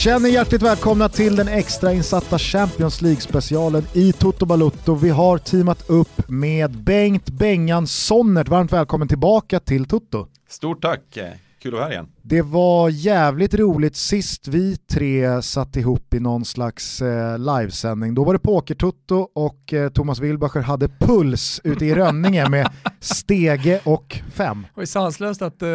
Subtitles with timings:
[0.00, 4.94] Känner hjärtligt välkomna till den extrainsatta Champions League-specialen i Toto Balutto.
[4.94, 8.48] Vi har teamat upp med Bengt Bengan Sonnert.
[8.48, 10.26] Varmt välkommen tillbaka till Toto.
[10.48, 11.18] Stort tack,
[11.60, 12.08] kul att vara här igen.
[12.22, 18.14] Det var jävligt roligt sist vi tre satt ihop i någon slags eh, livesändning.
[18.14, 22.70] Då var det Pokertutto och eh, Thomas Wilbacher hade puls ute i Rönninge med
[23.00, 24.66] stege och fem.
[24.74, 25.68] Det var sanslöst att eh,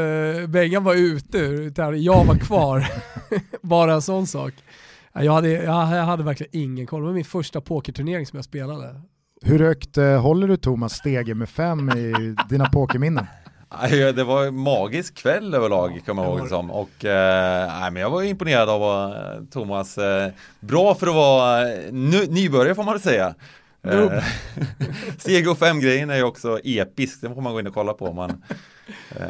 [0.47, 1.37] Bengan var ute,
[1.95, 2.87] jag var kvar.
[3.61, 4.53] Bara en sån sak.
[5.13, 9.01] Jag hade, jag hade verkligen ingen koll, det var min första pokerturnering som jag spelade.
[9.41, 13.25] Hur högt eh, håller du Thomas stege med fem i dina pokerminnen?
[14.15, 16.71] Det var en magisk kväll överlag kommer jag ihåg det som.
[16.71, 19.97] Och, eh, men jag var imponerad av uh, Thomas.
[19.97, 21.91] Eh, bra för att vara eh,
[22.29, 23.35] nybörjare får man väl säga.
[23.83, 24.23] Eh,
[25.17, 27.93] Steg och fem grejen är ju också episk, den får man gå in och kolla
[27.93, 28.13] på.
[28.13, 28.43] Man,
[29.09, 29.27] eh,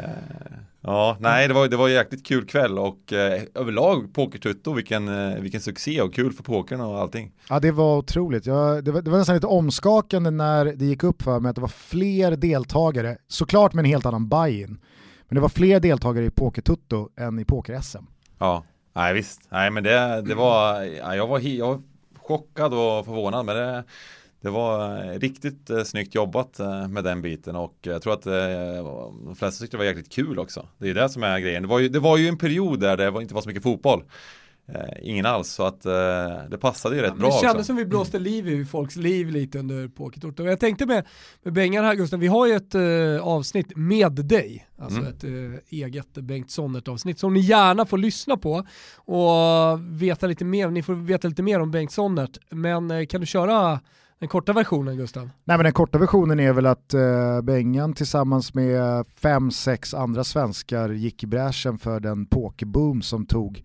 [0.86, 5.08] ja, nej, det var, det var en jäkligt kul kväll och eh, överlag Pokertutto, vilken,
[5.08, 7.32] eh, vilken succé och kul för pokern och allting.
[7.48, 8.46] Ja, det var otroligt.
[8.46, 11.54] Jag, det, var, det var nästan lite omskakande när det gick upp för mig att
[11.54, 14.78] det var fler deltagare, såklart med en helt annan buy-in,
[15.28, 18.04] men det var fler deltagare i Pokertutto än i Poker-SM.
[18.38, 19.40] Ja, nej visst.
[19.48, 21.82] Nej, men det, det var, ja, jag, var jag var
[22.18, 23.84] chockad och förvånad, men det
[24.46, 28.22] det var eh, riktigt eh, snyggt jobbat eh, med den biten och jag tror att
[28.22, 30.68] de flesta tyckte det var jäkligt kul också.
[30.78, 31.62] Det är det som är grejen.
[31.62, 34.02] Det var ju, det var ju en period där det inte var så mycket fotboll.
[35.02, 35.82] ingen alls, så att
[36.50, 37.64] det passade ju rätt ja, bra Det kändes också.
[37.64, 40.40] som vi blåste liv i folks liv lite under Pokertort.
[40.40, 41.06] Och jag tänkte med,
[41.42, 45.12] med Bengan här Gustav, vi har ju ett uh, avsnitt med dig, alltså mm.
[45.12, 48.66] ett uh, eget Bengt Sonnert avsnitt som ni gärna får lyssna på
[48.96, 52.38] och veta lite mer, ni får veta lite mer om Bengt Sonnert.
[52.50, 53.80] Men uh, kan du köra
[54.18, 55.30] den korta versionen Gustav?
[55.44, 60.24] Nej men den korta versionen är väl att eh, Bengan tillsammans med fem, sex andra
[60.24, 63.64] svenskar gick i bräschen för den pokerboom som tog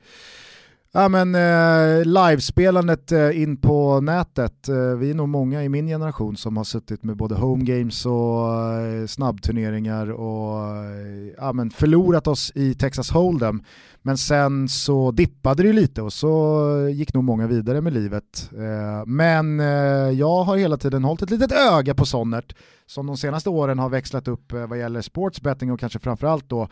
[0.93, 5.87] Ja men eh, livespelandet eh, in på nätet, eh, vi är nog många i min
[5.87, 11.69] generation som har suttit med både home games och eh, snabbturneringar och eh, ja, men
[11.69, 13.63] förlorat oss i Texas Hold'em.
[14.01, 18.49] Men sen så dippade det lite och så gick nog många vidare med livet.
[18.57, 23.17] Eh, men eh, jag har hela tiden hållit ett litet öga på Sonnert som de
[23.17, 26.67] senaste åren har växlat upp eh, vad gäller sportsbetting och kanske framförallt då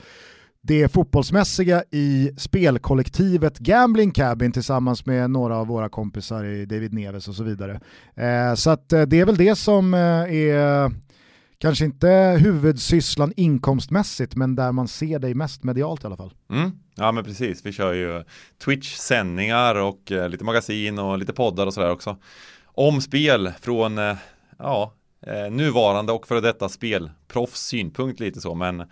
[0.61, 7.27] det fotbollsmässiga i spelkollektivet Gambling Cabin tillsammans med några av våra kompisar i David Neves
[7.27, 7.79] och så vidare.
[8.15, 10.91] Eh, så att, eh, det är väl det som eh, är
[11.57, 16.33] kanske inte huvudsysslan inkomstmässigt men där man ser dig mest medialt i alla fall.
[16.51, 16.71] Mm.
[16.95, 18.23] Ja men precis, vi kör ju
[18.65, 22.17] Twitch-sändningar och eh, lite magasin och lite poddar och sådär också.
[22.63, 24.15] Om spel från eh,
[24.57, 24.93] ja,
[25.27, 28.83] eh, nuvarande och före detta spelproffs synpunkt lite så men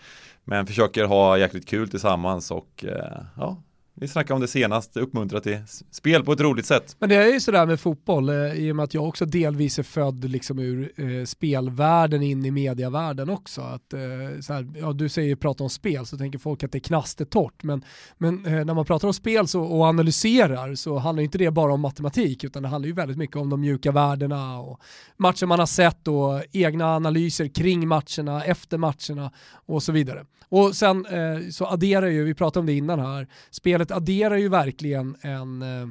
[0.48, 3.58] men försöker ha jäkligt kul tillsammans och eh, ja,
[4.00, 5.58] vi snackar om det senaste, uppmuntra till
[5.92, 6.96] spel på ett roligt sätt.
[7.00, 9.80] Men det är ju sådär med fotboll, eh, i och med att jag också delvis
[9.80, 13.62] är född liksom ur eh, spelvärlden in i mediavärlden också.
[13.62, 14.00] Att, eh,
[14.42, 17.64] så här, ja, du säger prata om spel så tänker folk att det är knastertorrt,
[17.64, 17.84] men,
[18.18, 21.74] men eh, när man pratar om spel så, och analyserar så handlar inte det bara
[21.74, 24.80] om matematik, utan det handlar ju väldigt mycket om de mjuka värdena och
[25.18, 29.32] matcher man har sett och egna analyser kring matcherna, efter matcherna
[29.66, 30.26] och så vidare.
[30.50, 34.50] Och sen eh, så adderar ju, vi pratade om det innan här, spelet adderar ju
[34.50, 35.88] verkligen en eh,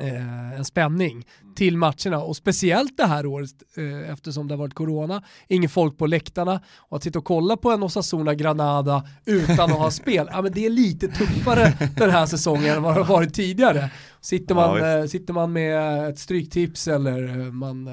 [0.00, 1.26] eh, en spänning
[1.56, 2.18] till matcherna.
[2.18, 6.60] Och speciellt det här året eh, eftersom det har varit corona, ingen folk på läktarna.
[6.76, 10.52] Och att sitta och kolla på en Osasuna Granada utan att ha spel, ja men
[10.52, 13.90] det är lite tuffare den här säsongen än vad det har varit tidigare.
[14.20, 17.92] Sitter man, ja, eh, sitter man med ett stryktips eller eh, man eh,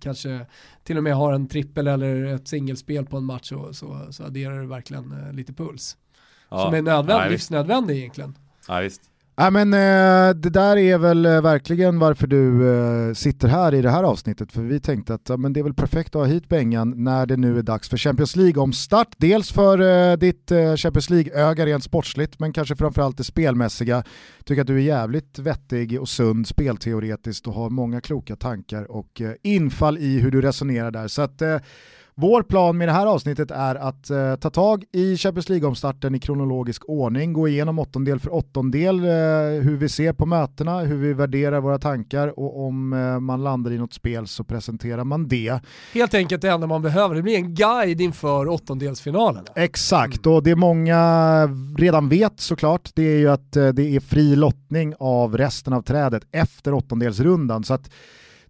[0.00, 0.46] kanske
[0.84, 4.24] till och med har en trippel eller ett singelspel på en match så, så, så
[4.24, 5.96] adderar det verkligen eh, lite puls.
[6.48, 6.64] Ja.
[6.64, 8.38] Som är nödvändig, livsnödvändig egentligen.
[8.68, 9.10] Ja, visst.
[9.36, 13.82] Ja, men, eh, det där är väl eh, verkligen varför du eh, sitter här i
[13.82, 14.52] det här avsnittet.
[14.52, 17.26] För vi tänkte att ja, men det är väl perfekt att ha hit Bengan när
[17.26, 19.08] det nu är dags för Champions League-omstart.
[19.16, 24.04] Dels för eh, ditt eh, Champions League-öga rent sportsligt men kanske framförallt det spelmässiga.
[24.44, 29.20] Tycker att du är jävligt vettig och sund spelteoretiskt och har många kloka tankar och
[29.20, 31.08] eh, infall i hur du resonerar där.
[31.08, 31.56] Så att eh,
[32.16, 36.18] vår plan med det här avsnittet är att eh, ta tag i Champions League-omstarten i
[36.18, 39.04] kronologisk ordning, gå igenom åttondel för åttondel, eh,
[39.62, 43.70] hur vi ser på mötena, hur vi värderar våra tankar och om eh, man landar
[43.70, 45.60] i något spel så presenterar man det.
[45.92, 49.44] Helt enkelt det enda man behöver, det blir en guide inför åttondelsfinalen.
[49.54, 51.46] Exakt, och det många
[51.78, 55.82] redan vet såklart, det är ju att eh, det är fri lottning av resten av
[55.82, 57.64] trädet efter åttondelsrundan.
[57.64, 57.90] Så att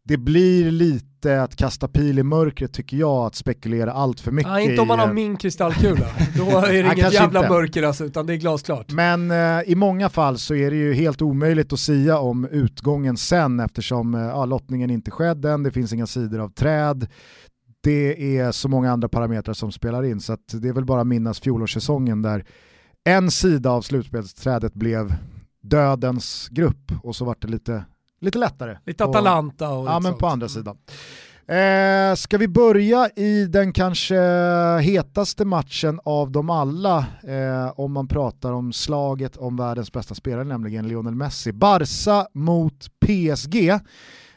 [0.04, 4.52] det blir lite att kasta pil i mörkret tycker jag, att spekulera allt för mycket.
[4.52, 6.06] Ja, inte om man har min kristallkula,
[6.36, 7.52] då är det inget jävla inte.
[7.52, 8.92] mörker alltså, utan det är glasklart.
[8.92, 13.16] Men eh, i många fall så är det ju helt omöjligt att sia om utgången
[13.16, 17.06] sen eftersom eh, lottningen inte skedde än, det finns inga sidor av träd
[17.84, 21.06] det är så många andra parametrar som spelar in så det är väl bara att
[21.06, 22.44] minnas fjolårssäsongen där
[23.04, 25.14] en sida av slutspelsträdet blev
[25.62, 27.84] dödens grupp och så vart det lite,
[28.24, 28.78] lite lättare.
[28.86, 30.76] Lite Atalanta och Ja men på andra sidan.
[31.46, 34.16] Eh, ska vi börja i den kanske
[34.80, 40.44] hetaste matchen av dem alla eh, om man pratar om slaget om världens bästa spelare,
[40.44, 41.52] nämligen Lionel Messi.
[41.52, 43.68] Barca mot PSG.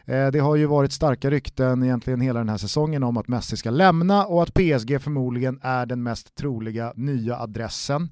[0.06, 3.58] Eh, det har ju varit starka rykten egentligen hela den här säsongen om att Messi
[3.58, 8.10] ska lämna och att PSG förmodligen är den mest troliga nya adressen.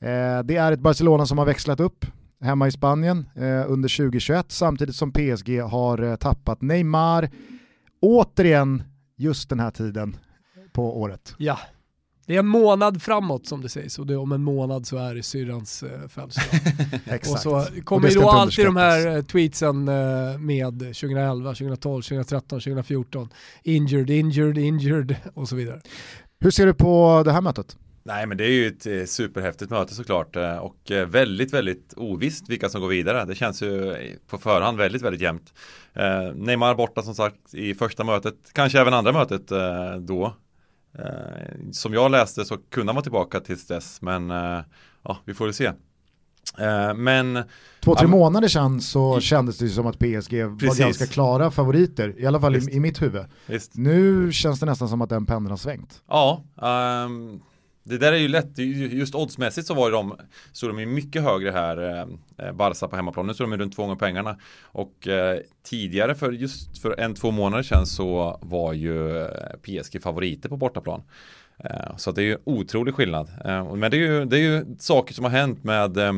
[0.00, 2.04] Eh, det är ett Barcelona som har växlat upp
[2.40, 7.30] hemma i Spanien eh, under 2021 samtidigt som PSG har tappat Neymar
[8.00, 8.82] återigen
[9.16, 10.16] just den här tiden
[10.72, 11.34] på året.
[11.38, 11.58] Ja,
[12.28, 15.14] det är en månad framåt som det sägs och det, om en månad så är
[15.14, 17.20] det syrrans eh, födelsedag.
[17.32, 22.60] och så kommer ju då alltid de här eh, tweetsen eh, med 2011, 2012, 2013,
[22.60, 23.28] 2014.
[23.62, 25.80] Injured, injured, injured och så vidare.
[26.40, 27.76] Hur ser du på det här mötet?
[28.08, 31.94] Nej men det är ju ett eh, superhäftigt möte såklart eh, och eh, väldigt väldigt
[31.96, 33.24] ovisst vilka som går vidare.
[33.24, 33.96] Det känns ju
[34.26, 35.54] på förhand väldigt väldigt jämnt.
[36.34, 39.48] Neymar borta som sagt i första mötet, kanske även andra mötet
[39.98, 40.34] då.
[41.72, 44.28] Som jag läste så kunde han vara tillbaka tills dess men
[45.02, 45.72] ja, vi får väl se.
[46.96, 47.42] Men
[47.80, 50.78] Två, tre månader sedan så kändes det som att PSG precis.
[50.78, 53.24] var ganska klara favoriter, i alla fall i, i, mitt huvud.
[53.46, 53.76] Just.
[53.76, 56.02] Nu känns det nästan som att den pendeln har svängt.
[56.08, 56.44] Ja,
[57.06, 57.40] um,
[57.88, 60.16] det där är ju lätt, just oddsmässigt så var ju de,
[60.52, 63.26] så de är mycket högre här, eh, eh, Barca på hemmaplan.
[63.26, 64.38] Nu står de ju runt två gånger pengarna.
[64.62, 69.28] Och eh, tidigare för just för en, två månader sedan så var ju eh,
[69.62, 71.02] PSG favoriter på bortaplan.
[71.64, 73.30] Eh, så det är ju otrolig skillnad.
[73.44, 76.12] Eh, men det är, ju, det är ju saker som har hänt med, eh,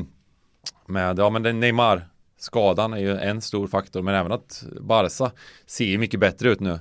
[0.86, 2.06] med ja men Neymar
[2.38, 5.30] Skadan är ju en stor faktor men även att Barca
[5.66, 6.78] ser mycket bättre ut nu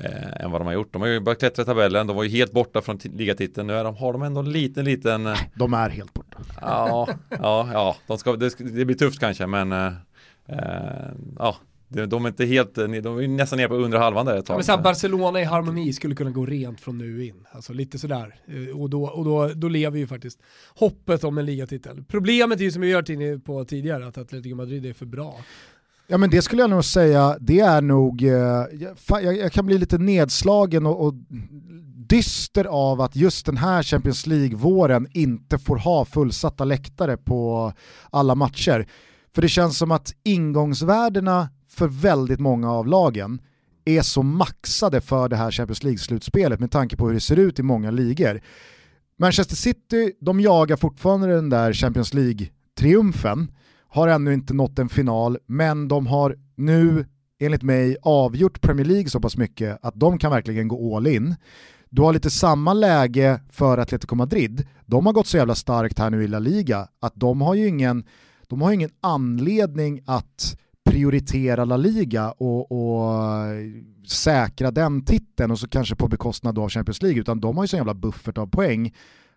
[0.00, 0.92] eh, än vad de har gjort.
[0.92, 3.66] De har ju börjat klättra i tabellen, de var ju helt borta från ligatiteln.
[3.66, 5.26] Nu är de, har de ändå en liten, liten...
[5.26, 6.38] Eh, de är helt borta.
[6.60, 9.92] Ja, ja, ja de ska, det, det blir tufft kanske, men eh,
[10.48, 11.56] eh ja,
[11.88, 14.56] de är inte helt, de är nästan nere på under halvan där ett tag.
[14.56, 17.46] Men så här, Barcelona i harmoni skulle kunna gå rent från nu in.
[17.50, 18.34] Alltså lite sådär.
[18.46, 20.40] Eh, och då, och då, då lever ju faktiskt
[20.74, 22.04] hoppet om en ligatitel.
[22.08, 25.34] Problemet är ju som vi varit inne på tidigare, att Atletico Madrid är för bra.
[26.12, 28.64] Ja men det skulle jag nog säga, det är nog, eh,
[29.08, 31.14] jag, jag kan bli lite nedslagen och, och
[32.08, 37.72] dyster av att just den här Champions League-våren inte får ha fullsatta läktare på
[38.10, 38.86] alla matcher.
[39.34, 43.40] För det känns som att ingångsvärdena för väldigt många av lagen
[43.84, 47.58] är så maxade för det här Champions League-slutspelet med tanke på hur det ser ut
[47.58, 48.40] i många ligor.
[49.18, 53.48] Manchester City, de jagar fortfarande den där Champions League-triumfen
[53.90, 57.06] har ännu inte nått en final, men de har nu
[57.40, 61.34] enligt mig avgjort Premier League så pass mycket att de kan verkligen gå all in.
[61.90, 64.66] Du har lite samma läge för Atletico Madrid.
[64.86, 67.68] De har gått så jävla starkt här nu i La Liga att de har ju
[67.68, 68.04] ingen,
[68.48, 73.14] de har ingen anledning att prioritera La Liga och, och
[74.06, 77.68] säkra den titeln och så kanske på bekostnad av Champions League utan de har ju
[77.68, 78.94] så jävla buffert av poäng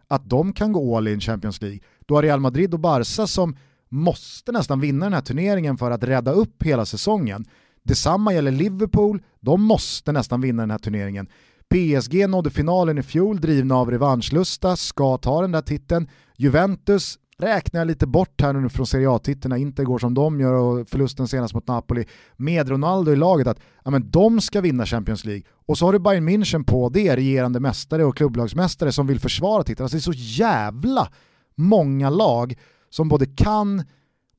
[0.07, 1.79] att de kan gå all in Champions League.
[2.05, 3.55] Du har Real Madrid och Barca som
[3.93, 7.45] måste nästan vinna den här turneringen för att rädda upp hela säsongen.
[7.83, 11.27] Detsamma gäller Liverpool, de måste nästan vinna den här turneringen.
[11.69, 16.09] PSG nådde finalen i fjol, drivna av revanschlusta, ska ta den där titeln.
[16.37, 20.53] Juventus räknar jag lite bort här nu från Serie A-titeln inte går som de gör
[20.53, 22.05] och förlusten senast mot Napoli
[22.37, 25.43] med Ronaldo i laget att ja, men de ska vinna Champions League.
[25.65, 29.63] Och så har du Bayern München på det, regerande mästare och klubblagsmästare som vill försvara
[29.63, 29.83] titeln.
[29.83, 31.07] Alltså det är så jävla
[31.55, 32.55] många lag
[32.93, 33.83] som både kan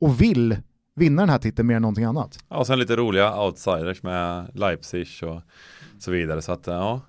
[0.01, 0.57] och vill
[0.95, 2.39] vinna den här titeln mer än någonting annat.
[2.49, 5.41] Ja, och sen lite roliga outsiders med Leipzig och
[5.99, 6.43] så vidare.
[6.43, 7.01] Så att, ja.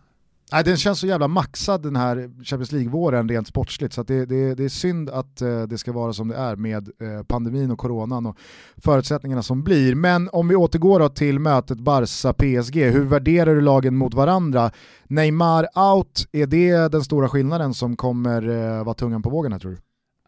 [0.51, 4.55] Nej, den känns så jävla maxad den här Champions League-våren rent sportsligt så det, det,
[4.55, 7.79] det, är synd att uh, det ska vara som det är med uh, pandemin och
[7.79, 8.37] coronan och
[8.77, 9.95] förutsättningarna som blir.
[9.95, 14.71] Men om vi återgår till mötet Barca-PSG, hur värderar du lagen mot varandra?
[15.03, 19.71] Neymar out, är det den stora skillnaden som kommer vara tungan på vågen här tror
[19.71, 19.77] du?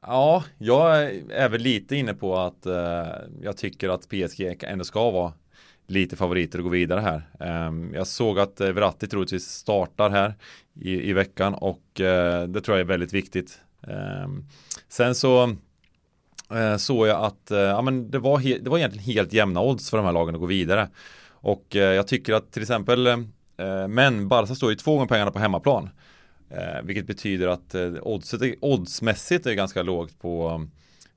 [0.01, 3.07] Ja, jag är väl lite inne på att eh,
[3.41, 5.33] jag tycker att PSG ändå ska vara
[5.87, 7.21] lite favoriter och gå vidare här.
[7.39, 10.33] Eh, jag såg att eh, Verratti troligtvis startar här
[10.81, 13.59] i, i veckan och eh, det tror jag är väldigt viktigt.
[13.87, 14.45] Ehm,
[14.89, 15.43] sen så
[16.51, 19.89] eh, såg jag att eh, ja, men det, var det var egentligen helt jämna odds
[19.89, 20.89] för de här lagen att gå vidare.
[21.29, 23.17] Och eh, jag tycker att till exempel, eh,
[23.87, 25.89] men Barca står ju två gånger pengarna på hemmaplan.
[26.49, 30.65] Eh, vilket betyder att eh, oddset, oddsmässigt är ganska lågt på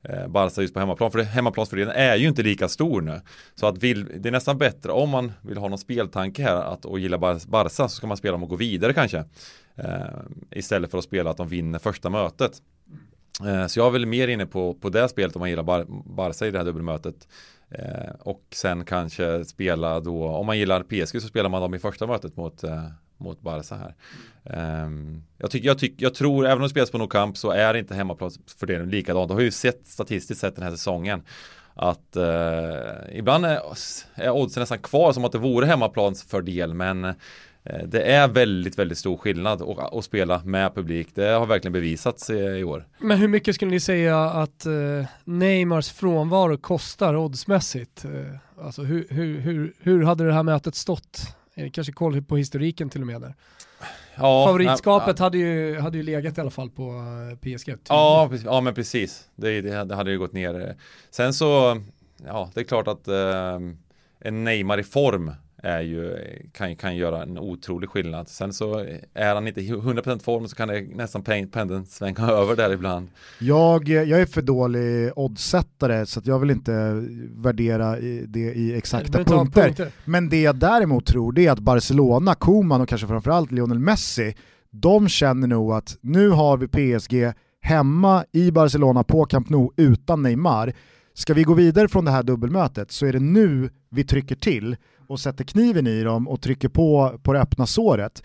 [0.02, 1.10] eh, Barca just på hemmaplan.
[1.10, 3.20] För hemmaplansfördelen är ju inte lika stor nu.
[3.54, 6.84] Så att vill, det är nästan bättre om man vill ha någon speltanke här att,
[6.84, 9.24] och gilla Barca så ska man spela om att gå vidare kanske.
[9.76, 10.20] Eh,
[10.50, 12.52] istället för att spela att de vinner första mötet.
[13.46, 15.86] Eh, så jag är väl mer inne på, på det spelet om man gillar Bar
[16.04, 17.28] Barca i det här dubbelmötet.
[17.70, 21.78] Eh, och sen kanske spela då, om man gillar PSG så spelar man dem i
[21.78, 22.84] första mötet mot, eh,
[23.16, 23.94] mot Barca här.
[24.84, 27.50] Um, jag, tyck, jag, tyck, jag tror, även om det spelas på Nou Camp så
[27.50, 29.28] är inte hemmaplansfördelen likadant.
[29.28, 31.22] Det har ju sett statistiskt sett den här säsongen
[31.74, 33.60] att eh, ibland är,
[34.14, 37.14] är oddsen nästan kvar som att det vore hemmaplansfördel men Eh,
[37.62, 41.08] det är väldigt, väldigt stor skillnad att, spela med publik.
[41.14, 42.86] Det har verkligen bevisats i år.
[42.98, 44.72] Men hur mycket skulle ni säga att eh,
[45.24, 48.04] Neymars frånvaro kostar oddsmässigt?
[48.04, 51.36] Eh, alltså hur, hur, hur, hur hade det här mötet stått?
[51.72, 53.34] Kanske koll på historiken till och med där.
[54.14, 57.76] Ja, Favoritskapet ja, hade, ju, hade ju legat i alla fall på eh, PSG.
[57.88, 59.28] Ja, ja, men precis.
[59.36, 60.76] Det, det, hade ju gått ner.
[61.10, 61.80] Sen så,
[62.26, 63.58] ja, det är klart att eh,
[64.20, 66.18] en Neymar i form är ju,
[66.52, 68.28] kan, kan göra en otrolig skillnad.
[68.28, 72.72] Sen så är han inte 100% form så kan det nästan pendeln svänga över där
[72.72, 73.08] ibland.
[73.38, 79.62] Jag, jag är för dålig oddsättare så jag vill inte värdera det i exakta punkter.
[79.62, 79.92] punkter.
[80.04, 84.34] Men det jag däremot tror det är att Barcelona, Koman och kanske framförallt Lionel Messi,
[84.70, 90.22] de känner nog att nu har vi PSG hemma i Barcelona på Camp Nou utan
[90.22, 90.72] Neymar.
[91.14, 94.76] Ska vi gå vidare från det här dubbelmötet så är det nu vi trycker till
[95.10, 98.22] och sätter kniven i dem och trycker på på det öppna såret.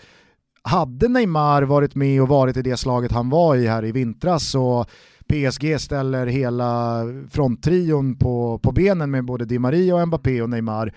[0.61, 4.55] Hade Neymar varit med och varit i det slaget han var i här i vintras
[4.55, 4.89] och
[5.27, 10.93] PSG ställer hela fronttrion på, på benen med både Di Maria och Mbappé och Neymar,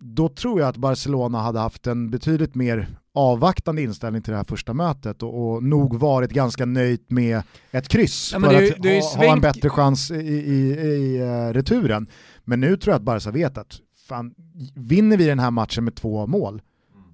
[0.00, 4.44] då tror jag att Barcelona hade haft en betydligt mer avvaktande inställning till det här
[4.44, 8.82] första mötet och, och nog varit ganska nöjt med ett kryss ja, för det, att
[8.82, 12.06] det ha, ha, en bättre chans i, i, i uh, returen.
[12.44, 14.34] Men nu tror jag att Barca vet att fan,
[14.74, 16.62] vinner vi den här matchen med två mål,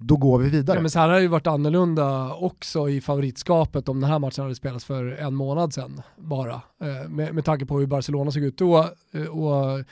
[0.00, 0.76] då går vi vidare.
[0.76, 4.18] Ja, men så här har det ju varit annorlunda också i favoritskapet om den här
[4.18, 6.54] matchen hade spelats för en månad sedan bara.
[6.54, 8.88] Eh, med, med tanke på hur Barcelona såg ut då.
[9.12, 9.84] Eh, och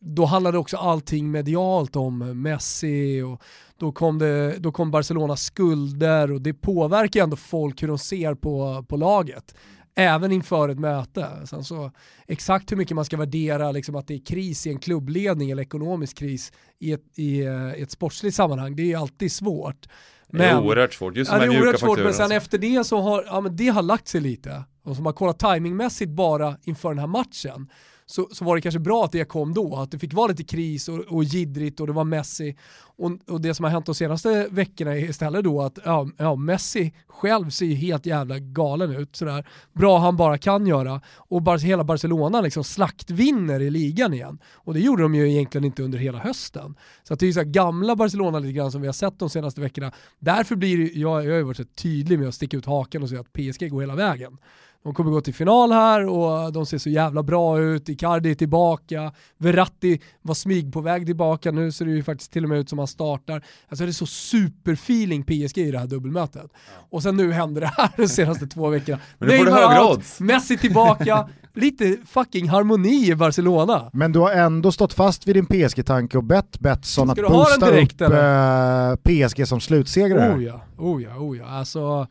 [0.00, 3.42] då handlade också allting medialt om Messi och
[3.78, 8.34] då kom, det, då kom Barcelonas skulder och det påverkar ändå folk hur de ser
[8.34, 9.54] på, på laget
[9.94, 11.26] även inför ett möte.
[11.44, 11.92] Sen så,
[12.26, 15.62] exakt hur mycket man ska värdera liksom, att det är kris i en klubbledning eller
[15.62, 19.88] ekonomisk kris i ett, i, eh, i ett sportsligt sammanhang, det är alltid svårt.
[20.28, 22.84] Men, det är oerhört svårt, just ja, det är oerhört svårt, men sen efter det
[22.84, 24.64] så har ja, men det har lagt sig lite.
[24.90, 27.68] Och som man kollar timingmässigt bara inför den här matchen
[28.10, 30.44] så, så var det kanske bra att det kom då, att det fick vara lite
[30.44, 32.56] kris och, och jiddrigt och det var Messi.
[32.96, 36.34] Och, och det som har hänt de senaste veckorna är istället då att ja, ja,
[36.34, 41.00] Messi själv ser ju helt jävla galen ut, sådär bra han bara kan göra.
[41.16, 44.38] Och bara, hela Barcelona liksom slaktvinner i ligan igen.
[44.54, 46.74] Och det gjorde de ju egentligen inte under hela hösten.
[47.02, 49.30] Så att det är ju så gamla Barcelona lite grann som vi har sett de
[49.30, 49.92] senaste veckorna.
[50.18, 53.02] Därför blir det, jag, jag har ju varit så tydlig med att sticka ut haken
[53.02, 54.38] och säga att PSG går hela vägen.
[54.82, 57.88] De kommer gå till final här och de ser så jävla bra ut.
[57.88, 62.44] Icardi är tillbaka, Verratti var smyg på väg tillbaka, nu ser det ju faktiskt till
[62.44, 63.44] och med ut som han startar.
[63.68, 66.50] Alltså det är så superfeeling PSG i det här dubbelmötet.
[66.90, 68.98] Och sen nu händer det här de senaste två veckorna.
[69.18, 70.20] Men nu får du högre odds.
[70.20, 73.90] Messi tillbaka, lite fucking harmoni i Barcelona.
[73.92, 78.00] Men du har ändå stått fast vid din PSG-tanke och bett Betsson att boosta direkt,
[78.00, 80.34] upp äh, PSG som slutsegrare.
[80.34, 81.46] Oh ja, oh ja, oh ja.
[81.46, 82.06] Alltså,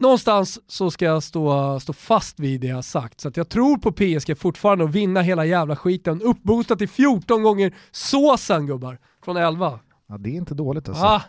[0.00, 3.20] någonstans så ska jag stå, stå fast vid det jag sagt.
[3.20, 6.22] Så att jag tror på PSG fortfarande att vinna hela jävla skiten.
[6.22, 9.78] Uppboostat till 14 gånger såsen gubbar, från 11.
[10.08, 11.04] Ja, det är inte dåligt alltså.
[11.04, 11.22] Ah,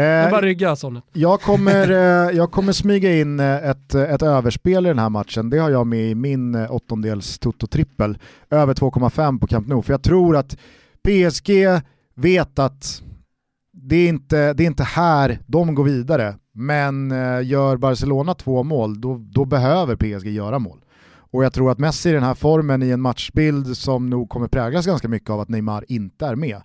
[0.00, 1.04] eh, bara rygga sånt.
[1.12, 1.90] Jag kommer,
[2.28, 5.50] eh, jag kommer smyga in eh, ett, ett överspel i den här matchen.
[5.50, 8.18] Det har jag med i min åttondels Toto-trippel.
[8.50, 9.82] Över 2,5 på Camp Nou.
[9.82, 10.56] För jag tror att
[11.02, 11.50] PSG
[12.14, 13.02] vet att
[13.72, 16.34] det är, inte, det är inte här de går vidare.
[16.58, 20.80] Men eh, gör Barcelona två mål, då, då behöver PSG göra mål.
[21.30, 24.48] Och jag tror att Messi i den här formen i en matchbild som nog kommer
[24.48, 26.62] präglas ganska mycket av att Neymar inte är med,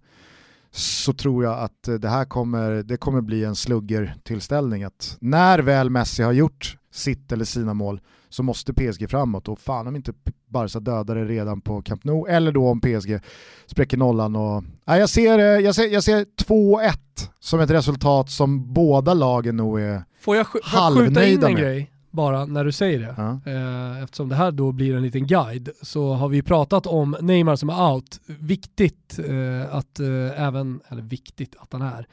[0.72, 4.84] så tror jag att eh, det här kommer, det kommer bli en slugger-tillställning.
[4.84, 9.60] Att när väl Messi har gjort sitt eller sina mål så måste PSG framåt och
[9.60, 10.14] fan om inte
[10.48, 13.20] Barca dödar det redan på Camp Nou eller då om PSG
[13.66, 14.36] spräcker nollan.
[14.36, 16.94] Och, nej, jag ser, eh, jag ser, jag ser 2-1
[17.40, 21.54] som ett resultat som båda lagen nog är Får jag, sk halvnöjda skjuta in en
[21.54, 21.62] med.
[21.62, 21.92] grej?
[22.12, 23.52] bara när du säger det, ja.
[23.52, 27.56] eh, eftersom det här då blir en liten guide, så har vi pratat om Neymar
[27.56, 28.20] som är out.
[28.26, 32.08] Viktigt eh, att eh, även, eller viktigt att han är,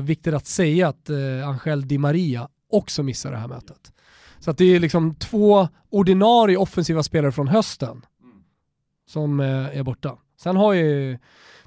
[0.00, 1.10] viktigt att säga att
[1.44, 3.92] Angel Di Maria också missar det här mötet.
[4.44, 8.02] Så att det är liksom två ordinarie offensiva spelare från hösten
[9.08, 10.18] som eh, är borta.
[10.40, 11.18] Sen har ju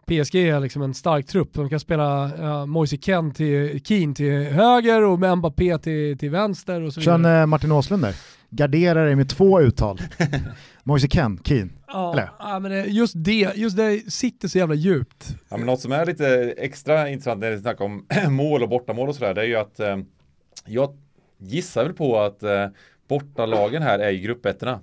[0.05, 1.53] PSG liksom en stark trupp.
[1.53, 6.29] De kan spela uh, Moise Ken till, Keen till höger och med Mbappé till, till
[6.29, 6.81] vänster.
[6.81, 8.15] Och så Känn uh, Martin Åslund där.
[8.49, 10.01] Gardera dig med två uttal.
[10.83, 11.71] Moise Ken, Keen.
[11.87, 15.35] Ja, ja, men just, det, just det sitter så jävla djupt.
[15.49, 19.09] Ja, men något som är lite extra intressant när det snackar om mål och bortamål
[19.09, 19.97] och sådär, det är ju att eh,
[20.65, 20.89] jag
[21.37, 22.67] gissar väl på att eh,
[23.07, 24.79] bortalagen här är i gruppettorna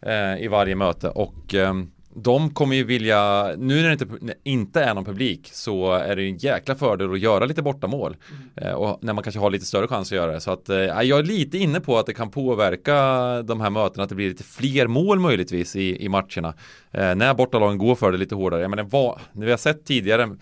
[0.00, 1.74] eh, i varje möte och eh,
[2.16, 6.22] de kommer ju vilja, nu när det inte, inte är någon publik så är det
[6.22, 8.16] ju en jäkla fördel att göra lite bortamål.
[8.30, 8.68] Mm.
[8.68, 10.40] Eh, och när man kanske har lite större chans att göra det.
[10.40, 12.94] Så att eh, jag är lite inne på att det kan påverka
[13.42, 16.54] de här mötena, att det blir lite fler mål möjligtvis i, i matcherna.
[16.90, 18.60] Eh, när bortalagen går för det lite hårdare.
[18.60, 20.36] Jag menar, vad, när vi har sett tidigare,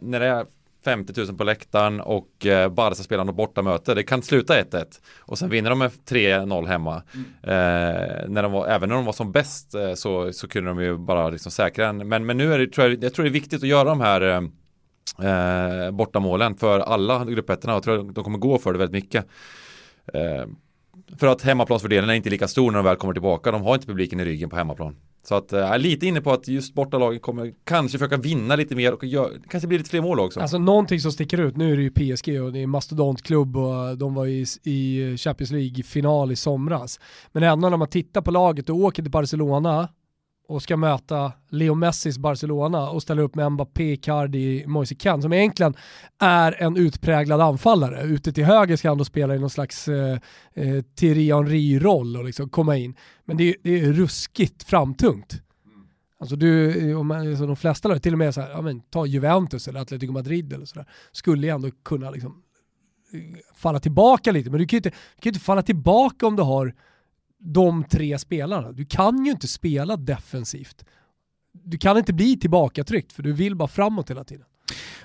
[0.00, 0.46] när det är
[0.84, 3.94] 50 000 på läktaren och eh, Barca spelar något bortamöte.
[3.94, 4.84] Det kan sluta 1-1
[5.20, 7.02] och sen vinner de med 3-0 hemma.
[7.14, 7.26] Mm.
[7.42, 10.82] Eh, när de var, även när de var som bäst eh, så, så kunde de
[10.82, 12.08] ju bara liksom säkra en.
[12.08, 14.00] Men, men nu är det, tror jag, jag tror det är viktigt att göra de
[14.00, 14.42] här eh,
[15.28, 19.26] eh bortamålen för alla gruppettorna och jag tror de kommer gå för det väldigt mycket.
[20.14, 20.46] Eh,
[21.18, 23.50] för att hemmaplansfördelen är inte lika stor när de väl kommer tillbaka.
[23.50, 24.96] De har inte publiken i ryggen på hemmaplan.
[25.24, 28.56] Så att eh, jag är lite inne på att just bortalagen kommer kanske försöka vinna
[28.56, 30.40] lite mer och gör, kanske blir lite fler mål också.
[30.40, 33.98] Alltså någonting som sticker ut, nu är det ju PSG och det är mastodontklubb och
[33.98, 37.00] de var i, i Champions League-final i somras.
[37.32, 39.88] Men ändå när man tittar på laget och åker till Barcelona
[40.52, 45.32] och ska möta Leo Messis Barcelona och ställer upp med Mbappé, Cardi, Moise Kean som
[45.32, 45.74] egentligen
[46.18, 48.02] är en utpräglad anfallare.
[48.02, 50.18] Ute till höger ska han då spela i någon slags eh,
[50.54, 52.94] eh, Thierry Henry-roll och liksom komma in.
[53.24, 55.42] Men det är, det är ruskigt framtungt.
[56.20, 58.62] Alltså du, eh, om man, alltså de flesta lag, till och med så här, ja,
[58.62, 62.42] men, ta Juventus eller Atletico Madrid eller sådär, skulle ju ändå kunna liksom
[63.12, 63.20] eh,
[63.54, 64.50] falla tillbaka lite.
[64.50, 66.74] Men du kan ju inte, du kan inte falla tillbaka om du har
[67.42, 68.72] de tre spelarna.
[68.72, 70.84] Du kan ju inte spela defensivt.
[71.52, 74.46] Du kan inte bli tillbakatryckt för du vill bara framåt hela tiden.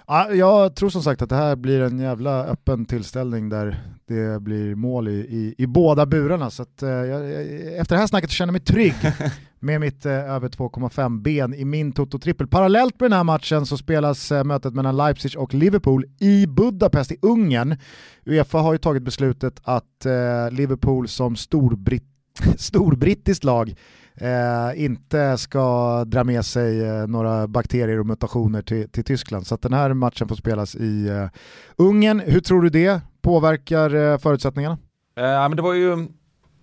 [0.07, 4.41] Ja, jag tror som sagt att det här blir en jävla öppen tillställning där det
[4.41, 6.49] blir mål i, i, i båda burarna.
[6.49, 7.31] Så att, eh, jag,
[7.79, 8.95] efter det här snacket känner jag mig trygg
[9.59, 12.47] med mitt eh, över 2,5 ben i min Toto-trippel.
[12.47, 17.11] Parallellt med den här matchen så spelas eh, mötet mellan Leipzig och Liverpool i Budapest
[17.11, 17.77] i Ungern.
[18.25, 22.16] Uefa har ju tagit beslutet att eh, Liverpool som storbritt
[22.57, 23.75] storbrittiskt lag
[24.15, 29.47] eh, inte ska dra med sig eh, några bakterier och mutationer till, till Tyskland.
[29.47, 31.27] Så att den här matchen får spelas i eh,
[31.75, 32.19] Ungern.
[32.19, 34.77] Hur tror du det påverkar eh, förutsättningarna?
[35.17, 36.07] Eh, men det var ju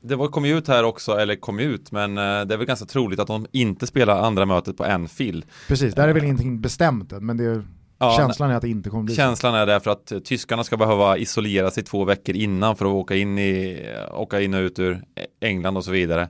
[0.02, 2.66] det var, kom ju ut här också, eller kom ut, men eh, det är väl
[2.66, 5.44] ganska troligt att de inte spelar andra mötet på en fil.
[5.68, 7.64] Precis, där är väl ingenting bestämt än, men det är
[7.98, 11.16] Ja, känslan är att det inte kommer bli Känslan är därför att tyskarna ska behöva
[11.16, 15.02] isolera sig två veckor innan för att åka in, i, åka in och ut ur
[15.40, 16.28] England och så vidare.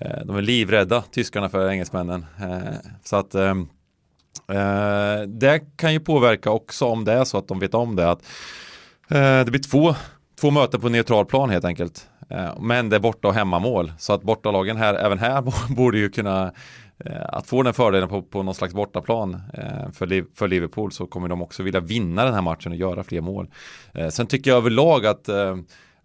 [0.00, 2.26] Eh, de är livrädda, tyskarna, för engelsmännen.
[2.40, 3.68] Eh, så att ehm,
[4.48, 8.10] eh, det kan ju påverka också om det är så att de vet om det.
[8.10, 8.22] Att
[9.44, 9.94] det blir två,
[10.40, 12.08] två möten på neutral plan helt enkelt.
[12.60, 13.92] Men det är borta och hemmamål.
[13.98, 15.42] Så att bortalagen här, även här
[15.74, 16.52] borde ju kunna Eh,
[17.06, 21.06] Eh, att få den fördelen på, på någon slags bortaplan eh, för, för Liverpool så
[21.06, 23.50] kommer de också vilja vinna den här matchen och göra fler mål.
[23.94, 25.28] Eh, sen tycker jag överlag att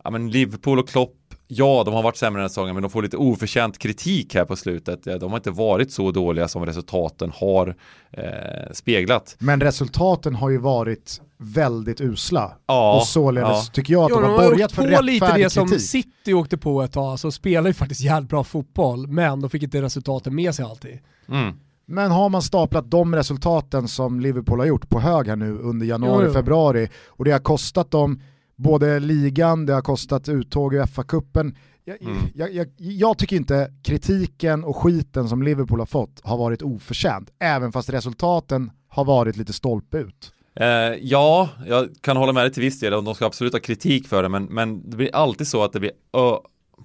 [0.03, 2.91] ja, men Liverpool och Klopp Ja, de har varit sämre den här säsongen, men de
[2.91, 5.03] får lite oförtjänt kritik här på slutet.
[5.03, 7.75] De har inte varit så dåliga som resultaten har
[8.11, 8.23] eh,
[8.71, 9.35] speglat.
[9.39, 12.57] Men resultaten har ju varit väldigt usla.
[12.65, 13.71] Ja, och således ja.
[13.73, 16.81] tycker jag att jo, de har börjat för rättfärdig lite det som City åkte på
[16.81, 20.55] ett tag, så spelar ju faktiskt jävligt bra fotboll, men de fick inte resultaten med
[20.55, 20.99] sig alltid.
[21.29, 21.55] Mm.
[21.85, 25.85] Men har man staplat de resultaten som Liverpool har gjort på hög här nu under
[25.85, 28.21] januari, februari och det har kostat dem
[28.57, 31.55] både ligan, det har kostat uttåg i FA-cupen.
[31.85, 32.17] Jag, mm.
[32.35, 37.29] jag, jag, jag, tycker inte kritiken och skiten som Liverpool har fått har varit oförtjänt,
[37.39, 40.33] även fast resultaten har varit lite stolpe ut.
[40.59, 40.67] Eh,
[41.01, 44.23] ja, jag kan hålla med dig till viss del, de ska absolut ha kritik för
[44.23, 45.91] det, men, men det blir alltid så att det blir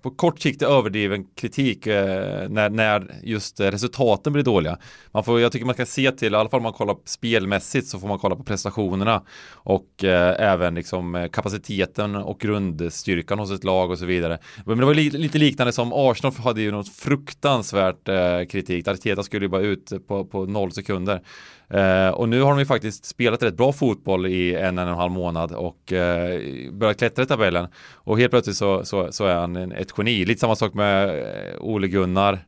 [0.02, 4.78] på kort sikt överdriven kritik eh, när, när just eh, resultaten blir dåliga.
[5.12, 7.87] Man får, jag tycker man ska se till, i alla fall om man kollar spelmässigt
[7.87, 13.50] så får man kolla på prestationerna och eh, även liksom eh, kapaciteten och grundstyrkan hos
[13.52, 14.38] ett lag och så vidare.
[14.66, 18.88] Men det var li lite liknande som Arsenal hade ju något fruktansvärt eh, kritik.
[18.88, 21.20] Arteta skulle ju bara ut på, på noll sekunder.
[21.72, 24.92] Eh, och nu har de ju faktiskt spelat rätt bra fotboll i en, en och
[24.92, 26.40] en halv månad och eh,
[26.72, 27.68] börjat klättra i tabellen.
[27.94, 30.24] Och helt plötsligt så, så, så är han ett geni.
[30.24, 32.38] Lite samma sak med eh, Ole Gunnar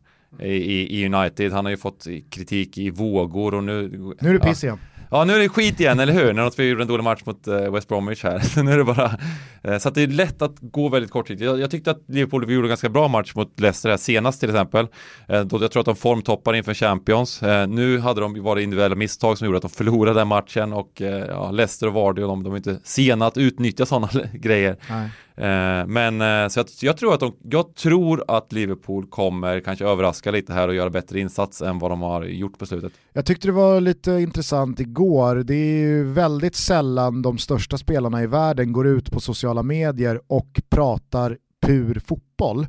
[0.41, 1.53] i, i, United.
[1.53, 3.89] Han har ju fått kritik i vågor och nu...
[4.21, 4.79] Nu är det piss igen.
[4.94, 6.33] Ja, Ja, nu är det skit igen, eller hur?
[6.33, 8.39] När de gjorde en dålig match mot eh, West Bromwich här.
[8.55, 9.19] Så nu är det bara...
[9.63, 11.47] Eh, så att det är lätt att gå väldigt kortsiktigt.
[11.47, 14.51] Jag, jag tyckte att Liverpool gjorde en ganska bra match mot Leicester här senast till
[14.51, 14.87] exempel.
[15.29, 17.43] Eh, då jag tror att de formtoppar inför Champions.
[17.69, 21.51] nu hade de varit individuella misstag som gjorde att de förlorade den matchen och ja,
[21.51, 24.77] Leicester och Vardy och de, de är inte sena att utnyttja sådana grejer.
[24.91, 25.11] Nej.
[25.37, 29.85] Eh, men eh, så jag, jag, tror att de, jag tror att Liverpool kommer kanske
[29.85, 32.93] överraska lite här och göra bättre insats än vad de har gjort på slutet.
[33.13, 35.37] Jag tyckte det var lite intressant igår.
[35.37, 40.21] Det är ju väldigt sällan de största spelarna i världen går ut på sociala medier
[40.27, 42.67] och pratar pur fotboll.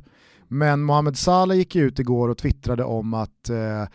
[0.48, 3.88] Men Mohamed Salah gick ut igår och twittrade om att eh,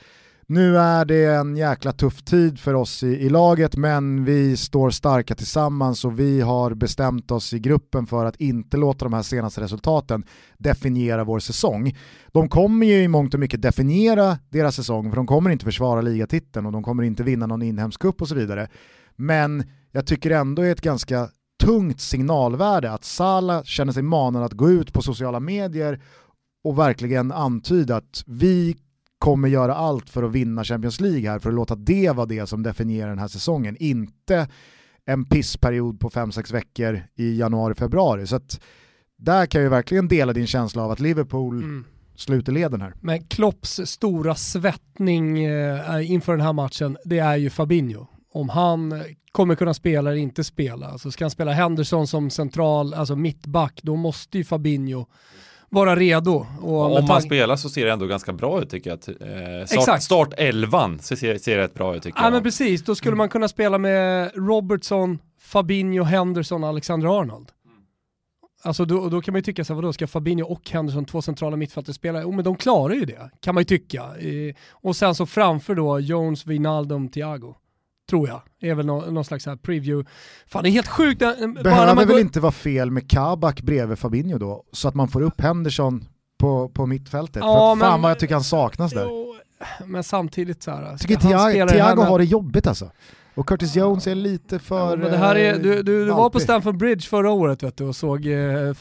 [0.52, 4.90] nu är det en jäkla tuff tid för oss i, i, laget men vi står
[4.90, 9.22] starka tillsammans och vi har bestämt oss i gruppen för att inte låta de här
[9.22, 10.24] senaste resultaten
[10.58, 11.98] definiera vår säsong.
[12.32, 16.02] De kommer ju i mångt och mycket definiera deras säsong för de kommer inte försvara
[16.02, 18.68] ligatiteln och de kommer inte vinna någon inhemsk cup och så vidare.
[19.16, 21.30] Men jag tycker ändå är ett ganska
[21.64, 26.02] tungt signalvärde att Sala känner sig manad att gå ut på sociala medier
[26.64, 28.76] och verkligen antyda att vi
[29.21, 32.47] kommer göra allt för att vinna Champions League här för att låta det vara det
[32.47, 34.47] som definierar den här säsongen, inte
[35.05, 38.27] en pissperiod på 5-6 veckor i januari-februari.
[38.27, 38.62] Så att
[39.17, 41.86] där kan jag verkligen dela din känsla av att Liverpool mm.
[42.15, 42.93] sluter leden här.
[43.01, 48.07] Men Klopps stora svettning eh, inför den här matchen, det är ju Fabinho.
[48.34, 52.29] Om han kommer kunna spela eller inte spela, så alltså ska han spela Henderson som
[52.29, 55.05] central, alltså mittback, då måste ju Fabinho
[55.71, 56.45] vara redo.
[56.62, 58.99] Och om man spelar så ser det ändå ganska bra ut tycker jag.
[58.99, 60.03] Eh, start, Exakt.
[60.03, 62.34] start 11 så ser, ser det rätt bra ut tycker ja, jag.
[62.34, 67.51] men precis, då skulle man kunna spela med Robertson, Fabinho, Henderson, Alexander Arnold.
[68.63, 71.21] Alltså då, då kan man ju tycka så här, vadå, ska Fabinho och Henderson, två
[71.21, 72.21] centrala mittfältare spela?
[72.21, 74.01] Jo men de klarar ju det, kan man ju tycka.
[74.01, 77.55] Eh, och sen så framför då Jones, Wijnaldum, Thiago
[78.12, 78.41] tror jag.
[78.62, 80.12] Det är väl någon, någon slags här preview.
[80.47, 81.19] Fan det är helt sjukt.
[81.63, 84.63] Behöver det väl inte vara fel med Kabak bredvid Fabinho då?
[84.71, 86.06] Så att man får upp Henderson
[86.39, 87.43] på, på mittfältet.
[87.43, 89.06] Ja, För fan vad jag tycker han saknas där.
[89.10, 89.36] Jo,
[89.86, 90.97] men samtidigt så här.
[90.97, 92.91] Tycker Thiago, Thiago har det jobbigt alltså.
[93.36, 94.97] Och Curtis Jones är lite för...
[94.97, 97.84] Ja, det här är, du du, du var på Stamford Bridge förra året vet du,
[97.84, 98.74] och såg, eh, eh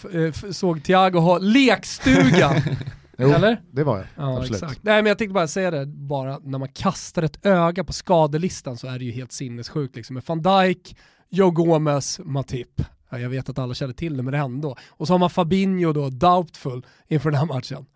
[0.51, 2.63] såg Thiago ha lekstuga
[3.21, 3.63] Jo, Eller?
[3.71, 4.07] det var jag.
[4.17, 4.63] Ja, Absolut.
[4.63, 4.83] Exakt.
[4.83, 8.77] Nej men jag tänkte bara säga det, bara när man kastar ett öga på skadelistan
[8.77, 10.15] så är det ju helt sinnessjukt liksom.
[10.15, 10.97] Med van Dijk,
[11.29, 12.83] Joe Gomez, Matip.
[13.11, 14.77] Ja, jag vet att alla känner till det men ändå.
[14.89, 17.87] Och så har man Fabinho då, doubtful inför den här matchen.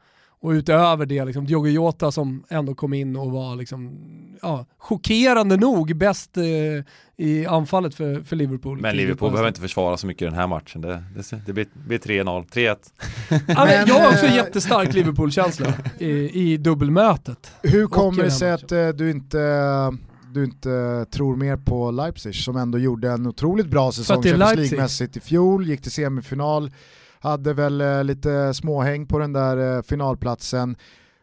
[0.45, 3.99] Och utöver det, liksom, Diogo Jota som ändå kom in och var liksom,
[4.43, 6.45] ja, chockerande nog bäst eh,
[7.17, 8.81] i anfallet för, för Liverpool.
[8.81, 10.81] Men Liverpool behöver inte försvara så mycket i den här matchen.
[10.81, 12.77] Det, det, det blir, blir 3-0, 3-1.
[13.49, 17.53] ja, jag har också jättestark Liverpool-känsla i, i dubbelmötet.
[17.63, 19.39] Hur kommer det sig att uh, du inte
[20.35, 25.17] du inte tror mer på Leipzig som ändå gjorde en otroligt bra säsong Champions League-mässigt
[25.17, 26.71] i fjol, gick till semifinal,
[27.25, 30.77] hade väl eh, lite småhäng på den där eh, finalplatsen.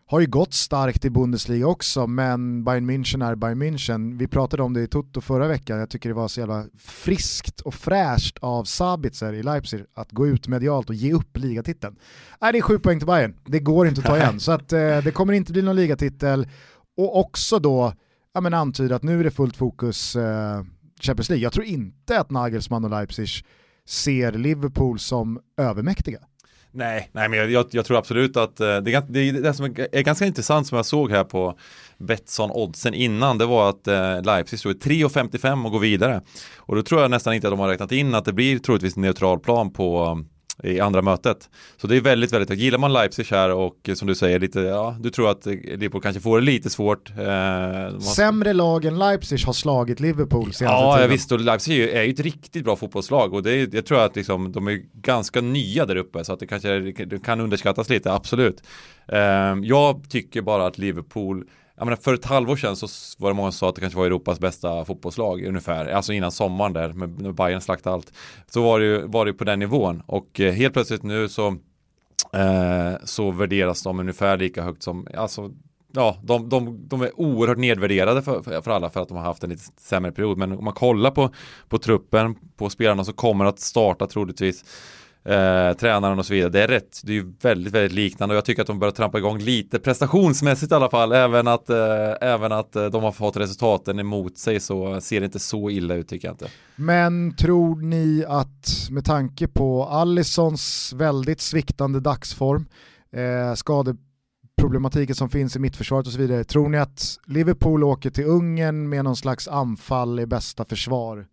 [0.05, 4.17] Har ju gått starkt i Bundesliga också, men Bayern München är Bayern München.
[4.17, 7.61] Vi pratade om det i Toto förra veckan, jag tycker det var så jävla friskt
[7.61, 11.95] och fräscht av Sabitzer i Leipzig att gå ut medialt och ge upp ligatiteln.
[12.41, 14.39] Nej, det är sju poäng till Bayern, det går inte att ta igen.
[14.39, 16.47] Så att, eh, det kommer inte bli någon ligatitel.
[16.97, 17.93] Och också då
[18.33, 20.63] ja, men antyda att nu är det fullt fokus eh,
[21.01, 21.43] Champions League.
[21.43, 23.29] Jag tror inte att Nagelsmann och Leipzig
[23.87, 26.19] ser Liverpool som övermäktiga.
[26.73, 30.01] Nej, nej men jag, jag, jag tror absolut att eh, det, det, det som är,
[30.01, 31.57] ganska intressant som jag såg här på
[31.97, 36.21] Betsson-oddsen innan det var att eh, Leipzig stod 3,55 och går vidare.
[36.57, 38.95] Och då tror jag nästan inte att de har räknat in att det blir troligtvis
[38.95, 40.19] neutral plan på
[40.63, 41.49] i andra mötet.
[41.77, 44.95] Så det är väldigt, väldigt, gillar man Leipzig här och som du säger, lite, ja,
[44.99, 47.09] du tror att Liverpool kanske får det lite svårt.
[47.19, 51.09] Eh, Sämre lag än Leipzig har slagit Liverpool senaste Ja, tiden.
[51.09, 54.15] visst, och Leipzig är ju ett riktigt bra fotbollslag och det är, jag tror att
[54.15, 58.13] liksom, de är ganska nya där uppe så att det kanske det kan underskattas lite,
[58.13, 58.63] absolut.
[59.07, 59.19] Eh,
[59.63, 61.43] jag tycker bara att Liverpool
[61.81, 63.99] jag menar, för ett halvår sedan så var det många som sa att det kanske
[63.99, 68.13] var Europas bästa fotbollslag ungefär, alltså innan sommaren där med, Bayern slaktade allt.
[68.47, 71.47] Så var det ju var det på den nivån och eh, helt plötsligt nu så
[72.33, 75.51] eh, så värderas de ungefär lika högt som, alltså
[75.93, 79.43] ja, de, de, de är oerhört nedvärderade för, för alla för att de har haft
[79.43, 80.37] en lite sämre period.
[80.37, 81.29] Men om man kollar på,
[81.69, 84.65] på truppen, på spelarna som kommer att starta troligtvis
[85.23, 86.49] eh, tränaren och så vidare.
[86.49, 88.91] Det är rätt, det är ju väldigt, väldigt liknande och jag tycker att de börjar
[88.91, 91.11] trampa igång lite prestationsmässigt i alla fall.
[91.11, 91.77] Även att, eh,
[92.21, 95.95] även att eh, de har fått resultaten emot sig så ser det inte så illa
[95.95, 96.47] ut tycker jag inte.
[96.75, 102.65] Men tror ni att med tanke på Allisons väldigt sviktande dagsform,
[103.15, 108.25] eh, skadeproblematiken som finns i mittförsvaret och så vidare, tror ni att Liverpool åker till
[108.25, 111.25] Ungern med någon slags anfall i bästa försvar?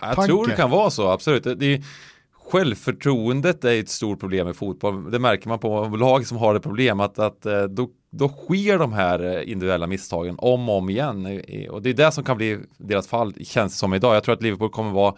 [0.00, 0.26] Jag Tanke.
[0.26, 1.44] tror det kan vara så, absolut.
[1.44, 1.82] Det, det,
[2.50, 5.10] självförtroendet är ett stort problem i fotboll.
[5.10, 8.78] Det märker man på lag som har det problem att, att eh, då, då sker
[8.78, 11.42] de här eh, individuella misstagen om och om igen.
[11.70, 14.16] Och det är det som kan bli deras fall, känns det som idag.
[14.16, 15.14] Jag tror att Liverpool kommer vara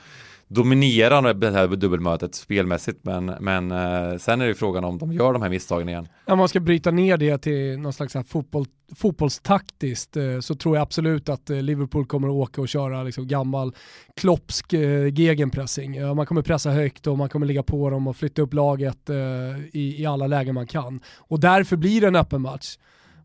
[0.48, 5.32] dominerande det här dubbelmötet spelmässigt men, men eh, sen är det frågan om de gör
[5.32, 6.08] de här misstagen igen.
[6.26, 10.82] Om man ska bryta ner det till någon slags fotboll, fotbollstaktiskt eh, så tror jag
[10.82, 13.74] absolut att eh, Liverpool kommer att åka och köra liksom gammal
[14.16, 15.96] kloppsk eh, gegenpressing.
[15.96, 19.10] Eh, man kommer pressa högt och man kommer ligga på dem och flytta upp laget
[19.10, 19.16] eh,
[19.72, 21.00] i, i alla lägen man kan.
[21.18, 22.76] Och därför blir det en öppen match.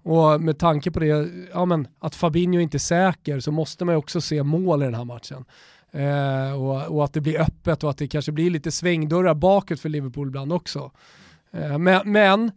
[0.04, 3.94] Och med tanke på det, ja men, att Fabinho inte är säker så måste man
[3.96, 5.46] ju också se mål i den här matchen.
[5.94, 9.80] Eh, och, och, att det blir öppet och att det kanske blir lite svängdörrar bakåt
[9.80, 10.92] för Liverpool ibland också.
[11.52, 12.52] Eh, men, men,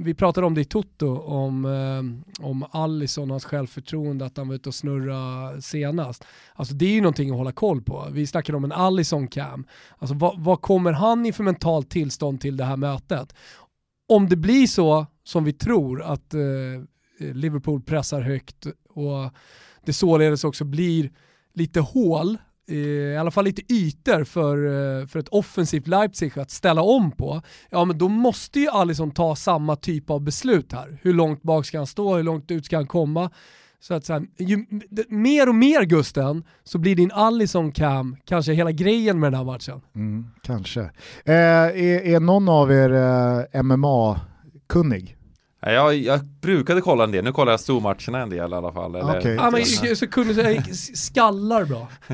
[0.00, 4.48] vi pratade om det i Toto, om, eh, om Allison och hans självförtroende, att han
[4.48, 6.24] var ute och snurra senast.
[6.54, 8.08] Alltså det är ju någonting att hålla koll på.
[8.12, 9.64] Vi snackade om en Allison-cam.
[9.98, 13.34] Alltså vad, vad kommer han i för mentalt tillstånd till det här mötet?
[14.08, 16.40] Om det blir så som vi tror, att eh,
[17.18, 19.30] Liverpool pressar högt och
[19.84, 21.10] det således också blir
[21.52, 26.50] lite hål Eh, i alla fall lite ytor för, eh, för ett offensivt Leipzig att
[26.50, 30.98] ställa om på, ja men då måste ju Alisson ta samma typ av beslut här.
[31.02, 33.30] Hur långt bak ska han stå, hur långt ut ska han komma?
[33.80, 34.66] Så att så här, ju,
[35.08, 39.44] mer och mer Gusten så blir din Alisson cam kanske hela grejen med den här
[39.44, 39.80] matchen.
[39.94, 40.80] Mm, kanske.
[41.24, 45.17] Eh, är, är någon av er eh, MMA-kunnig?
[45.60, 48.94] Jag, jag brukade kolla en del, nu kollar jag stormatcherna en del i alla fall.
[48.94, 49.34] Eller, okay.
[49.34, 50.62] ja, men, så kunde säga
[50.94, 51.88] skallar bra.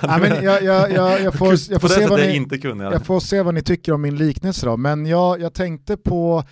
[0.00, 3.06] ja, men jag, jag, jag, jag, får, jag, får se vad ni, inte kunde, jag
[3.06, 6.44] får se vad ni tycker om min liknelse då, men jag, jag tänkte på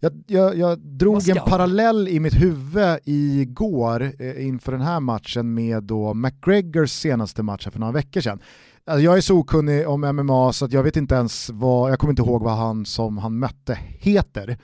[0.00, 5.54] jag, jag, jag drog en parallell i mitt huvud igår eh, inför den här matchen
[5.54, 8.40] med då McGregors senaste match för några veckor sedan.
[8.86, 11.98] Alltså jag är så okunnig om MMA så att jag vet inte ens vad, jag
[11.98, 14.58] kommer inte ihåg vad han som han mötte heter.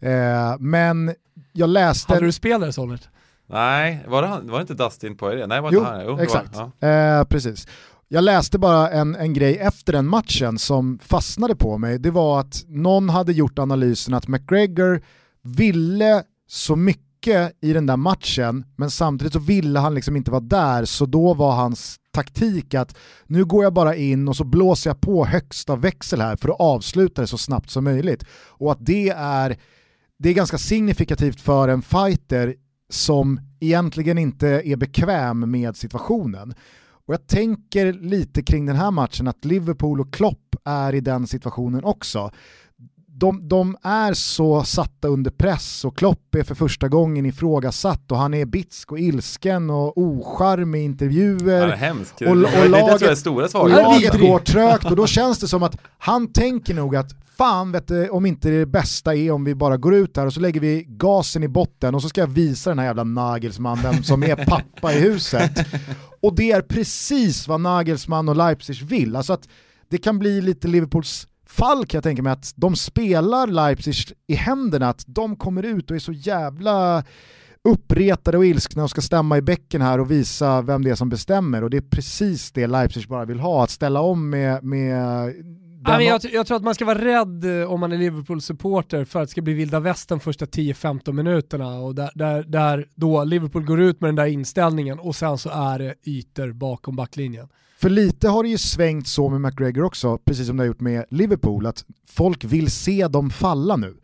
[0.00, 1.14] Eh, men
[1.52, 2.12] jag läste...
[2.12, 3.08] Hade du spelare Solert?
[3.46, 5.46] Nej, var det, var det inte Dustin på det?
[5.46, 6.04] Nej, var jo, han?
[6.06, 6.56] jo, exakt.
[6.56, 6.88] Var, ja.
[6.88, 7.66] eh, precis.
[8.08, 11.98] Jag läste bara en, en grej efter den matchen som fastnade på mig.
[11.98, 15.02] Det var att någon hade gjort analysen att McGregor
[15.42, 20.40] ville så mycket i den där matchen, men samtidigt så ville han liksom inte vara
[20.40, 24.90] där, så då var hans taktik att nu går jag bara in och så blåser
[24.90, 28.24] jag på högsta växel här för att avsluta det så snabbt som möjligt.
[28.48, 29.56] Och att det är
[30.18, 32.54] det är ganska signifikativt för en fighter
[32.90, 36.54] som egentligen inte är bekväm med situationen.
[37.06, 41.26] Och jag tänker lite kring den här matchen att Liverpool och Klopp är i den
[41.26, 42.30] situationen också.
[43.18, 48.18] De, de, är så satta under press och Klopp är för första gången ifrågasatt och
[48.18, 51.68] han är bitsk och ilsken och ocharmig i intervjuer.
[51.68, 52.22] Ja, hemskt.
[52.22, 55.76] Och, och, laget, det är stora laget går trögt och då känns det som att
[55.98, 59.76] han tänker nog att fan vet du, om inte det bästa är om vi bara
[59.76, 62.70] går ut här och så lägger vi gasen i botten och så ska jag visa
[62.70, 65.52] den här jävla Nagelsmann vem som är pappa i huset.
[66.20, 69.16] Och det är precis vad Nagelsmann och Leipzig vill.
[69.16, 69.48] Alltså att
[69.88, 73.94] det kan bli lite Liverpools fall kan jag tänka mig att de spelar Leipzig
[74.26, 77.04] i händerna, att de kommer ut och är så jävla
[77.64, 81.08] uppretade och ilskna och ska stämma i bäcken här och visa vem det är som
[81.08, 85.34] bestämmer och det är precis det Leipzig bara vill ha, att ställa om med, med
[85.86, 89.22] Ja, jag, jag, tror att man ska vara rädd eh, om man är Liverpool-supporter för
[89.22, 93.64] att det ska bli vilda västern första 10-15 minuterna och där, där, där då Liverpool
[93.64, 97.48] går ut med den där inställningen och sen så är det ytor bakom backlinjen.
[97.78, 100.80] För lite har det ju svängt så med McGregor också, precis som det har gjort
[100.80, 103.96] med Liverpool, att folk vill se dem falla nu.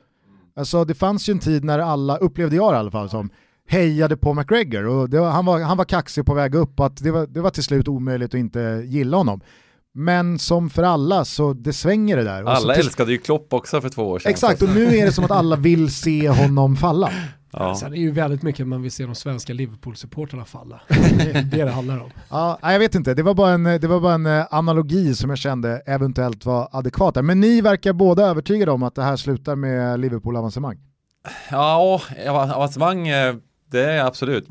[0.56, 3.30] Alltså det fanns ju en tid när alla, upplevde jag i alla fall som,
[3.66, 7.10] hejade på McGregor och var, han, var, han var kaxig på väg upp att det
[7.10, 9.40] var, det var till slut omöjligt att inte gilla honom.
[9.94, 12.44] Men som för alla så det svänger det där.
[12.44, 12.84] alla till...
[12.84, 14.30] älskade ju Klopp också för två år sedan.
[14.30, 17.10] Exakt, och nu är det som att alla vill se honom falla.
[17.54, 17.74] Ja.
[17.74, 20.80] Sen är det ju väldigt mycket man vill se de svenska Liverpool-supporterna falla.
[20.88, 22.10] Det är det det handlar om.
[22.30, 25.30] Ja, jag vet inte, det var, bara en, det var bara en eh, analogi som
[25.30, 27.24] jag kände eventuellt var adekvat.
[27.24, 30.78] Men ni verkar båda övertygade om att det här slutar med Liverpool-avancemang.
[31.50, 33.34] Ja, avancemang eh,
[33.70, 34.48] det är absolut,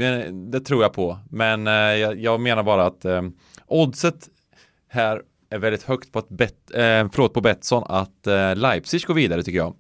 [0.52, 1.20] det tror jag på.
[1.30, 3.06] Men eh, jag, menar bara att
[3.68, 4.28] oddset
[4.90, 9.14] här är väldigt högt på, att bet, eh, förlåt, på Betsson att eh, Leipzig går
[9.14, 9.76] vidare tycker jag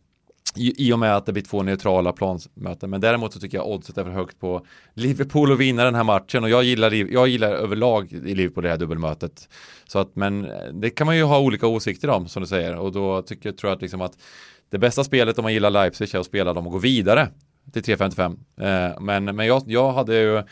[0.56, 2.90] i, i och med att det blir två neutrala plansmöten.
[2.90, 6.04] Men däremot så tycker jag oddset är för högt på Liverpool att vinna den här
[6.04, 9.50] matchen och jag gillar, jag gillar överlag i Liverpool det här dubbelmötet.
[9.88, 12.76] Så att, men eh, det kan man ju ha olika åsikter om som du säger
[12.76, 14.18] och då tycker jag, tror jag att, liksom att
[14.70, 17.28] det bästa spelet om man gillar Leipzig är att spela dem och gå vidare
[17.74, 18.92] till 3.55.
[18.92, 20.44] Eh, men men jag, jag hade ju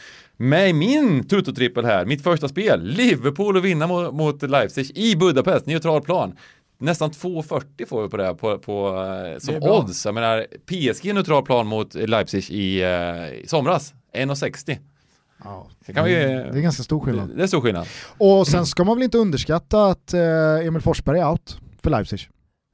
[0.41, 5.65] med min Toto-trippel här, mitt första spel, Liverpool att vinna mot, mot Leipzig i Budapest,
[5.65, 6.35] neutral plan.
[6.77, 10.05] Nästan 2,40 får vi på det på, på, eh, som odds.
[10.05, 14.77] Jag menar, PSG neutral plan mot Leipzig i, uh, i somras, 1,60.
[15.43, 17.31] Ja, det, vi, det är ganska stor skillnad.
[17.37, 17.87] Det är stor skillnad.
[18.17, 22.29] Och sen ska man väl inte underskatta att Emil Forsberg är out för Leipzig.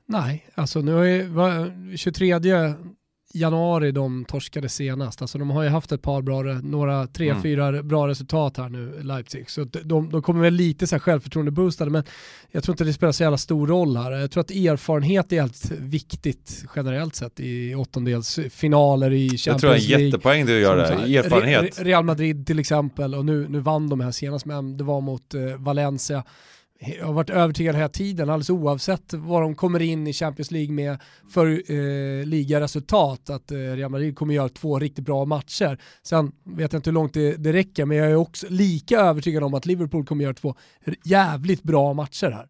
[0.07, 2.39] Nej, alltså nu är 23
[3.35, 5.21] januari de torskade senast.
[5.21, 7.41] Alltså de har ju haft ett par bra, några tre, mm.
[7.41, 9.49] fyra bra resultat här nu, Leipzig.
[9.49, 12.03] Så de, de kommer väl lite så här självförtroende-boostade, men
[12.51, 14.11] jag tror inte det spelar så jävla stor roll här.
[14.11, 19.53] Jag tror att erfarenhet är helt viktigt generellt sett i åttondelsfinaler i Champions League.
[19.53, 21.79] Jag tror det är en jättepoäng du gör där, erfarenhet.
[21.81, 25.33] Real Madrid till exempel, och nu, nu vann de här senast, men det var mot
[25.33, 26.23] eh, Valencia
[26.85, 30.73] jag har varit övertygad hela tiden, alldeles oavsett vad de kommer in i Champions League
[30.73, 30.97] med
[31.33, 35.79] för eh, ligaresultat, att eh, Real Madrid kommer göra två riktigt bra matcher.
[36.03, 39.43] Sen vet jag inte hur långt det, det räcker, men jag är också lika övertygad
[39.43, 40.55] om att Liverpool kommer göra två
[41.03, 42.47] jävligt bra matcher här.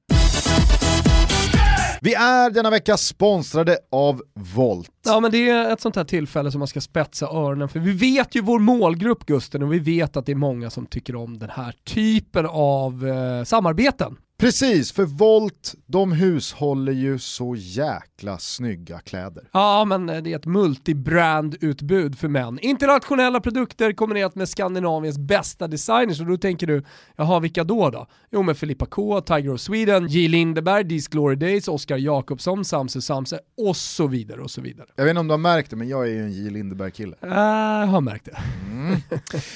[2.02, 4.91] Vi är denna vecka sponsrade av Volt.
[5.06, 7.80] Ja men det är ett sånt här tillfälle som man ska spetsa öronen för.
[7.80, 11.15] Vi vet ju vår målgrupp Gusten och vi vet att det är många som tycker
[11.15, 14.17] om den här typen av eh, samarbeten.
[14.38, 19.50] Precis, för Volt, de hushåller ju så jäkla snygga kläder.
[19.52, 22.60] Ja, men det är ett multibrand-utbud för män.
[22.60, 26.84] Internationella produkter kombinerat med Skandinaviens bästa designers och då tänker du,
[27.15, 28.08] jaha vilka då då?
[28.32, 30.28] Jo men Filippa K, Tiger of Sweden, J.
[30.28, 34.88] Lindeberg, These Glory Days, Oscar Jakobsson, Samse Samse och så vidare och så vidare.
[34.95, 36.50] Jag vet inte om du har märkt det, men jag är ju en J.
[36.50, 37.15] Lindeberg-kille.
[37.21, 38.38] Äh, jag har märkt det.
[38.71, 38.95] Mm.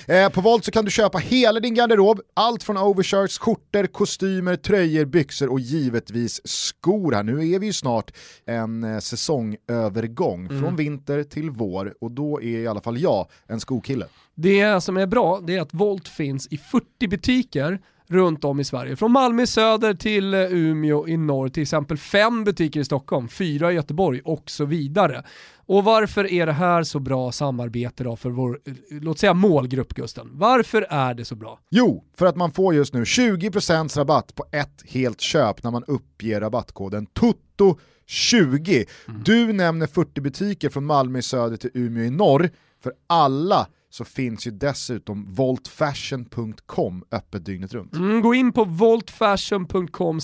[0.26, 4.56] eh, på Volt så kan du köpa hela din garderob, allt från overshirts, skjortor, kostymer,
[4.70, 7.24] tröjor, byxor och givetvis skor här.
[7.24, 8.12] Nu är vi ju snart
[8.46, 10.62] en eh, säsongövergång mm.
[10.62, 14.06] från vinter till vår och då är i alla fall jag en skokille.
[14.36, 18.64] Det som är bra det är att Volt finns i 40 butiker runt om i
[18.64, 18.96] Sverige.
[18.96, 23.28] Från Malmö i söder till eh, Umeå i norr, till exempel fem butiker i Stockholm,
[23.28, 25.24] fyra i Göteborg och så vidare.
[25.70, 30.30] Och varför är det här så bra samarbete då för vår, låt säga målgrupp Gusten?
[30.32, 31.60] Varför är det så bra?
[31.70, 35.84] Jo, för att man får just nu 20% rabatt på ett helt köp när man
[35.84, 38.86] uppger rabattkoden TOTO20.
[39.08, 39.22] Mm.
[39.26, 42.50] Du nämner 40 butiker från Malmö i söder till Umeå i norr.
[42.84, 47.94] För alla så finns ju dessutom voltfashion.com öppet dygnet runt.
[47.94, 50.22] Mm, gå in på voltfashion.com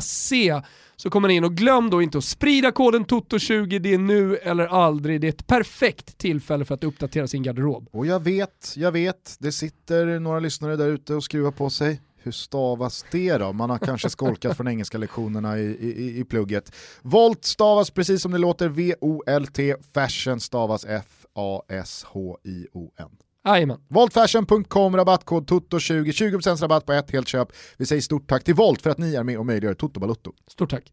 [0.00, 0.62] se
[0.96, 4.36] så kommer ni in och glöm då inte att sprida koden TOTO20, det är nu
[4.36, 7.88] eller aldrig, det är ett perfekt tillfälle för att uppdatera sin garderob.
[7.92, 12.00] Och jag vet, jag vet, det sitter några lyssnare där ute och skruvar på sig.
[12.16, 13.52] Hur stavas det då?
[13.52, 16.74] Man har kanske skolkat från engelska lektionerna i, i, i plugget.
[17.02, 23.10] Volt stavas precis som det låter, V-O-L-T, fashion stavas F A-S-H-I-O-N.
[23.46, 23.78] Jajamän.
[23.88, 27.48] Voltfashion.com, rabattkod TOTO20, 20% rabatt på ett helt köp.
[27.76, 30.32] Vi säger stort tack till Volt för att ni är med och möjliggör Toto Balutto.
[30.48, 30.92] Stort tack.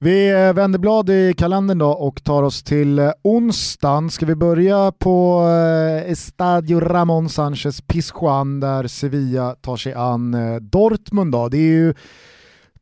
[0.00, 4.10] Vi eh, vänder blad i kalendern då och tar oss till eh, onsdagen.
[4.10, 11.32] Ska vi börja på eh, Estadio Ramon Sanchez Pizjuan där Sevilla tar sig an Dortmund.
[11.32, 11.48] Då.
[11.48, 11.94] Det är ju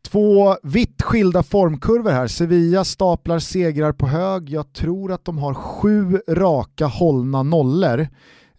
[0.09, 2.27] Två vitt skilda formkurvor här.
[2.27, 4.51] Sevilla staplar segrar på hög.
[4.51, 8.09] Jag tror att de har sju raka hållna nollor.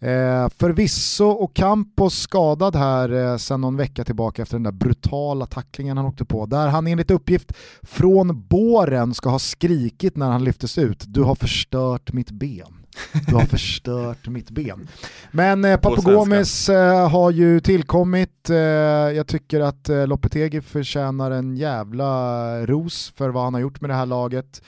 [0.04, 5.46] Eh, förvisso och Campos skadad här eh, sedan någon vecka tillbaka efter den där brutala
[5.46, 6.46] tacklingen han åkte på.
[6.46, 11.04] Där han enligt uppgift från båren ska ha skrikit när han lyftes ut.
[11.06, 12.84] Du har förstört mitt ben.
[13.28, 14.88] Du har förstört mitt ben.
[15.30, 18.50] Men eh, Papagomis eh, har ju tillkommit.
[18.50, 23.80] Eh, jag tycker att eh, Lopetegi förtjänar en jävla ros för vad han har gjort
[23.80, 24.62] med det här laget.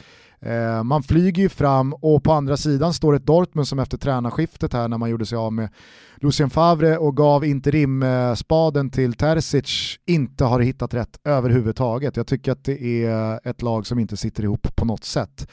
[0.47, 4.73] Eh, man flyger ju fram och på andra sidan står ett Dortmund som efter tränarskiftet
[4.73, 5.69] här när man gjorde sig av med
[6.17, 12.17] Lucien Favre och gav interimspaden till Terzic inte har hittat rätt överhuvudtaget.
[12.17, 15.51] Jag tycker att det är ett lag som inte sitter ihop på något sätt.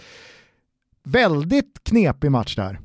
[1.03, 2.79] väldigt knepig match där.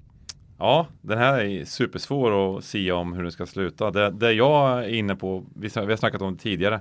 [0.59, 3.91] Ja, den här är supersvår att sia om hur den ska sluta.
[3.91, 6.81] Det, det jag är inne på, vi, vi har snackat om det tidigare,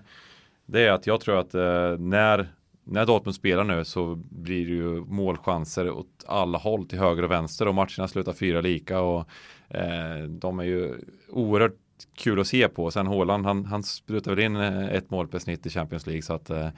[0.66, 2.48] det är att jag tror att eh, när,
[2.90, 7.32] när Dortmund spelar nu så blir det ju målchanser åt alla håll till höger och
[7.32, 9.30] vänster och matcherna slutar fyra lika och
[9.70, 10.96] eh, de är ju
[11.30, 11.78] oerhört
[12.16, 12.92] kul att se på.
[12.92, 16.22] Sen Håland, han, han sprutar väl in eh, ett mål per snitt i Champions League
[16.22, 16.70] så att eh,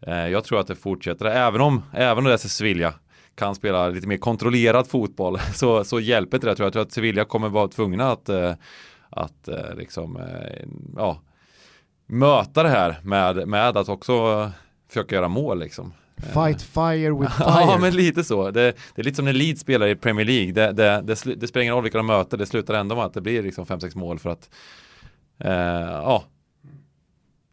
[0.00, 1.26] eh, jag tror att det fortsätter.
[1.26, 2.94] Även om, även om det är Sevilla
[3.34, 6.50] kan spela lite mer kontrollerad fotboll så, så hjälper inte det.
[6.50, 8.54] Jag tror, jag tror att Sevilla kommer vara tvungna att, eh,
[9.10, 10.20] att liksom,
[10.96, 11.22] ja,
[12.06, 14.50] möta det här med, med att också
[14.88, 15.92] försöka göra mål liksom.
[16.16, 17.48] Fight fire with fire.
[17.48, 18.50] ja, men lite så.
[18.50, 20.52] Det, det, är lite som när Leeds spelar i Premier League.
[20.52, 23.14] Det, det, det, det spelar ingen roll vilka de möter, det slutar ändå med att
[23.14, 24.50] det blir liksom 5-6 mål för att
[25.38, 26.24] eh, ja,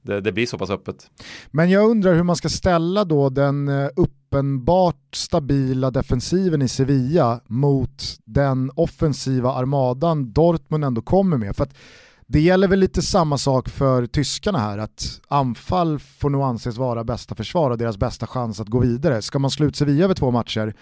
[0.02, 1.10] det, det, blir så pass öppet.
[1.52, 7.40] Men jag undrar hur man ska ställa då den eh, uppenbart stabila defensiven i Sevilla
[7.48, 11.56] mot den offensiva armadan Dortmund ändå kommer med.
[11.56, 11.74] För att
[12.28, 17.04] det gäller väl lite samma sak för tyskarna här, att anfall får nog anses vara
[17.04, 19.22] bästa försvar och deras bästa chans att gå vidare.
[19.22, 20.74] Ska man slå ut Sevilla över två matcher,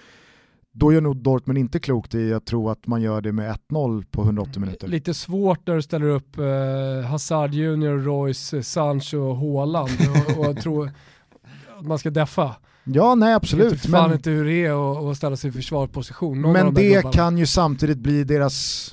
[0.72, 4.06] då gör nog Dortmund inte klokt i att tro att man gör det med 1-0
[4.12, 4.88] på 180 minuter.
[4.88, 9.92] Lite svårt när du ställer upp eh, Hazard Junior, Royce, Sancho och Haaland
[10.38, 10.92] och, och tror
[11.80, 12.56] att man ska deffa.
[12.84, 13.66] Ja, nej absolut.
[13.66, 14.18] Jag vet fan men...
[14.18, 16.42] inte hur det är att ställa sig i försvarsposition.
[16.42, 17.12] Men det gubbarna.
[17.12, 18.90] kan ju samtidigt bli deras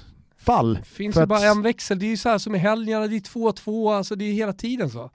[0.52, 0.74] fall.
[0.74, 1.28] Det finns ju att...
[1.28, 4.14] bara en växel, det är ju så här som i helgerna, det är 2-2, alltså
[4.14, 5.10] det är hela tiden så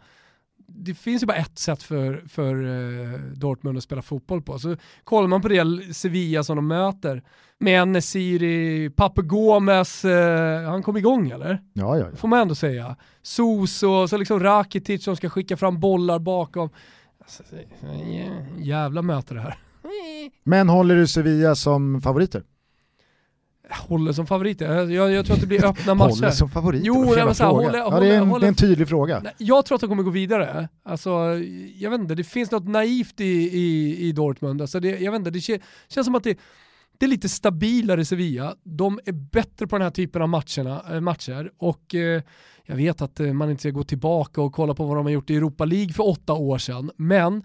[0.67, 4.59] det finns ju bara ett sätt för, för uh, Dortmund att spela fotboll på.
[4.59, 7.23] Så kollar man på det Sevilla som de möter,
[7.57, 11.61] med Nesiri, Pape Gomes, uh, han kom igång eller?
[11.73, 12.15] Ja, ja, ja.
[12.15, 12.95] Får man ändå säga.
[13.21, 16.69] Sos och så liksom Rakitic som ska skicka fram bollar bakom.
[17.21, 17.43] Alltså,
[18.57, 19.57] jävla möte det här.
[20.43, 22.43] Men håller du Sevilla som favoriter?
[23.69, 24.89] Håller som favoriter.
[24.91, 26.09] Jag, jag, tror att det blir öppna matcher.
[26.09, 26.85] håller som favoriter?
[26.85, 29.23] Jo, jag så här, håller, ja, det, är en, det är en tydlig fråga.
[29.37, 30.69] Jag tror att de kommer gå vidare.
[30.85, 31.09] Alltså,
[31.75, 34.61] jag vet inte, det finns något naivt i, i, i Dortmund.
[34.61, 35.41] Alltså det, jag vet inte, det
[35.87, 36.39] känns som att det,
[36.97, 38.55] det är lite stabilare Sevilla.
[38.63, 42.21] De är bättre på den här typen av matcherna, äh, matcher och eh,
[42.65, 45.11] jag vet att eh, man inte ska gå tillbaka och kolla på vad de har
[45.11, 47.43] gjort i Europa League för åtta år sedan, men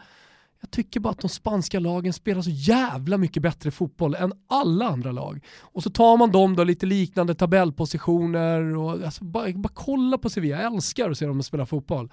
[0.61, 4.87] jag tycker bara att de spanska lagen spelar så jävla mycket bättre fotboll än alla
[4.89, 5.45] andra lag.
[5.61, 10.31] Och så tar man dem då lite liknande tabellpositioner och alltså bara, bara kolla på
[10.31, 12.09] Sevilla, jag älskar att se dem spela fotboll.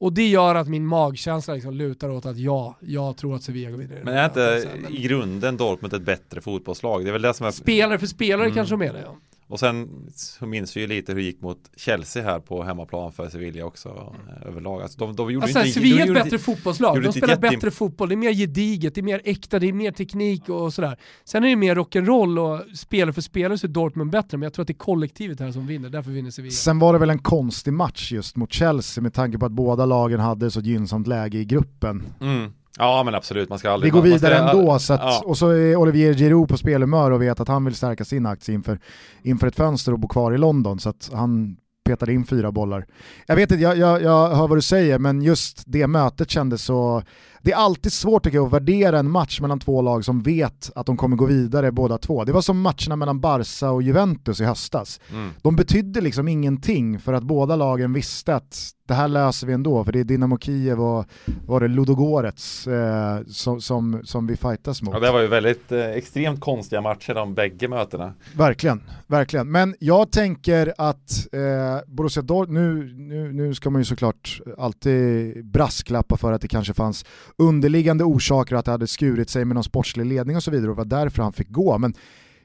[0.00, 3.70] Och det gör att min magkänsla liksom lutar åt att ja, jag tror att Sevilla
[3.70, 4.00] går vidare.
[4.04, 7.04] Men är inte i grunden Dortmund ett bättre fotbollslag?
[7.04, 7.50] Det är väl det som är...
[7.50, 8.54] Spelare för spelare mm.
[8.54, 9.16] kanske de är det ja.
[9.48, 13.12] Och sen så minns vi ju lite hur det gick mot Chelsea här på hemmaplan
[13.12, 14.42] för Sevilla också mm.
[14.46, 14.82] överlag.
[14.82, 17.02] Alltså de, de gjorde alltså, inte, Sevilla är ett bättre fotbollslag.
[17.02, 17.50] De spelar jättim...
[17.50, 20.74] bättre fotboll, det är mer gediget, det är mer äkta, det är mer teknik och
[20.74, 20.98] sådär.
[21.24, 24.52] Sen är det mer rock'n'roll och spelare för spelare så är Dortmund bättre, men jag
[24.52, 26.52] tror att det är kollektivet här som vinner, därför vinner Sevilla.
[26.52, 29.86] Sen var det väl en konstig match just mot Chelsea med tanke på att båda
[29.86, 32.02] lagen hade så gynnsamt läge i gruppen.
[32.20, 32.52] Mm.
[32.78, 33.92] Ja men absolut, man ska aldrig...
[33.92, 35.22] Vi går vidare ska, ändå, så att, ja.
[35.24, 38.54] och så är Olivier Giroud på spelhumör och vet att han vill stärka sin aktie
[38.54, 38.78] inför,
[39.22, 42.86] inför ett fönster och bo kvar i London, så att han petade in fyra bollar.
[43.26, 46.62] Jag vet inte, jag, jag, jag hör vad du säger, men just det mötet kändes
[46.62, 47.02] så
[47.42, 50.70] det är alltid svårt tycker jag, att värdera en match mellan två lag som vet
[50.74, 52.24] att de kommer gå vidare båda två.
[52.24, 55.00] Det var som matcherna mellan Barca och Juventus i höstas.
[55.10, 55.30] Mm.
[55.42, 59.84] De betydde liksom ingenting för att båda lagen visste att det här löser vi ändå,
[59.84, 61.04] för det är Dynamo Kiev och
[61.46, 64.94] var det Ludogorets eh, som, som, som vi fightas mot.
[64.94, 68.14] Ja, det var ju väldigt eh, extremt konstiga matcher de bägge mötena.
[68.36, 69.50] Verkligen, verkligen.
[69.50, 71.40] Men jag tänker att eh,
[71.86, 76.74] Borussia Dortmund, nu, nu, nu ska man ju såklart alltid brasklappa för att det kanske
[76.74, 77.04] fanns
[77.38, 80.76] underliggande orsaker att det hade skurit sig med någon sportslig ledning och så vidare och
[80.76, 81.78] det var därför han fick gå.
[81.78, 81.94] Men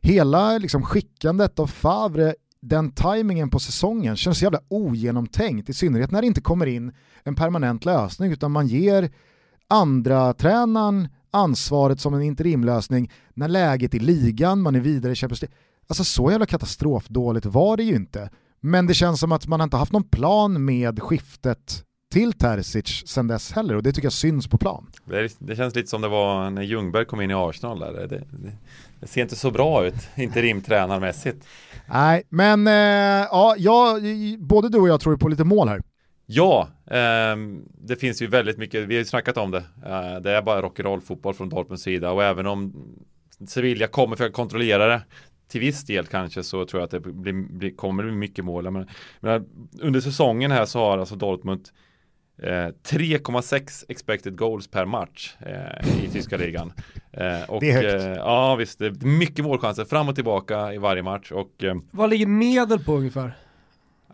[0.02, 6.12] hela liksom, skickandet av Favre den tajmingen på säsongen känns så jävla ogenomtänkt, i synnerhet
[6.12, 9.12] när det inte kommer in en permanent lösning utan man ger
[9.68, 15.42] andra tränaren ansvaret som en interimlösning när läget i ligan, man är vidare i Champions
[15.42, 15.58] League.
[15.88, 18.30] Alltså så jävla katastrofdåligt var det ju inte.
[18.60, 21.84] Men det känns som att man inte haft någon plan med skiftet
[22.14, 24.92] till Terzic sen dess heller och det tycker jag syns på plan.
[25.06, 27.94] Det, det känns lite som det var när Ljungberg kom in i Arsenal där.
[27.94, 28.24] Det, det,
[29.00, 31.48] det ser inte så bra ut, interimtränarmässigt.
[31.88, 34.02] Nej, men eh, ja, jag,
[34.40, 35.82] både du och jag tror på lite mål här.
[36.26, 37.36] Ja, eh,
[37.78, 39.64] det finns ju väldigt mycket, vi har ju snackat om det.
[39.86, 42.74] Eh, det är bara rock'n'roll fotboll från Dortmunds sida och även om
[43.48, 45.02] Sevilla kommer för att kontrollera det
[45.48, 48.72] till viss del kanske så tror jag att det blir, blir, kommer bli mycket mål.
[48.72, 48.88] Men,
[49.20, 49.46] men,
[49.82, 51.70] under säsongen här så har alltså Dortmund
[52.42, 56.74] 3,6 eh, expected goals per match eh, i tyska ligan.
[57.12, 58.04] Eh, och, Det är högt.
[58.04, 61.76] eh, ja visst, det är mycket målchanser fram och tillbaka i varje match och eh,
[61.92, 63.34] Vad ligger medel på ungefär?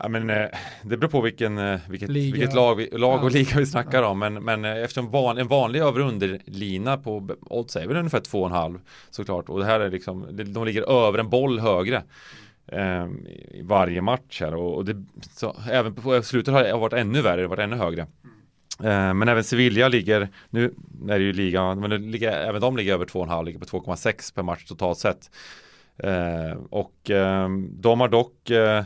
[0.02, 0.46] Ja, men, eh,
[0.84, 2.34] det beror på vilken, eh, vilket, Liga.
[2.34, 3.34] vilket lag, vi, lag och Ja.
[3.34, 4.20] liga vi snackar om.
[4.20, 8.80] Men, men eh, eftersom van, en vanlig över underlina på odds är väl ungefär 2,5
[9.10, 9.50] såklart.
[9.50, 12.04] Och det här är liksom, de ligger över en boll högre.
[12.72, 17.22] Ehm, I varje match här och, det, så, även på slutet har det varit ännu
[17.22, 18.08] värre, det har varit ännu högre.
[18.84, 20.74] Ehm, men även Sevilla ligger, nu
[21.10, 24.36] är det ju liga, men det ligger, även de ligger över 2,5, ligger på 2,6
[24.36, 25.32] per match totalt sett.
[26.04, 27.12] Ehm, och
[27.82, 28.84] de har dock eh,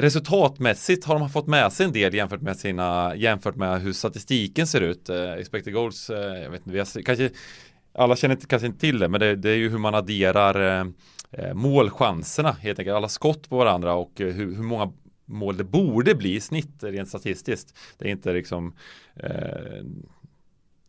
[0.00, 4.66] Resultatmässigt har de fått med sig en del jämfört med sina jämfört med hur statistiken
[4.66, 5.08] ser ut.
[5.08, 7.30] Eh, expected goals, eh, jag vet inte, vi har, kanske
[7.94, 10.86] alla känner inte, kanske inte till det, men det, det är ju hur man adderar
[11.54, 14.92] målchanserna helt enkelt, alla skott på varandra och eh, hur, hur många
[15.24, 17.76] mål det borde bli i snitt rent statistiskt.
[17.98, 18.74] Det är inte liksom
[19.16, 19.30] eh,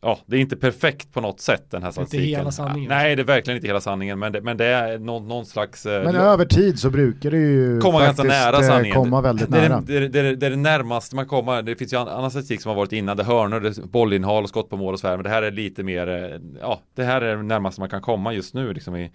[0.02, 2.40] Ja, det är inte perfekt på något sätt den här Det är inte statistiken.
[2.40, 2.90] hela sanningen.
[2.90, 5.86] Nej, det är verkligen inte hela sanningen, men det, men det är någon, någon slags
[5.86, 8.96] eh, Men över tid så brukar det ju Komma ganska nära eh, sanningen.
[8.98, 9.82] komma väldigt det, är nära.
[9.82, 11.62] det, det, är det, det är det närmaste man kommer.
[11.62, 13.18] Det finns ju an- annan statistik som har varit innan.
[13.18, 15.18] Det är hörnor, det är bollinnehav och skott på mål och så här.
[15.18, 18.02] Men det här är lite mer, eh, ja, det här är det närmaste man kan
[18.02, 19.10] komma just nu liksom i, eh,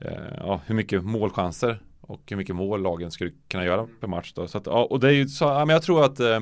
[0.00, 4.32] Eh, ja, hur mycket målchanser och hur mycket mål lagen skulle kunna göra per match
[4.32, 4.48] då.
[4.48, 6.40] Så att, ja, och det är ju så, ja, men jag tror att eh,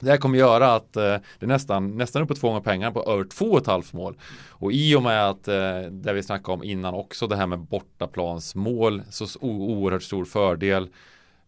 [0.00, 3.24] det här kommer göra att eh, det är nästan, nästan uppåt 200 pengar på över
[3.24, 4.16] 2,5 mål.
[4.48, 7.58] Och i och med att eh, det vi snackade om innan också det här med
[7.58, 10.88] bortaplansmål så o- oerhört stor fördel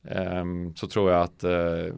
[0.09, 0.45] eh,
[0.75, 1.95] så tror jag att eh,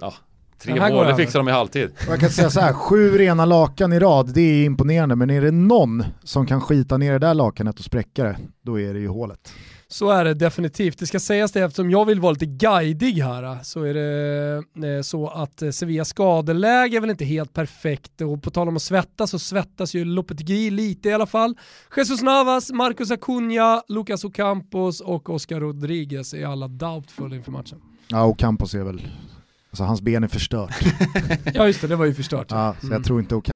[0.00, 0.14] ja,
[0.58, 1.90] tre mål det fixar de i halvtid.
[2.06, 5.30] Och Jag kan säga så här, sju rena lakan i rad, det är imponerande, men
[5.30, 8.94] är det någon som kan skita ner det där lakanet och spräcka det, då är
[8.94, 9.52] det ju hålet.
[9.88, 10.98] Så är det definitivt.
[10.98, 15.02] Det ska sägas det eftersom jag vill vara lite guidig här så är det eh,
[15.02, 18.82] så att eh, Sevillas skadeläge är väl inte helt perfekt och på tal om att
[18.82, 21.56] svettas så svettas ju Lopetegui lite i alla fall.
[21.96, 27.78] Jesus Navas, Marcus Acuna, Lucas Ocampos och Oscar Rodriguez är alla doubtful inför matchen.
[28.08, 29.02] Ja, och Campos är väl,
[29.76, 30.74] alltså hans ben är förstört.
[31.54, 32.46] Ja just det, det var ju förstört.
[32.50, 32.96] Ja, så Mm.
[32.96, 33.50] jag tror inte Ocampos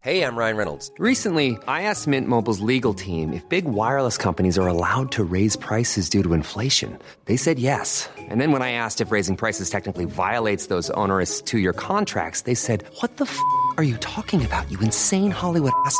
[0.00, 0.92] Hey, I'm Ryan Reynolds.
[0.98, 5.56] Recently, I asked Mint Mobile's legal team if big wireless companies are allowed to raise
[5.58, 6.96] prices due to inflation.
[7.26, 8.08] They said yes.
[8.30, 12.42] And then when I asked if raising prices technically violates those onerous two year contracts,
[12.42, 13.38] they said, What the f
[13.76, 15.98] are you talking about, you insane Hollywood ass?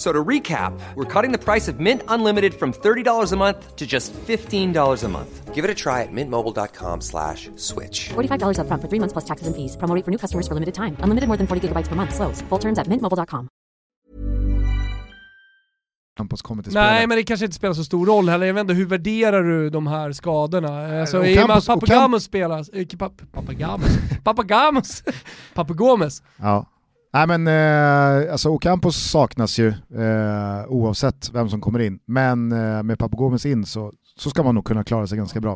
[0.00, 3.86] So to recap, we're cutting the price of Mint Unlimited from $30 a month to
[3.86, 5.54] just $15 a month.
[5.54, 8.08] Give it a try at mintmobile.com slash switch.
[8.08, 9.76] $45 upfront for three months plus taxes and fees.
[9.76, 10.96] Promo for new customers for limited time.
[11.04, 12.14] Unlimited more than 40 gigabytes per month.
[12.14, 12.40] Slows.
[12.48, 13.48] Full terms at mintmobile.com.
[16.42, 17.08] kommer till Nej spelet.
[17.08, 19.70] men det kanske inte spelar så stor roll heller, jag vet inte hur värderar du
[19.70, 21.00] de här skadorna?
[21.00, 23.88] Alltså, och i och med Campos- att Papagamos spelar, eh, pap, Papagamos,
[24.24, 25.02] Papagamos,
[25.54, 26.22] Papagomes.
[26.36, 26.66] Ja.
[27.12, 31.98] Nej men eh, alltså Ocampos saknas ju eh, oavsett vem som kommer in.
[32.06, 35.52] Men eh, med Papagomes in så, så ska man nog kunna klara sig ganska bra.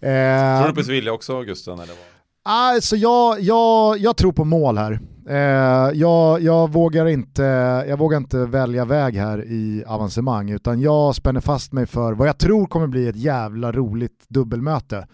[0.00, 1.74] Eh, Tror du på Sevilla också Gusten?
[1.74, 1.96] Eller vad?
[2.44, 5.00] Alltså jag, jag, jag tror på mål här.
[5.28, 7.42] Eh, jag, jag, vågar inte,
[7.88, 12.28] jag vågar inte välja väg här i avancemang utan jag spänner fast mig för vad
[12.28, 15.06] jag tror kommer bli ett jävla roligt dubbelmöte.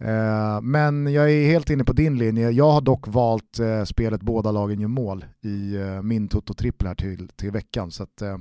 [0.00, 2.50] Eh, men jag är helt inne på din linje.
[2.50, 6.94] Jag har dock valt eh, spelet båda lagen gör mål i eh, min Toto-trippel här
[6.94, 7.90] till, till veckan.
[7.90, 8.36] Så att, eh,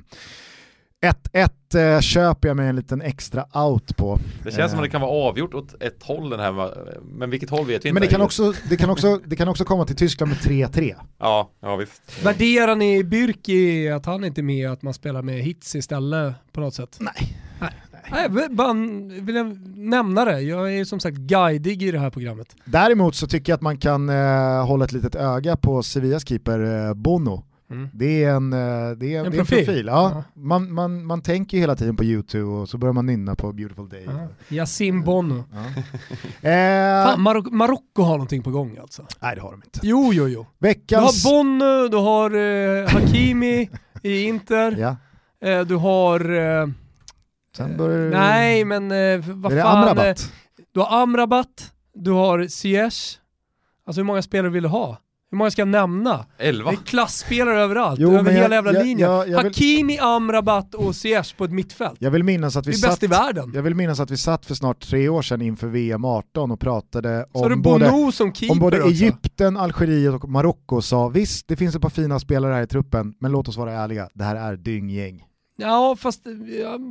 [1.03, 4.19] 1-1 eh, köper jag mig en liten extra out på.
[4.43, 6.71] Det känns som att det kan vara avgjort åt ett håll den här,
[7.03, 7.93] men vilket håll vet vi inte.
[7.93, 10.95] Men det kan, också, det, kan också, det kan också komma till Tyskland med 3-3.
[11.19, 12.25] Ja, ja visst.
[12.25, 16.61] Värderar ni Byrki att han inte är med, att man spelar med hits istället på
[16.61, 16.97] något sätt?
[16.99, 17.37] Nej.
[17.59, 17.73] Nej,
[18.29, 18.73] vill bara
[19.21, 20.41] vill jag nämna det.
[20.41, 22.55] Jag är som sagt guidig i det här programmet.
[22.65, 26.87] Däremot så tycker jag att man kan eh, hålla ett litet öga på Sevillas keeper
[26.87, 27.43] eh, Bono.
[27.71, 27.89] Mm.
[27.93, 29.65] Det är en, eh, det är, En det är en profil.
[29.65, 29.85] profil.
[29.87, 30.11] Ja.
[30.15, 30.41] Ja.
[30.41, 33.89] Man, man, man tänker hela tiden på YouTube och så börjar man nynna på Beautiful
[33.89, 34.03] Day.
[34.07, 34.27] Ja.
[34.55, 35.43] Yasin Bono.
[35.53, 35.63] Ja.
[36.49, 39.05] Eh, Fan, Marok- Marocko har någonting på gång alltså.
[39.21, 39.79] nej det har de inte.
[39.83, 40.45] Jo, jo, jo.
[40.59, 41.23] Du Veckans...
[41.25, 42.31] har Bono, du har
[42.83, 43.69] eh, Hakimi
[44.01, 44.95] i Inter, ja.
[45.49, 46.19] eh, du har...
[47.53, 49.83] Eh, Sen börjar nej, men eh, vad är det fan...
[49.83, 50.31] eh, Amrabat?
[50.73, 53.19] Du har Amrabat, du har Ziyech.
[53.87, 54.97] Alltså hur många spelare vill du ha?
[55.31, 56.25] Hur många ska jag nämna?
[56.37, 56.71] Det Elva.
[56.71, 59.09] är klassspelare överallt, Jo, över men jag- hela jävla jag- linjen.
[59.09, 61.95] jag- jag vill- Hakimi, Amrabat och Ziyech på ett mittfält.
[61.99, 62.89] Jag vill minnas att vi Vi är satt...
[62.89, 63.51] bäst i världen.
[63.55, 66.59] Jag vill minnas att vi satt för snart tre år sedan inför VM 18 och
[66.59, 67.89] pratade Så om både,
[68.49, 68.77] om både.
[68.83, 72.67] Egypten, Algeriet och Marocko och sa visst, det finns ett par fina spelare här i
[72.67, 75.23] truppen, men låt oss vara ärliga, det här är dynggäng.
[75.55, 76.21] Ja, fast
[76.61, 76.81] jag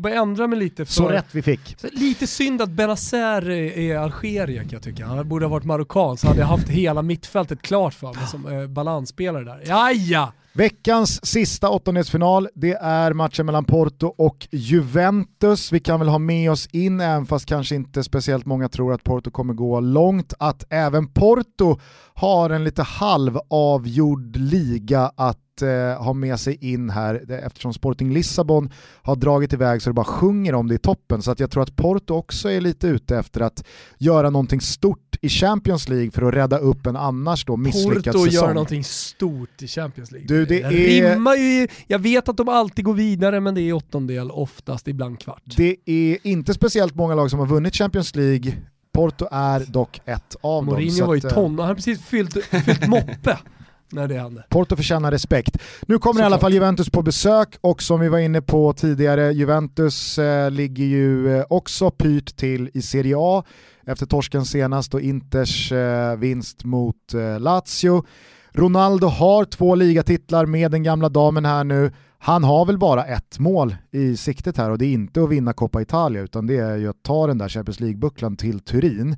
[0.00, 0.84] börjar ändra mig lite.
[0.84, 0.92] För...
[0.92, 1.76] Så rätt vi fick.
[1.92, 5.06] Lite synd att Benazer är Algerien kan jag tycka.
[5.06, 8.46] Han borde ha varit marockan så hade jag haft hela mittfältet klart för mig som
[8.46, 9.62] eh, balansspelare där.
[9.66, 10.32] Ja, ja.
[10.52, 15.72] Veckans sista åttondelsfinal, det är matchen mellan Porto och Juventus.
[15.72, 19.04] Vi kan väl ha med oss in, även fast kanske inte speciellt många tror att
[19.04, 21.78] Porto kommer gå långt, att även Porto
[22.14, 28.70] har en lite halvavgjord liga att eh, ha med sig in här eftersom Sporting Lissabon
[29.02, 31.22] har dragit iväg så det bara sjunger om det i toppen.
[31.22, 33.64] Så att jag tror att Porto också är lite ute efter att
[33.98, 38.24] göra någonting stort i Champions League för att rädda upp en annars då misslyckad Porto
[38.24, 38.46] säsong.
[38.46, 40.28] gör någonting stort i Champions League.
[40.28, 43.60] Du, det det är- rimmar ju, jag vet att de alltid går vidare men det
[43.60, 45.42] är åttondel, oftast ibland kvart.
[45.56, 48.52] Det är inte speciellt många lag som har vunnit Champions League.
[48.92, 50.74] Porto är dock ett av dem.
[50.74, 53.38] Mourinho var ju eh, ton, han har precis fyllt, fyllt moppe
[53.92, 54.44] när det hände.
[54.48, 55.58] Porto förtjänar respekt.
[55.86, 59.32] Nu kommer i alla fall Juventus på besök och som vi var inne på tidigare,
[59.32, 63.44] Juventus eh, ligger ju eh, också pyrt till i Serie A
[63.90, 68.04] efter torsken senast och Inters eh, vinst mot eh, Lazio.
[68.52, 71.92] Ronaldo har två ligatitlar med den gamla damen här nu.
[72.18, 75.52] Han har väl bara ett mål i siktet här och det är inte att vinna
[75.52, 79.16] Coppa Italia utan det är ju att ta den där Champions League-bucklan till Turin.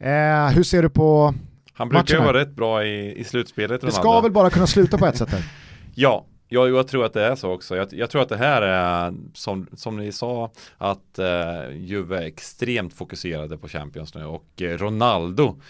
[0.00, 1.34] Eh, hur ser du på,
[1.72, 3.80] Han brukar ju vara rätt bra i, i slutspelet.
[3.80, 4.00] det Ronaldo.
[4.10, 5.44] ska väl bara kunna sluta på ett sätt här?
[5.96, 7.76] Ja, jag, jag tror att det är så också.
[7.76, 12.22] Jag, jag tror att det här är som, som ni sa att eh, Juve är
[12.22, 15.60] extremt fokuserade på Champions nu och eh, Ronaldo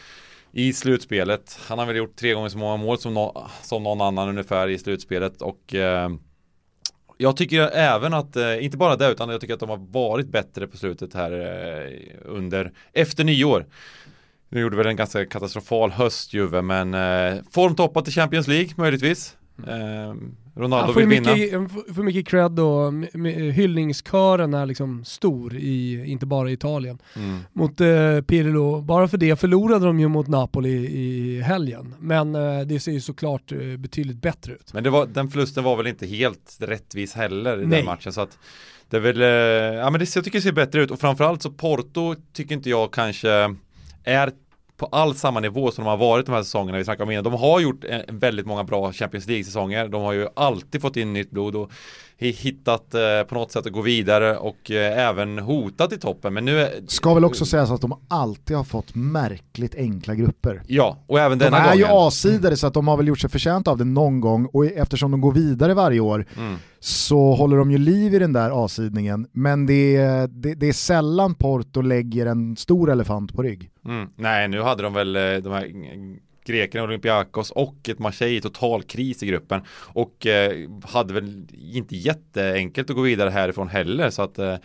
[0.52, 1.58] i slutspelet.
[1.68, 4.68] Han har väl gjort tre gånger så många mål som, no som någon annan ungefär
[4.68, 6.08] i slutspelet och eh,
[7.18, 10.26] jag tycker även att, eh, inte bara det utan jag tycker att de har varit
[10.26, 13.66] bättre på slutet här eh, under, efter nyår.
[14.48, 19.36] Nu gjorde väl en ganska katastrofal höst Juve men eh, formtoppat i Champions League möjligtvis.
[19.58, 20.14] Eh,
[20.56, 21.34] Ronaldo Han får, vill vinna.
[21.34, 22.92] mycket, får- mycket cred och
[23.54, 26.98] hyllningskören är liksom stor, i, inte bara i Italien.
[27.16, 27.38] Mm.
[27.52, 31.94] Mot eh, Pirlo, bara för det förlorade de ju mot Napoli i helgen.
[31.98, 34.72] Men eh, det ser ju såklart eh, betydligt bättre ut.
[34.72, 37.76] Men var, den förlusten var väl inte helt rättvis heller i Nej.
[37.78, 38.38] den matchen så att
[38.90, 39.28] det är väl, eh,
[39.78, 42.70] ja men det, jag tycker det ser bättre ut och framförallt så Porto tycker inte
[42.70, 43.56] jag kanske
[44.04, 44.32] är
[44.76, 47.24] på all samma nivå som de har varit de här säsongerna vi snackade om innan.
[47.24, 49.88] De har gjort väldigt många bra Champions League-säsonger.
[49.88, 51.70] De har ju alltid fått in nytt blod och
[52.18, 56.34] hittat eh, på något sätt att gå vidare och eh, även hotat i toppen.
[56.34, 60.62] Men nu är, Ska väl också sägas att de alltid har fått märkligt enkla grupper.
[60.66, 61.78] Ja, och även De denna är gången.
[61.78, 64.66] ju A-sidade så att de har väl gjort sig förtjänt av det någon gång och
[64.66, 66.56] eftersom de går vidare varje år Mm.
[66.80, 69.26] så håller de ju liv i den där A-sidningen.
[69.32, 73.70] Men det är, det, det är sällan Porto lägger en stor elefant på rygg.
[73.84, 74.08] Mm.
[74.16, 75.64] Nej, nu hade de väl eh, de här
[76.52, 81.96] grekerna, Olympiakos och ett Marseille i total kris i gruppen och eh, hade väl inte
[81.96, 84.56] jätteenkelt att gå vidare härifrån heller så att eh,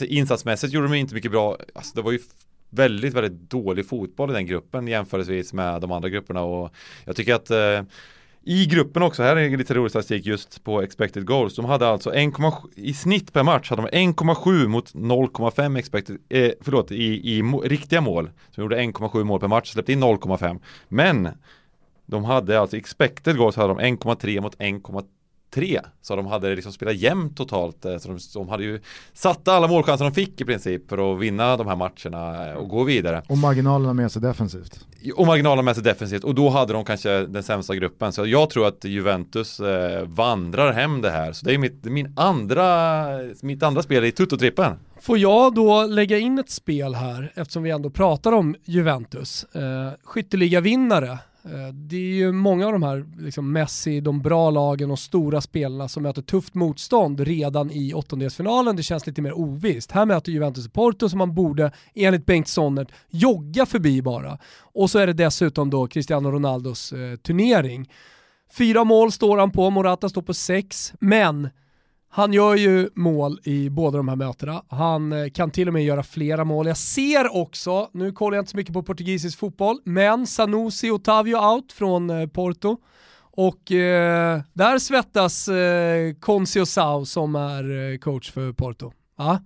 [0.00, 1.56] insatsmässigt gjorde de inte mycket bra.
[1.74, 2.18] Alltså, det var ju
[2.70, 7.34] väldigt, väldigt dålig fotboll i den gruppen jämförelsevis med de andra grupperna och jag tycker
[7.34, 7.82] att eh,
[8.44, 11.56] i gruppen också, här är lite rolig statistik just på expected goals.
[11.56, 16.50] De hade alltså 1,7 i snitt per match hade de 1,7 mot 0,5 expected, eh,
[16.60, 18.30] förlåt, i, i må, riktiga mål.
[18.50, 20.60] Så de gjorde 1,7 mål per match, släppte in 0,5.
[20.88, 21.28] Men
[22.06, 25.04] de hade alltså expected goals hade de 1,3 mot 1,3.
[26.02, 27.84] Så de hade liksom spelat jämnt totalt.
[27.84, 28.80] eh, Så de, de hade ju
[29.12, 32.68] satt alla målchanser de fick i princip för att vinna de här matcherna eh, och
[32.68, 33.22] gå vidare.
[33.28, 34.86] Och marginalerna med sig defensivt.
[35.16, 38.12] Och marginalerna med sig defensivt och då hade de kanske den sämsta gruppen.
[38.12, 41.32] Så jag tror att Juventus eh, vandrar hem det här.
[41.32, 43.06] Så det är mitt, min andra,
[43.42, 44.72] mitt andra spel i Tutto-trippen.
[45.00, 49.44] Får jag då lägga in ett spel här, eftersom vi ändå pratar om Juventus.
[49.44, 51.18] Eh, skytteligavinnare.
[51.44, 55.40] Eh, det är ju många av de här, liksom Messi, de bra lagen och stora
[55.40, 58.76] spelarna som möter tufft motstånd redan i åttondelsfinalen.
[58.76, 59.92] Det känns lite mer ovisst.
[59.92, 64.38] Här möter Juventus Porto som man borde, enligt Bengt Sonnert, jogga förbi bara.
[64.58, 67.90] Och så är det dessutom då Cristiano Ronaldos eh, turnering.
[68.52, 71.48] Fyra mål står han på, Morata står på sex, men
[72.14, 74.62] han gör ju mål i båda de här mötena.
[74.68, 76.66] Han eh, kan till och med göra flera mål.
[76.66, 81.36] Jag ser också, nu kollar jag inte så mycket på portugisisk fotboll, men Sanusi Otavio
[81.36, 82.76] out från eh, Porto.
[83.34, 88.92] Och eh, där svettas eh, Conceição som är eh, coach för Porto.
[89.18, 89.38] Ja,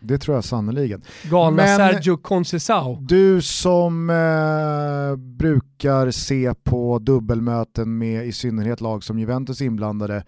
[0.00, 1.02] Det tror jag sannoliken.
[1.30, 3.06] galna Men- Sergio Conceição.
[3.06, 10.24] Du som eh, brukar se på dubbelmöten med i synnerhet lag som Juventus inblandade,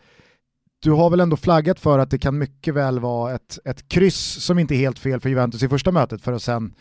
[0.81, 4.45] du har väl ändå flaggat för att det kan mycket väl vara ett, ett kryss
[4.45, 6.75] som inte är helt fel för Juventus i första mötet för att sen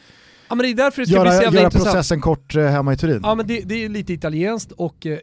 [0.49, 1.93] Ja, men det är därför det ska göra, bli så jävla göra intressant.
[1.93, 3.19] processen kort eh, hemma i Turin.
[3.23, 5.19] Ja men det, det är lite italienskt och eh,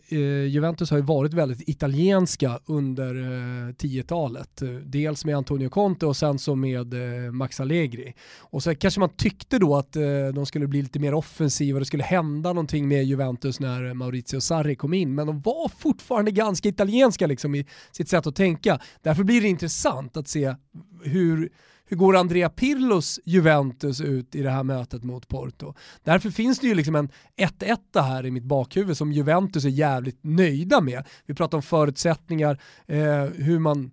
[0.47, 4.63] Juventus har ju varit väldigt italienska under eh, 10-talet.
[4.63, 8.15] Eh, Dels med Antonio Conte och sen så med eh, Max Allegri.
[8.39, 10.03] Och så kanske man tyckte då att eh,
[10.35, 14.77] de skulle bli lite mer offensiva, det skulle hända någonting med Juventus när Maurizio Sarri
[14.77, 15.15] kom in.
[15.15, 18.79] Men de var fortfarande ganska italienska liksom i sitt sätt att tänka.
[19.03, 20.55] Därför blir det intressant att se
[21.03, 21.49] hur
[21.89, 25.75] hur går Andrea Pirlos Juventus ut i det här mötet mot Porto?
[26.05, 30.19] Därför finns det ju liksom en 1-1 här i mitt bakhuvud som Juventus är jävligt
[30.23, 31.05] nöjda med.
[31.27, 33.91] Vi pratar om förutsättningar, eh, hur man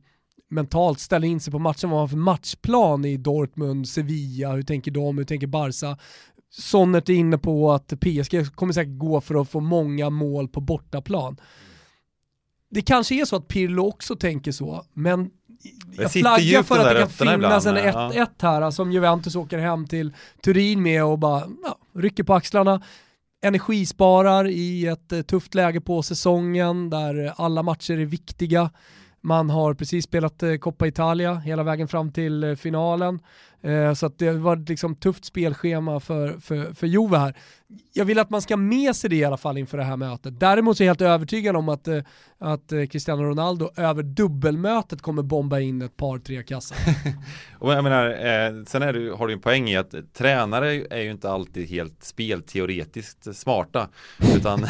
[0.49, 4.63] mentalt ställer in sig på matchen, vad man har för matchplan i Dortmund, Sevilla, hur
[4.63, 5.97] tänker de, hur tänker Barca?
[6.49, 10.61] Sonnet är inne på att PSG kommer säkert gå för att få många mål på
[10.61, 11.37] bortaplan.
[12.69, 15.29] Det kanske är så att Pirlo också tänker så, men
[15.97, 19.87] jag flaggar för att det kan finnas en ibland, 1-1 här som Juventus åker hem
[19.87, 22.81] till Turin med och bara ja, rycker på axlarna.
[23.43, 28.69] Energisparar i ett eh, tufft läge på säsongen där alla matcher är viktiga.
[29.21, 33.19] Man har precis spelat eh, Coppa Italia hela vägen fram till eh, finalen.
[33.63, 37.33] Eh, så att det var ett liksom tufft spelschema för, för, för Juve här.
[37.93, 40.39] Jag vill att man ska med sig det i alla fall inför det här mötet.
[40.39, 41.99] Däremot så är jag helt övertygad om att, eh,
[42.39, 46.77] att eh, Cristiano Ronaldo över dubbelmötet kommer bomba in ett par, tre kassar.
[47.59, 51.01] Och jag menar, eh, sen är du, har du en poäng i att tränare är
[51.01, 53.89] ju inte alltid helt spelteoretiskt smarta.
[54.35, 54.65] Utan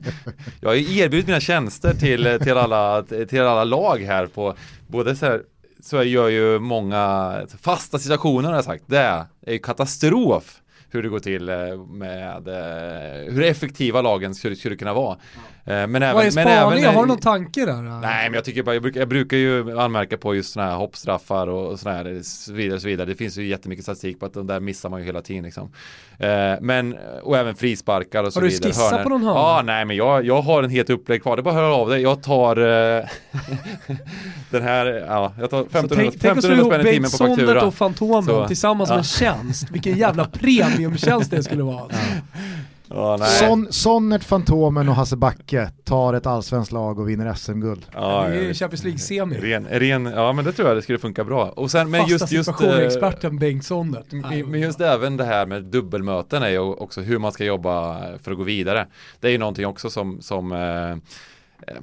[0.60, 4.54] jag har ju erbjudit mina tjänster till, till, alla, till alla lag här på
[4.86, 5.42] både så här
[5.84, 8.84] så gör ju många fasta situationer har jag sagt.
[8.86, 10.60] Det är ju katastrof
[10.90, 11.56] hur det går till eh,
[11.88, 15.18] med eh, hur effektiva lagen skulle, skulle kunna vara.
[15.66, 16.94] Eh, Men även, Vad är spaningen?
[16.94, 17.82] Har du någon tanke där?
[18.00, 20.78] Nej, men jag tycker bara, jag brukar, jag brukar ju anmärka på just sådana här
[20.78, 23.06] hoppstraffar och, sådana här så vidare, så vidare.
[23.06, 25.72] Det finns ju jättemycket statistik på att de där missar man ju hela tiden liksom.
[26.18, 28.68] Eh, men, och även frisparkar och så Har du vidare.
[28.70, 29.02] skissat hörnor.
[29.02, 29.40] på någon hörna?
[29.40, 31.36] Ja, nej, men jag, jag har en helt upplägg kvar.
[31.36, 32.02] Det är bara att höra av dig.
[32.02, 33.04] Jag tar eh,
[34.50, 36.92] den här, ja, jag tar Så 1500 tänk, tänk att slå 1500 ihop spänn i
[36.92, 37.62] timmen Bengt på Sondert faktura.
[37.66, 38.98] och Fantomen Så, tillsammans med ja.
[38.98, 39.70] en tjänst.
[39.70, 41.88] Vilken jävla premiumtjänst det skulle vara.
[41.94, 43.38] Ja, nej.
[43.38, 47.86] Son, Sonnert, Fantomen och Hasse Backe tar ett allsvenskt lag och vinner SM-guld.
[47.92, 49.36] Ja, det är ja, Champions League-semi.
[49.40, 51.48] ren, ren, ja men det tror jag det skulle funka bra.
[51.50, 54.12] Och sen, men Fasta just, just eh, situationer-experten Bengt Sondert.
[54.12, 58.00] Men men just även det här med dubbelmöten är ju också hur man ska jobba
[58.18, 58.86] för att gå vidare.
[59.20, 60.96] Det är ju någonting också som, som eh,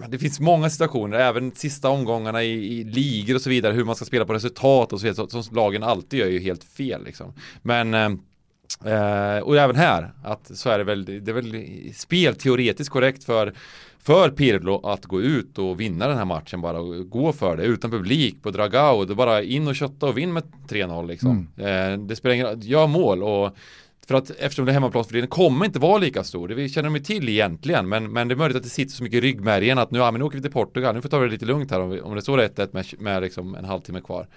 [0.07, 3.95] det finns många situationer, även sista omgångarna i, i ligor och så vidare, hur man
[3.95, 7.33] ska spela på resultat och så vidare, som lagen alltid gör ju helt fel liksom.
[7.61, 7.93] Men
[8.85, 13.53] eh, och även här, att så är det väl, det är väl spelteoretiskt korrekt för
[14.03, 17.63] för Pirlo att gå ut och vinna den här matchen bara och gå för det
[17.63, 19.05] utan publik på Dragao.
[19.05, 21.47] Det är bara in och kötta och vinn med 3-0 liksom.
[21.57, 23.55] Eh, det spelar ingen gör mål och
[24.07, 26.47] för att eftersom det är hemmaplansfördelningen kommer inte vara lika stor.
[26.47, 27.89] Det känner de ju till egentligen.
[27.89, 30.11] Men, men det är möjligt att det sitter så mycket i ryggmärgen att nu, ja,
[30.11, 30.95] men nu åker vi till Portugal.
[30.95, 32.85] Nu får vi ta det lite lugnt här om, vi, om det står 1-1 med,
[32.99, 34.27] med liksom en halvtimme kvar.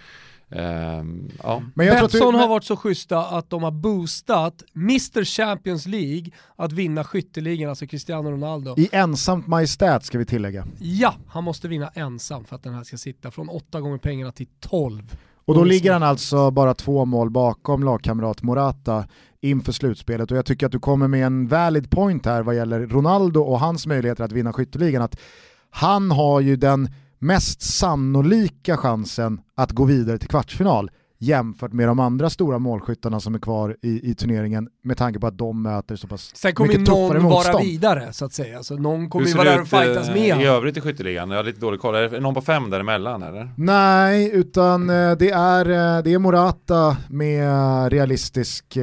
[0.51, 1.63] Ehm, ja.
[1.75, 5.25] Men jag tror att du- Betsson har varit så schyssta att de har boostat Mr
[5.25, 8.75] Champions League att vinna skytteligan, alltså Cristiano Ronaldo.
[8.79, 10.67] I ensamt majestät ska vi tillägga.
[10.81, 14.33] Ja, han måste vinna ensam för att den här ska sitta från åtta gånger pengarna
[14.33, 15.17] till 12.
[15.47, 19.07] Och då ligger han alltså bara två mål bakom lagkamrat Morata
[19.41, 22.81] inför slutspelet och jag tycker att du kommer med en valid point här vad gäller
[22.87, 25.03] Ronaldo och hans möjligheter att vinna skytteligan.
[25.03, 25.17] Att
[25.71, 26.89] han har ju den
[27.25, 30.91] mest sannolika chansen att gå vidare till kvartsfinal
[31.25, 35.27] jämfört med de andra stora målskyttarna som är kvar i, i turneringen med tanke på
[35.27, 37.65] att de möter så pass Sen kommer mycket tuffare någon vara motstånd.
[37.65, 38.63] vidare så att säga.
[38.63, 41.31] Så någon kommer ju vara där och fightas med eh, i övrigt i skytteligan?
[41.31, 41.95] Jag har lite dålig koll.
[41.95, 43.51] Är det någon på fem däremellan eller?
[43.57, 48.77] Nej, utan eh, det är, eh, det är Morata med realistisk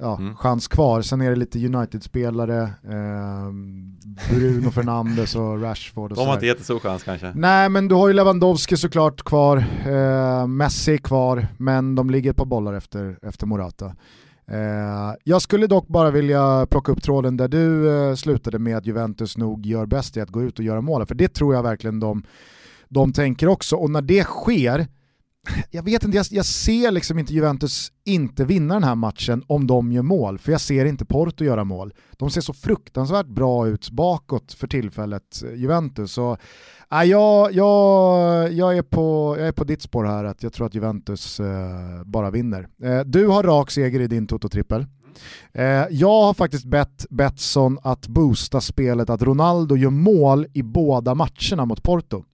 [0.00, 0.36] ja, Mm.
[0.36, 1.02] chans kvar.
[1.02, 3.50] Sen är det lite United-spelare, eh,
[4.30, 7.32] Bruno Fernandes och Rashford och De har inte jättestor chans kanske.
[7.34, 9.56] Nej, men du har ju Lewandowski såklart kvar,
[9.86, 13.86] eh, Messi är kvar, men de ligger ett par bollar efter, efter Morata.
[14.46, 18.86] Eh, jag skulle dock bara vilja plocka upp tråden där du eh, slutade med att
[18.86, 21.62] Juventus nog gör bäst i att gå ut och göra mål, för det tror jag
[21.62, 22.22] verkligen de,
[22.88, 23.76] de tänker också.
[23.76, 24.86] Och när det sker,
[25.70, 29.66] jag vet inte, jag, jag ser liksom inte Juventus inte vinna den här matchen om
[29.66, 31.94] de gör mål, för jag ser inte Porto göra mål.
[32.12, 36.12] De ser så fruktansvärt bra ut bakåt för tillfället, eh, Juventus.
[36.12, 36.36] Så,
[36.92, 40.66] äh, jag, jag, jag, är på, jag är på ditt spår här, att jag tror
[40.66, 42.68] att Juventus eh, bara vinner.
[42.82, 44.86] Eh, du har rak seger i din Toto-trippel.
[45.52, 51.14] Eh, jag har faktiskt bett Betsson att boosta spelet att Ronaldo gör mål i båda
[51.14, 52.24] matcherna mot Porto.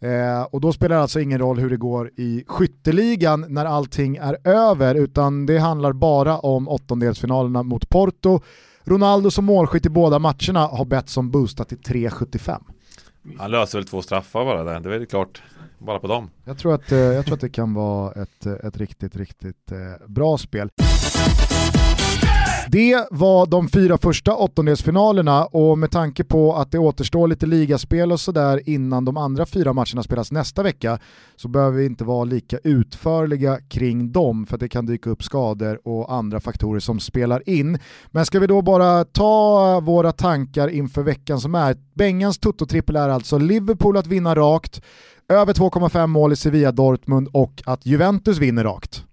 [0.00, 4.16] Eh, och då spelar det alltså ingen roll hur det går i skytteligan när allting
[4.16, 8.40] är över, utan det handlar bara om åttondelsfinalerna mot Porto.
[8.84, 12.62] Ronaldo som målskytt i båda matcherna har bett som boostat till 3,75.
[13.38, 15.42] Han löser väl två straffar bara där, det är väl klart.
[15.78, 16.30] Bara på dem.
[16.44, 20.06] Jag tror att, eh, jag tror att det kan vara ett, ett riktigt, riktigt eh,
[20.08, 20.68] bra spel.
[22.68, 28.12] Det var de fyra första åttondelsfinalerna och med tanke på att det återstår lite ligaspel
[28.12, 30.98] och sådär innan de andra fyra matcherna spelas nästa vecka
[31.36, 35.22] så behöver vi inte vara lika utförliga kring dem för att det kan dyka upp
[35.22, 37.78] skador och andra faktorer som spelar in.
[38.10, 41.76] Men ska vi då bara ta våra tankar inför veckan som är.
[41.94, 44.82] Bengans tuttotrippel är alltså Liverpool att vinna rakt,
[45.28, 49.04] över 2,5 mål i Sevilla Dortmund och att Juventus vinner rakt.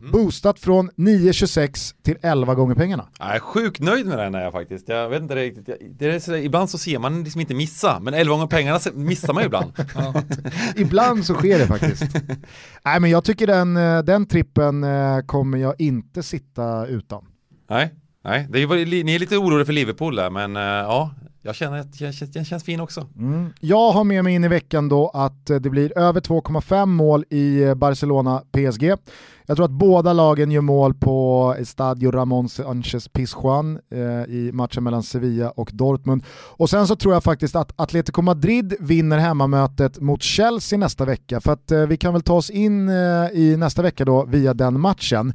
[0.00, 0.12] Mm.
[0.12, 3.08] Boostat från 9,26 till 11 gånger pengarna.
[3.18, 4.88] Jag är sjukt nöjd med den här faktiskt.
[4.88, 5.76] Jag vet inte riktigt.
[5.98, 9.32] Det är så, ibland så ser man liksom inte missa, men 11 gånger pengarna missar
[9.32, 9.72] man ju ibland.
[9.94, 10.14] ja.
[10.76, 12.02] ibland så sker det faktiskt.
[12.84, 17.24] Nej men jag tycker den, eh, den trippen eh, kommer jag inte sitta utan.
[17.70, 17.94] Nej,
[18.24, 18.46] nej.
[18.50, 21.10] Det är, ni är lite oroliga för Liverpool där, men eh, ja,
[21.42, 23.06] jag känner att den känns, känns fin också.
[23.16, 23.52] Mm.
[23.60, 27.24] Jag har med mig in i veckan då att eh, det blir över 2,5 mål
[27.30, 28.94] i eh, Barcelona-PSG.
[29.50, 34.84] Jag tror att båda lagen gör mål på Estadio Ramon Sanchez Pizjuan eh, i matchen
[34.84, 36.24] mellan Sevilla och Dortmund.
[36.30, 41.40] Och sen så tror jag faktiskt att Atletico Madrid vinner hemmamötet mot Chelsea nästa vecka.
[41.40, 42.94] För att eh, vi kan väl ta oss in eh,
[43.32, 45.34] i nästa vecka då via den matchen.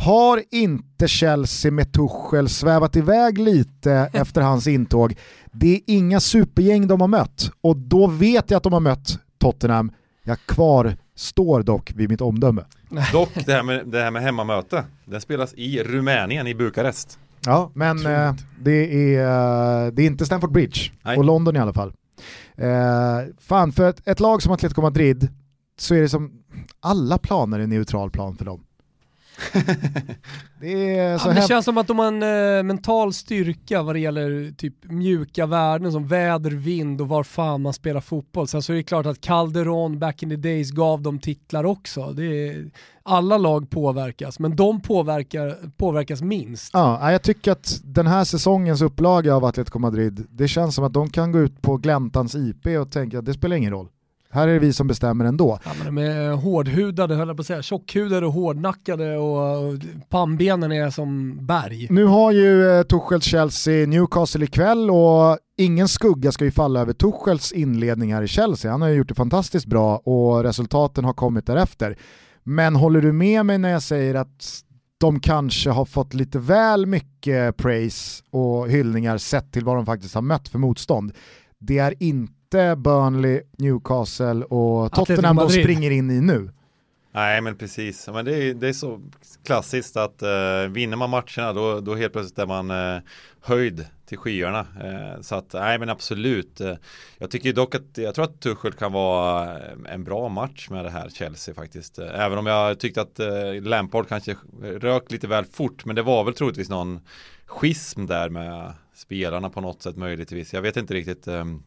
[0.00, 5.14] Har inte Chelsea med Tuchel svävat iväg lite efter hans intåg?
[5.52, 9.18] Det är inga supergäng de har mött och då vet jag att de har mött
[9.38, 9.92] Tottenham.
[10.22, 12.64] Jag kvar står dock vid mitt omdöme.
[13.12, 17.18] Dock det här med, det här med hemmamöte, den spelas i Rumänien, i Bukarest.
[17.46, 21.16] Ja, men eh, det, är, eh, det är inte Stamford Bridge, Nej.
[21.16, 21.92] och London i alla fall.
[22.56, 22.68] Eh,
[23.40, 25.28] fan, för ett, ett lag som Atletico Madrid
[25.78, 26.32] så är det som
[26.80, 28.64] alla planer är neutral plan för dem.
[30.60, 32.22] det, är så ja, det känns som att de har en
[32.58, 37.62] eh, mental styrka vad det gäller typ mjuka värden som väder, vind och var fan
[37.62, 38.48] man spelar fotboll.
[38.48, 42.12] Sen så är det klart att Calderon back in the days gav dem titlar också.
[42.12, 42.70] Det är,
[43.02, 46.70] alla lag påverkas, men de påverkar, påverkas minst.
[46.72, 50.92] Ja, jag tycker att den här säsongens upplaga av Atletico Madrid, det känns som att
[50.92, 53.88] de kan gå ut på Gläntans IP och tänka att det spelar ingen roll.
[54.32, 55.58] Här är det vi som bestämmer ändå.
[55.64, 57.62] Ja, men de är hårdhudade, höll jag på att säga.
[57.62, 59.78] Tjockhudade och hårdnackade och
[60.08, 61.86] pannbenen är som berg.
[61.90, 66.92] Nu har ju eh, Tuchels Chelsea Newcastle ikväll och ingen skugga ska ju falla över
[66.92, 68.70] Tuchels inledning här i Chelsea.
[68.70, 71.98] Han har ju gjort det fantastiskt bra och resultaten har kommit därefter.
[72.42, 74.62] Men håller du med mig när jag säger att
[75.00, 80.14] de kanske har fått lite väl mycket praise och hyllningar sett till vad de faktiskt
[80.14, 81.12] har mött för motstånd.
[81.58, 86.50] Det är inte inte Burnley, Newcastle och Tottenham de springer in i nu.
[87.12, 89.00] Nej men precis, men det är, det är så
[89.44, 93.02] klassiskt att uh, vinner man matcherna då, då helt plötsligt är man uh,
[93.40, 94.60] höjd till skyarna.
[94.60, 96.60] Uh, så att nej men absolut.
[96.60, 96.74] Uh,
[97.18, 100.90] jag tycker dock att jag tror att Tuchel kan vara en bra match med det
[100.90, 101.98] här Chelsea faktiskt.
[101.98, 103.20] även om jag tyckte att
[103.62, 107.00] Lampard kanske rök lite väl fort men det var väl troligtvis någon
[107.46, 110.52] schism där med spelarna på något sätt möjligtvis.
[110.52, 111.28] Jag vet inte riktigt.
[111.28, 111.62] Um,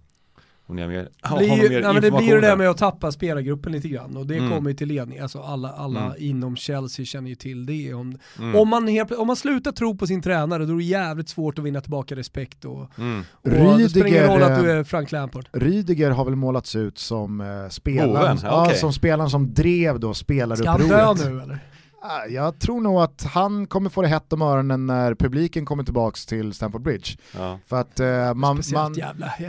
[0.67, 3.11] om ni har mer, det blir, mer nej, det blir det där med att tappa
[3.11, 4.51] spelargruppen lite grann och det mm.
[4.51, 5.19] kommer ju till ledning.
[5.19, 6.15] Alltså alla, alla mm.
[6.17, 7.93] inom Chelsea känner ju till det.
[7.93, 8.55] Om, mm.
[8.55, 11.59] om, man helt, om man slutar tro på sin tränare då är det jävligt svårt
[11.59, 12.65] att vinna tillbaka respekt.
[12.65, 13.23] Och, mm.
[13.31, 15.49] och Rydiger, det spelar ingen roll att du är Frank Lampard.
[15.51, 18.77] Rydiger har väl målats ut som uh, spelaren, ja, okay.
[18.77, 20.87] som spelaren som drev då spelarupproret.
[20.87, 21.59] Ska han dö nu eller?
[22.05, 25.83] Ah, jag tror nog att han kommer få det hett om öronen när publiken kommer
[25.83, 27.17] tillbaka till Stamford Bridge.
[27.35, 27.59] Ja.
[27.67, 28.95] För att uh, man, man,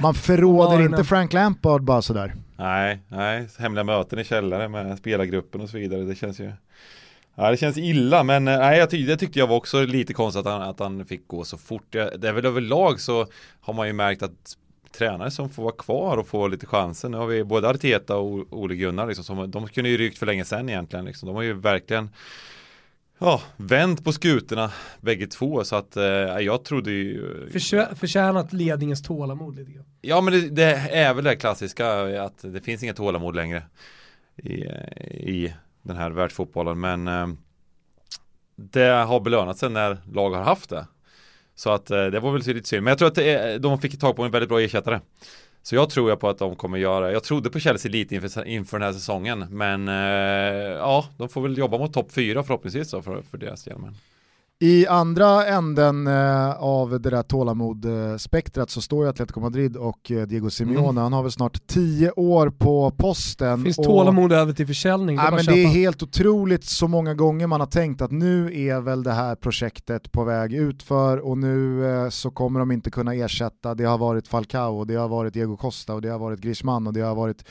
[0.03, 2.35] man förråder inte Frank Lampard bara sådär.
[2.57, 6.03] Nej, nej, hemliga möten i källaren med spelargruppen och så vidare.
[6.03, 6.53] Det känns ju
[7.35, 10.13] Ja det känns illa men eh, nej, jag tyckte, det tyckte jag var också lite
[10.15, 11.87] konstigt att han, att han fick gå så fort.
[11.91, 13.27] Det, det är väl överlag så
[13.61, 14.57] har man ju märkt att
[14.99, 17.11] tränare som får vara kvar och få lite chansen.
[17.11, 20.27] Nu har vi både Arteta och Ole Gunnar liksom, som, de kunde ju rykt för
[20.27, 21.05] länge sedan egentligen.
[21.05, 21.27] Liksom.
[21.27, 22.11] De har ju verkligen
[23.19, 24.71] ja, vänt på skutorna
[25.01, 27.51] bägge två så att eh, jag trodde ju
[27.95, 29.85] Förtjänat ledningens tålamod lite grann.
[30.01, 33.63] Ja men det, det, är väl det klassiska att det finns inget tålamod längre
[34.37, 34.55] i,
[35.35, 37.27] i den här världsfotbollen men eh,
[38.57, 40.87] det har belönat sig när lag har haft det
[41.55, 42.83] så att eh, det var väl lite synd.
[42.83, 45.01] Men jag tror att är, de fick tag på en väldigt bra ersättare.
[45.63, 48.47] Så jag tror jag på att de kommer göra, jag trodde på Chelsea lite inför,
[48.47, 49.47] inför den här säsongen.
[49.51, 49.95] Men eh,
[50.75, 53.77] ja, de får väl jobba mot topp fyra förhoppningsvis då för, för deras del.
[54.61, 60.27] I andra änden eh, av det där tålamodspektrat så står ju Atletico Madrid och eh,
[60.27, 60.97] Diego Simeone, mm.
[60.97, 63.65] han har väl snart tio år på posten.
[63.65, 65.17] Finns och, tålamod över till försäljning?
[65.17, 68.81] Det, men det är helt otroligt så många gånger man har tänkt att nu är
[68.81, 73.15] väl det här projektet på väg utför och nu eh, så kommer de inte kunna
[73.15, 76.87] ersätta, det har varit Falcao, det har varit Diego Costa och det har varit Griezmann
[76.87, 77.45] och det har varit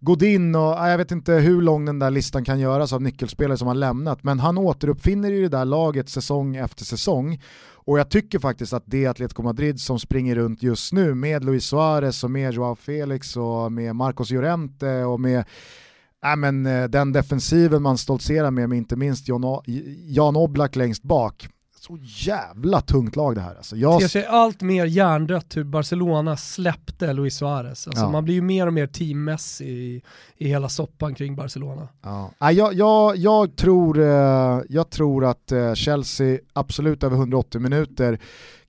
[0.00, 3.68] Godin och jag vet inte hur lång den där listan kan göras av nyckelspelare som
[3.68, 7.42] har lämnat, men han återuppfinner ju det där laget säsong efter säsong.
[7.88, 11.64] Och jag tycker faktiskt att det Atletico Madrid som springer runt just nu med Luis
[11.64, 15.44] Suarez och med Joao Felix och med Marcos Llorente och med
[16.24, 19.28] äh, men, eh, den defensiven man stoltserar med, med inte minst
[20.06, 21.48] Jan Oblak längst bak
[21.88, 23.54] så jävla tungt lag det här.
[23.54, 24.00] Alltså jag...
[24.00, 27.86] Det ser allt mer hjärndött hur Barcelona släppte Luis Suarez.
[27.86, 28.10] Alltså ja.
[28.10, 30.02] Man blir ju mer och mer teammässig i,
[30.36, 31.88] i hela soppan kring Barcelona.
[32.02, 32.32] Ja.
[32.52, 38.18] Jag, jag, jag, tror, eh, jag tror att eh, Chelsea absolut över 180 minuter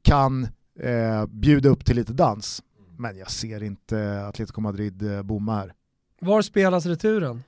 [0.01, 0.43] kan
[0.79, 2.63] eh, bjuda upp till lite dans.
[2.97, 5.73] Men jag ser inte Atletico Madrid eh, bomma här.
[6.21, 7.43] Var spelas returen?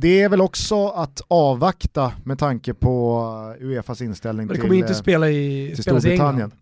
[0.00, 4.92] Det är väl också att avvakta med tanke på Uefas inställning Men det kommer inte
[4.92, 6.52] eh, spela i, till Storbritannien.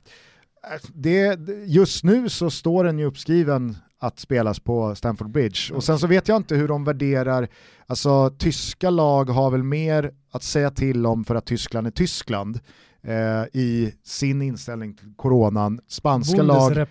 [0.95, 5.75] Det, just nu så står den ju uppskriven att spelas på Stamford Bridge.
[5.75, 7.49] Och sen så vet jag inte hur de värderar,
[7.87, 12.61] alltså tyska lag har väl mer att säga till om för att Tyskland är Tyskland
[13.03, 15.81] eh, i sin inställning till coronan.
[15.89, 16.89] Spanska lag...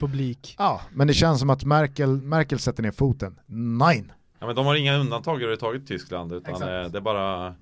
[0.57, 3.39] Ja, men det känns som att Merkel, Merkel sätter ner foten.
[3.47, 4.05] Nej.
[4.45, 6.71] Ja, men de har inga undantag överhuvudtaget i Tyskland utan Exakt.
[6.71, 7.55] Eh, det är bara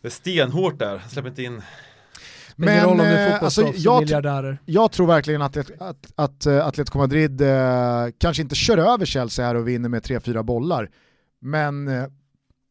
[0.00, 1.62] Det är stenhårt där, släpper inte in
[2.56, 6.46] men roll om det är eh, alltså, jag, jag tror verkligen att, att, att, att
[6.46, 10.90] eh, Atletico Madrid eh, kanske inte kör över Chelsea här och vinner med 3-4 bollar.
[11.40, 12.04] Men eh,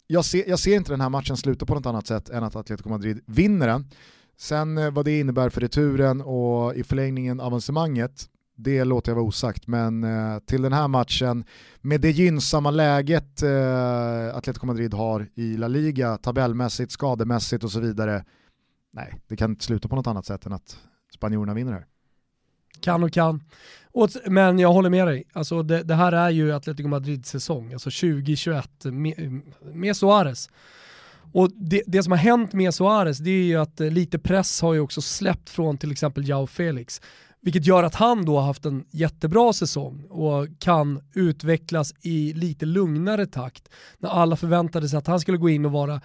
[0.08, 2.56] jag, ser, jag ser inte den här matchen sluta på något annat sätt än att
[2.56, 3.90] Atletico Madrid vinner den.
[4.38, 8.26] Sen eh, vad det innebär för returen och i förlängningen avancemanget,
[8.58, 11.46] det låter jag vara osagt, men eh, till den här matchen,
[11.82, 17.80] med det gynnsamma läget eh, Atletico Madrid har i La Liga, tabellmässigt, skademässigt och så
[17.80, 18.26] vidare,
[18.94, 20.78] nej, det kan inte sluta på något annat sätt än att
[21.14, 21.86] spanjorerna vinner här.
[22.82, 23.44] Kan och kan.
[23.92, 27.74] Och, men jag håller med dig, alltså det, det här är ju Atletico Madrids säsong,
[27.74, 29.42] alltså 2021 eh, med,
[29.74, 30.50] med Suarez.
[31.34, 34.62] Och det, det, som har hänt med Suarez det är ju att eh, lite press
[34.62, 37.02] har ju också släppt från till exempel Jao Felix.
[37.42, 42.66] Vilket gör att han då har haft en jättebra säsong och kan utvecklas i lite
[42.66, 43.70] lugnare takt.
[43.98, 46.02] När alla förväntade sig att han skulle gå in och vara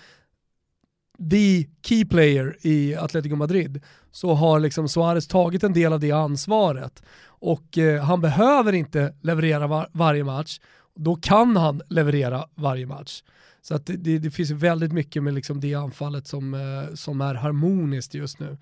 [1.30, 6.12] the key player i Atletico Madrid så har liksom Suarez tagit en del av det
[6.12, 10.60] ansvaret och eh, han behöver inte leverera var varje match.
[10.94, 13.22] Då kan han leverera varje match.
[13.62, 17.34] Så att det, det finns väldigt mycket med liksom det anfallet som, eh, som är
[17.34, 18.58] harmoniskt just nu.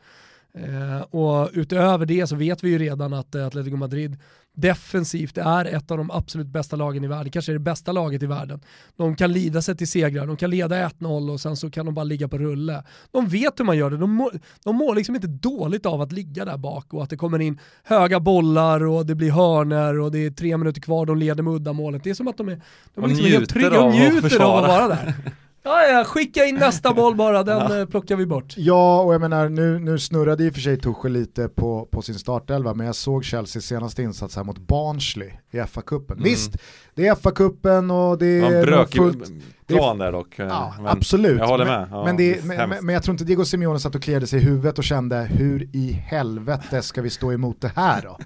[0.55, 4.17] Eh, och utöver det så vet vi ju redan att eh, Atletico Madrid
[4.57, 8.23] defensivt är ett av de absolut bästa lagen i världen, kanske är det bästa laget
[8.23, 8.61] i världen.
[8.97, 11.95] De kan lida sig till segrar, de kan leda 1-0 och sen så kan de
[11.95, 12.83] bara ligga på rulle.
[13.11, 16.13] De vet hur man gör det, de mår, de mår liksom inte dåligt av att
[16.13, 20.13] ligga där bak och att det kommer in höga bollar och det blir hörner och
[20.13, 22.05] det är tre minuter kvar, de leder med uddamålet.
[22.05, 22.61] Det är som att de är,
[22.95, 25.15] de är liksom helt trygga och njuter av att vara där.
[25.63, 27.81] Ja, ja, skicka in nästa boll bara, den ja.
[27.81, 28.55] Eh, plockar vi bort.
[28.57, 32.03] Ja, och jag menar nu, nu snurrade i och för sig Tuchel lite på, på
[32.03, 36.13] sin startelva, men jag såg Chelseas senaste insats här mot Barnsley i FA-cupen.
[36.13, 36.25] Mm.
[36.25, 36.57] Visst,
[36.95, 38.43] det är FA-cupen och det är...
[38.43, 39.33] Man brök fullt,
[39.67, 40.39] plan där dock.
[40.39, 41.39] Eh, ja, absolut.
[41.39, 41.89] Jag håller med.
[41.91, 44.43] Ja, men, det, men, men, jag tror inte Diego Simeone satt och kliade sig i
[44.43, 48.19] huvudet och kände hur i helvete ska vi stå emot det här då?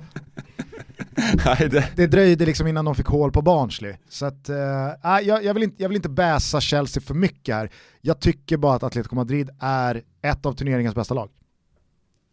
[1.47, 1.91] Nej, det...
[1.97, 3.95] det dröjde liksom innan de fick hål på Barnsley.
[4.09, 4.57] Så att, uh,
[5.23, 7.71] jag, jag, vill inte, jag vill inte bäsa Chelsea för mycket här.
[8.01, 11.31] Jag tycker bara att Atletico Madrid är ett av turneringens bästa lag.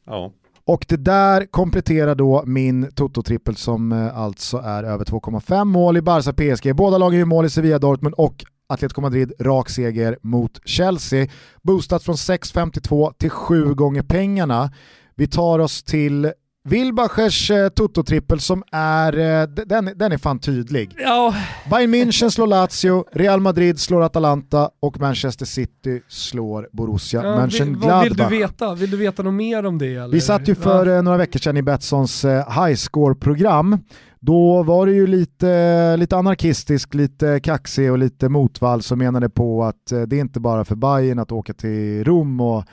[0.06, 0.32] Ja.
[0.66, 6.02] Och det där kompletterar då min Toto-trippel som uh, alltså är över 2,5 mål i
[6.02, 6.76] Barca PSG.
[6.76, 11.28] Båda lagen gör mål i Sevilla Dortmund och Atletico Madrid rak seger mot Chelsea.
[11.62, 14.72] Boostat från 6,52 till 7 gånger pengarna.
[15.16, 16.32] Vi tar oss till
[16.64, 20.96] Wilbachers eh, Toto-trippel som är, eh, den, den är fan tydlig.
[20.98, 21.36] Ja.
[21.70, 28.06] Bayern München slår Lazio, Real Madrid slår Atalanta och Manchester City slår Borussia ja, Mönchengladbach.
[28.06, 28.76] Vill du veta?
[28.76, 29.96] Vill du veta något mer om det?
[29.96, 30.08] Eller?
[30.08, 30.98] Vi satt ju för ja.
[30.98, 33.78] Eh, några veckor sedan i Betssons eh, highscore-program.
[34.20, 39.64] Då var det ju lite, lite anarkistisk, lite kaxig och lite motvall som menade på
[39.64, 42.64] att det är inte bara för Bayern att åka till Rom och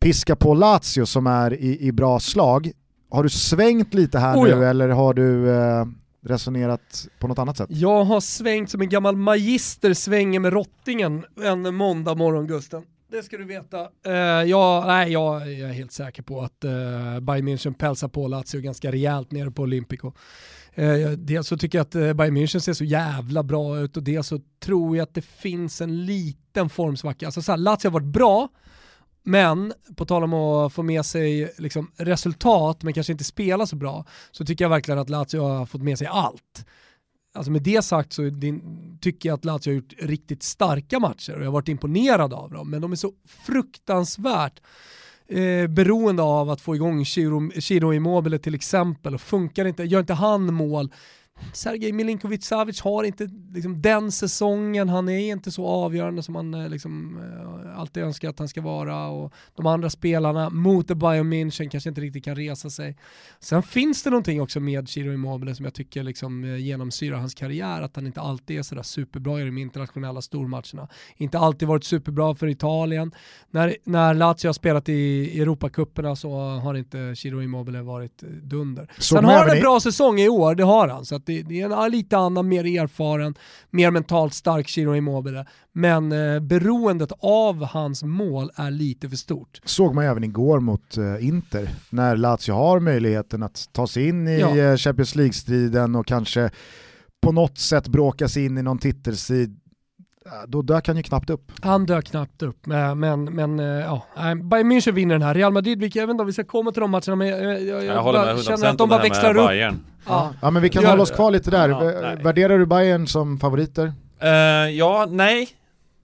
[0.00, 2.70] piska på Lazio som är i, i bra slag.
[3.12, 4.56] Har du svängt lite här oh ja.
[4.56, 5.84] nu eller har du eh,
[6.24, 7.66] resonerat på något annat sätt?
[7.70, 12.82] Jag har svängt som en gammal magister svänger med rottingen en måndag morgon Gusten.
[13.10, 13.80] det ska du veta.
[14.06, 14.14] Uh,
[14.50, 18.60] ja, nej, jag, jag, är helt säker på att uh, Bayern München pälsar på Lazio
[18.60, 20.12] ganska rejält nere på Olympico.
[20.78, 24.02] Uh, dels så tycker jag att uh, Bayern München ser så jävla bra ut och
[24.02, 27.26] dels så tror jag att det finns en liten formsvacka.
[27.26, 28.48] Alltså så här, Lazio har varit bra,
[29.22, 33.76] men på tal om att få med sig liksom, resultat men kanske inte spela så
[33.76, 36.66] bra, så tycker jag verkligen att Lazio har fått med sig allt.
[37.34, 41.32] Alltså med det sagt så din, tycker jag att Lazio har gjort riktigt starka matcher
[41.32, 43.12] och jag har varit imponerad av dem, men de är så
[43.46, 44.60] fruktansvärt
[45.28, 50.00] eh, beroende av att få igång Chiro, Chiro Immobile till exempel och funkar inte, gör
[50.00, 50.92] inte han mål
[51.52, 56.54] Sergej Milinkovic Savic har inte liksom, den säsongen, han är inte så avgörande som man
[56.54, 60.94] eh, liksom, eh, alltid önskar att han ska vara och de andra spelarna mot the
[60.94, 62.96] Bayern München kanske inte riktigt kan resa sig.
[63.40, 67.34] Sen finns det någonting också med Chiro Immobile som jag tycker liksom, eh, genomsyrar hans
[67.34, 70.88] karriär, att han inte alltid är sådär superbra i de internationella stormatcherna.
[71.16, 73.12] Inte alltid varit superbra för Italien.
[73.50, 78.90] När, när Lazio har spelat i Europacuperna så har inte Chiro Immobile varit dunder.
[78.98, 81.04] Sen har han en bra säsong i år, det har han.
[81.04, 83.34] Så att det, det är en lite annan, mer erfaren,
[83.70, 85.46] mer mentalt stark Chiro Immobile.
[85.72, 89.60] Men eh, beroendet av hans mål är lite för stort.
[89.64, 94.28] Såg man även igår mot eh, Inter, när Lazio har möjligheten att ta sig in
[94.28, 94.56] i ja.
[94.56, 96.50] Eh, Champions League-striden och kanske
[97.22, 99.58] på något sätt bråka sig in i någon titelstrid
[100.48, 101.52] då dök han ju knappt upp.
[101.62, 104.02] Han dök knappt upp, men, men, men eh, ja,
[104.42, 105.34] Bayern München vinner den här.
[105.34, 107.62] Real Madrid, jag vet inte om vi ska komma till de matcherna, men jag, jag,
[107.62, 109.48] jag, jag håller med känner att de bara växlar upp.
[109.48, 109.80] Bayern.
[110.06, 110.34] Ja.
[110.42, 111.68] ja, men vi kan hålla oss kvar lite där.
[111.68, 113.92] Ja, Värderar du Bayern som favoriter?
[114.22, 115.48] Uh, ja, nej.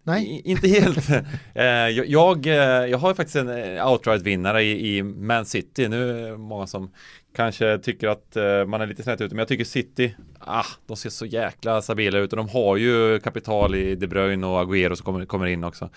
[0.03, 0.43] Nej.
[0.45, 1.11] inte helt.
[1.11, 1.19] uh,
[2.07, 2.47] jag,
[2.89, 3.49] jag har faktiskt en
[3.81, 5.89] outright-vinnare i, i Man City.
[5.89, 6.91] Nu är det många som
[7.37, 10.97] kanske tycker att uh, man är lite snett ute, men jag tycker City, ah, de
[10.97, 14.95] ser så jäkla stabila ut och de har ju kapital i De Bruyne och Agüero
[14.95, 15.91] som kommer, kommer in också.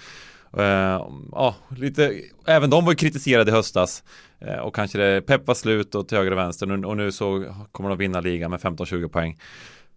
[0.57, 4.03] Uh, ja, lite, även de var ju kritiserade i höstas
[4.47, 7.45] uh, och kanske det, Pep var slut och till höger och vänster och nu så
[7.71, 9.37] kommer de vinna ligan med 15-20 poäng.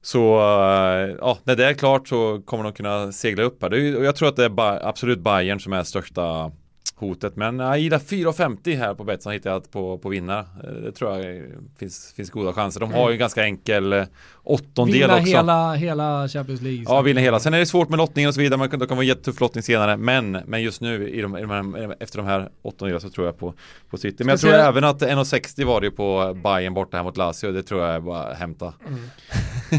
[0.02, 3.70] Så uh, ja, när det är klart så kommer de kunna segla upp här.
[3.70, 6.52] Det och jag tror att det är absolut Bayern som är största
[6.96, 7.36] hotet.
[7.36, 10.38] Men jag gillar 4,50 här på Betsson hittar jag på, på vinna.
[10.38, 11.42] Eh, det tror jag
[11.78, 12.80] finns, finns goda chanser.
[12.80, 14.04] De har ju en ganska enkel eh,
[14.42, 15.26] åttondel vinna också.
[15.26, 16.84] Hela, hela Champions League.
[16.88, 17.40] Ja, vinna hela.
[17.40, 18.58] Sen är det svårt med lottningen och så vidare.
[18.58, 19.96] Man kan, det kan vara jättetuff lottning senare.
[19.96, 23.26] Men, men just nu i de, i de här, efter de här åttondelarna så tror
[23.26, 23.54] jag på,
[23.90, 24.24] på City.
[24.24, 24.66] Men jag tror jag...
[24.66, 27.52] även att 1,60 var det ju på Bayern borta här mot Lazio.
[27.52, 28.74] Det tror jag är bara att hämta.
[28.86, 29.00] Mm.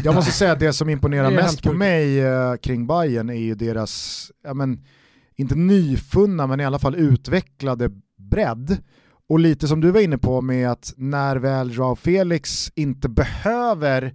[0.04, 3.34] jag måste säga att det som imponerar det mest på mig uh, kring Bayern är
[3.34, 4.78] ju deras, ja men
[5.36, 7.90] inte nyfunna men i alla fall utvecklade
[8.30, 8.76] bredd.
[9.28, 14.14] Och lite som du var inne på med att när väl Joao Felix inte behöver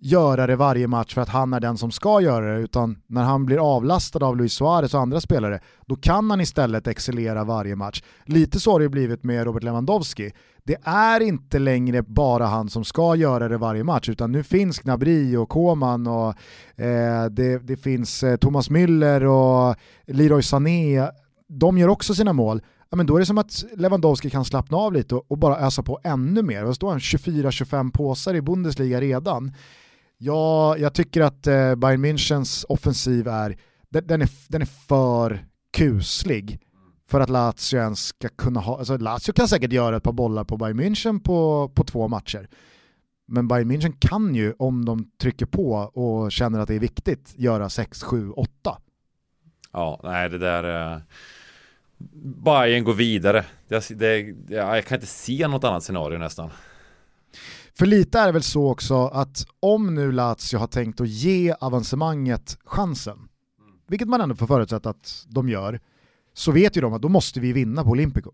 [0.00, 3.22] göra det varje match för att han är den som ska göra det, utan när
[3.22, 7.76] han blir avlastad av Luis Suarez och andra spelare, då kan han istället excellera varje
[7.76, 8.02] match.
[8.24, 10.32] Lite så har det blivit med Robert Lewandowski.
[10.64, 14.78] Det är inte längre bara han som ska göra det varje match, utan nu finns
[14.78, 16.28] Gnabry och Koman och
[16.80, 19.76] eh, det, det, finns eh, Thomas Müller och
[20.06, 21.10] Leroy Sané.
[21.48, 22.62] De gör också sina mål.
[22.90, 25.58] Ja, men då är det som att Lewandowski kan slappna av lite och, och bara
[25.58, 26.64] ösa på ännu mer.
[26.64, 26.98] Vad står han?
[26.98, 29.52] 24-25 påsar i Bundesliga redan.
[30.22, 33.56] Ja, jag tycker att eh, Bayern Münchens offensiv är,
[33.88, 36.60] den, den, är, den är för kuslig
[37.10, 40.44] för att Lazio ens ska kunna ha, alltså Lazio kan säkert göra ett par bollar
[40.44, 42.48] på Bayern München på, på två matcher.
[43.28, 47.34] Men Bayern München kan ju, om de trycker på och känner att det är viktigt,
[47.36, 48.78] göra 6, 7, 8.
[49.72, 50.92] Ja, nej det där...
[50.94, 51.00] Eh...
[52.44, 53.44] Bayern går vidare.
[53.68, 56.50] Det, det, jag kan inte se något annat scenario nästan.
[57.80, 61.54] För lite är det väl så också att om nu Lazio har tänkt att ge
[61.60, 63.18] avancemanget chansen,
[63.88, 65.80] vilket man ändå får förutsätta att de gör,
[66.34, 68.30] så vet ju de att då måste vi vinna på Olympico.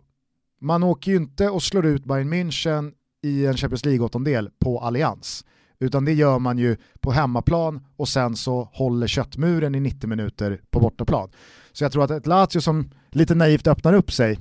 [0.61, 2.92] Man åker ju inte och slår ut Bayern München
[3.22, 5.44] i en Champions League-åttondel på Allians,
[5.78, 10.61] utan det gör man ju på hemmaplan och sen så håller köttmuren i 90 minuter
[10.70, 11.30] på bortaplan.
[11.72, 14.38] Så jag tror att ett Lazio som lite naivt öppnar upp sig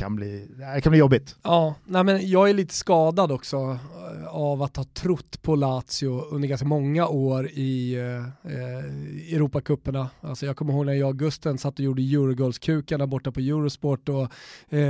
[0.00, 1.36] kan bli, det kan bli jobbigt.
[1.42, 6.24] Ja, nej men jag är lite skadad också eh, av att ha trott på Lazio
[6.30, 10.10] under ganska många år i eh, eh, Europacuperna.
[10.20, 14.08] Alltså jag kommer ihåg när jag och Gusten satt och gjorde Eurogoals-kukarna borta på Eurosport
[14.08, 14.28] och
[14.68, 14.80] eh,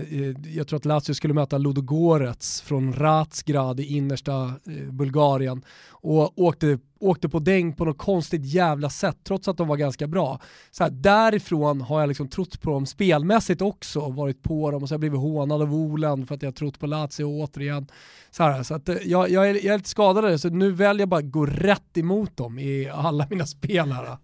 [0.00, 6.38] eh, jag tror att Lazio skulle möta Ludogorets från Razgrad i innersta eh, Bulgarien och
[6.38, 10.40] åkte åkte på däng på något konstigt jävla sätt trots att de var ganska bra.
[10.70, 14.88] Så här, därifrån har jag liksom trott på dem spelmässigt också, varit på dem och
[14.88, 17.86] så har jag blivit hånad av Olen för att jag har trott på Lazio återigen.
[18.30, 21.02] Så, här, så att, eh, jag, jag, är, jag är lite skadad så nu väljer
[21.02, 24.18] jag bara att gå rätt emot dem i alla mina spelare.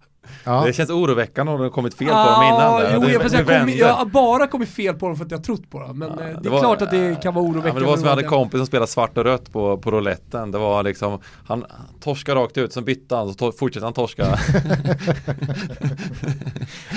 [0.45, 0.65] Ja.
[0.67, 2.81] Det känns oroväckande om det har kommit fel ah, på dem innan.
[2.81, 2.91] Där.
[2.95, 5.39] Jo, det, jag, det, kom, jag har bara kommit fel på dem för att jag
[5.39, 5.99] har trott på dem.
[5.99, 7.81] Men ja, eh, det, är var, klart att det kan vara oroväckande.
[7.81, 10.51] Ja, det var som vi hade kompis som spelade svart och rött på, på rouletten.
[10.51, 11.65] Det var liksom, han
[12.01, 14.25] torskade rakt ut, sen bytte han, så fortsatte han torska.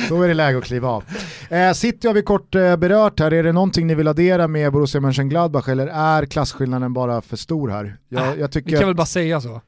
[0.09, 1.03] Då är det läge att kliva av.
[1.49, 4.71] Eh, City har vi kort eh, berört här, är det någonting ni vill addera med
[4.71, 7.97] Borussia Mönchengladbach eller är klasskillnaden bara för stor här?
[8.09, 8.71] Jag, jag tycker...
[8.71, 9.61] Vi kan väl bara säga så.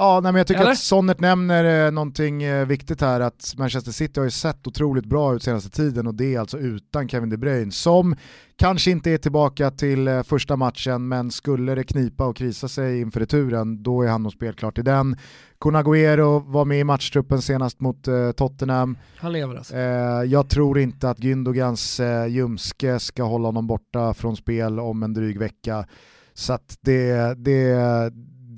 [0.00, 0.70] Ja, nej, men jag tycker Eller?
[0.70, 5.04] att Sonnet nämner eh, någonting eh, viktigt här, att Manchester City har ju sett otroligt
[5.04, 8.16] bra ut senaste tiden och det är alltså utan Kevin De Bruyne som
[8.56, 13.00] kanske inte är tillbaka till eh, första matchen men skulle det knipa och krisa sig
[13.00, 15.16] inför returen då är han nog spelklart i den.
[15.60, 18.98] Kun Agüero var med i matchtruppen senast mot eh, Tottenham.
[19.16, 19.76] Han lever alltså.
[19.76, 25.02] Eh, jag tror inte att Gündogans eh, ljumske ska hålla honom borta från spel om
[25.02, 25.86] en dryg vecka.
[26.34, 27.72] Så det, det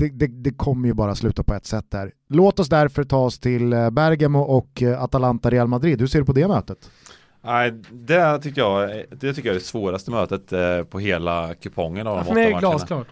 [0.00, 2.12] det, det, det, kommer ju bara sluta på ett sätt där.
[2.28, 6.00] Låt oss därför ta oss till eh, Bergamo och eh, Atalanta-Real Madrid.
[6.00, 6.90] Hur ser du på det mötet?
[7.42, 12.06] Nej, det tycker jag, det tycker jag är det svåraste mötet eh, på hela kupongen
[12.06, 12.60] av de åtta matcherna.
[12.60, 13.06] glasklart.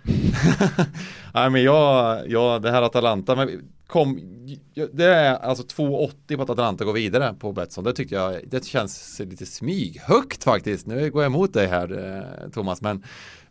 [1.35, 3.49] Nej men jag, jag, det här Atalanta, men
[3.87, 4.21] kom,
[4.93, 7.85] det är alltså 2,80 på att Atalanta går vidare på Betsson.
[7.85, 10.87] Det tycker jag, det känns lite smyghögt faktiskt.
[10.87, 13.03] Nu går jag emot dig här Thomas, men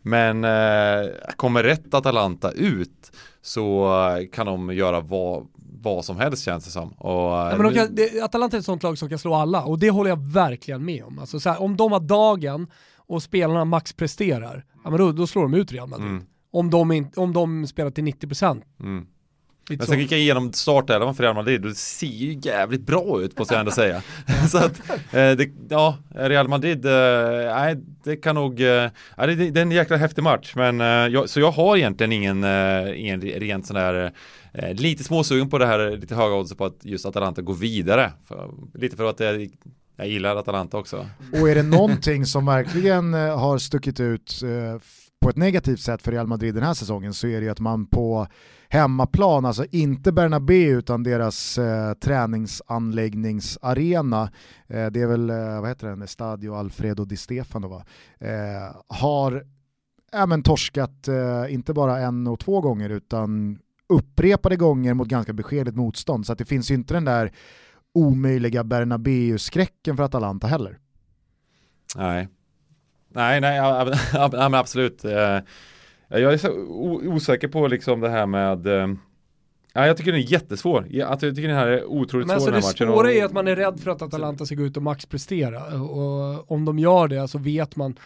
[0.02, 3.12] men eh, kommer rätt Atalanta ut
[3.42, 3.90] så
[4.32, 5.46] kan de göra vad,
[5.82, 6.88] vad som helst känns det som.
[6.92, 9.64] Och, ja, men de kan, det, Atalanta är ett sånt lag som kan slå alla
[9.64, 11.18] och det håller jag verkligen med om.
[11.18, 12.66] Alltså, så här, om de har dagen
[12.96, 16.08] och spelarna max presterar, ja, men då, då slår de ut Real Madrid.
[16.08, 16.26] Mm.
[16.50, 18.62] Om, de in, om de spelar till 90%.
[18.80, 19.06] Mm.
[19.68, 23.22] Men sen gick jag igenom startelvan för Real Madrid och det ser ju jävligt bra
[23.22, 24.02] ut måste jag ändå säga.
[24.50, 26.92] så att, eh, det, ja, Real Madrid, eh,
[27.54, 30.52] nej, det kan nog, eh, det, det är en jäkla häftig match.
[30.56, 30.80] Men,
[31.12, 32.44] jag, så jag har egentligen ingen,
[32.94, 34.12] ingen rent sån där,
[34.72, 38.12] lite småsugen på det här, lite höga odds på att just Atalanta går vidare.
[38.28, 39.50] För, lite för att jag,
[39.96, 41.06] jag gillar Atalanta också.
[41.40, 44.42] Och är det någonting som verkligen har stuckit ut
[45.20, 47.60] på ett negativt sätt för Real Madrid den här säsongen så är det ju att
[47.60, 48.26] man på
[48.68, 54.22] hemmaplan, alltså inte Bernabeu utan deras eh, träningsanläggningsarena,
[54.66, 57.84] eh, det är väl, eh, vad heter den, Stadio Alfredo Di Stefano va,
[58.18, 59.44] eh, har
[60.12, 63.58] ja, men torskat eh, inte bara en och två gånger utan
[63.88, 66.26] upprepade gånger mot ganska beskedligt motstånd.
[66.26, 67.32] Så att det finns ju inte den där
[67.94, 70.78] omöjliga Bernabeu-skräcken för Atalanta heller.
[71.96, 72.28] Nej,
[73.18, 75.04] nej, nej, ja, absolut.
[75.04, 75.38] Eh,
[76.08, 76.50] jag är så
[77.14, 78.88] osäker på liksom det här med eh,
[79.72, 80.86] Ja, jag tycker den är jättesvår.
[80.90, 82.46] Jag, tycker den här är otroligt Men svår.
[82.46, 84.76] Men alltså det svåra är att man är rädd för att Atalanta ska gå ut
[84.76, 85.80] och maxprestera.
[85.82, 87.98] Och om de gör det så vet man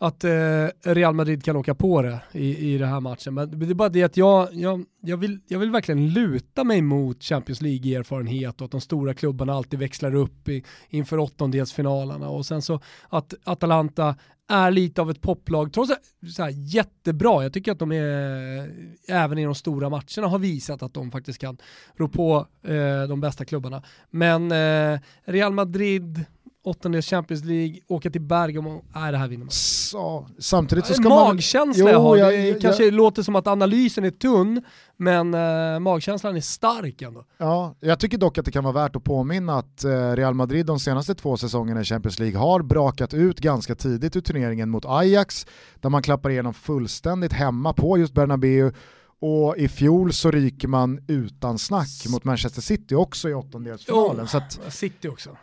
[0.00, 3.34] att eh, Real Madrid kan åka på det i, i den här matchen.
[3.34, 6.82] Men det är bara det att jag, jag, jag, vill, jag vill verkligen luta mig
[6.82, 12.46] mot Champions League-erfarenhet och att de stora klubbarna alltid växlar upp i, inför åttondelsfinalerna och
[12.46, 14.14] sen så att Atalanta
[14.50, 15.92] är lite av ett poplag, trots
[16.36, 17.42] så här, jättebra.
[17.42, 18.70] Jag tycker att de är,
[19.08, 21.58] även i de stora matcherna har visat att de faktiskt kan
[21.96, 23.82] rå på eh, de bästa klubbarna.
[24.10, 26.24] Men eh, Real Madrid,
[26.62, 29.50] åttondels Champions League, åka till Bergamo, nej det här vinner man.
[29.50, 31.34] Så, samtidigt så ska man...
[31.34, 34.62] Magkänsla jag har, det jag, kanske jag, låter som att analysen är tunn,
[34.96, 37.24] men eh, magkänslan är stark ändå.
[37.38, 40.66] Ja, jag tycker dock att det kan vara värt att påminna att eh, Real Madrid
[40.66, 44.84] de senaste två säsongerna i Champions League har brakat ut ganska tidigt ur turneringen mot
[44.86, 45.46] Ajax,
[45.80, 48.72] där man klappar igenom fullständigt hemma på just Bernabéu
[49.20, 54.26] och i fjol så ryker man utan snack mot Manchester City också i åttondelsfinalen.
[54.26, 55.36] Oh, City också.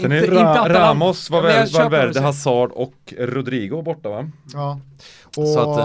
[0.00, 4.30] Sen är Ra Ramos, Valverde, Valverde Hazard och Rodrigo borta va?
[4.52, 4.80] Ja.
[5.36, 5.78] Och så att,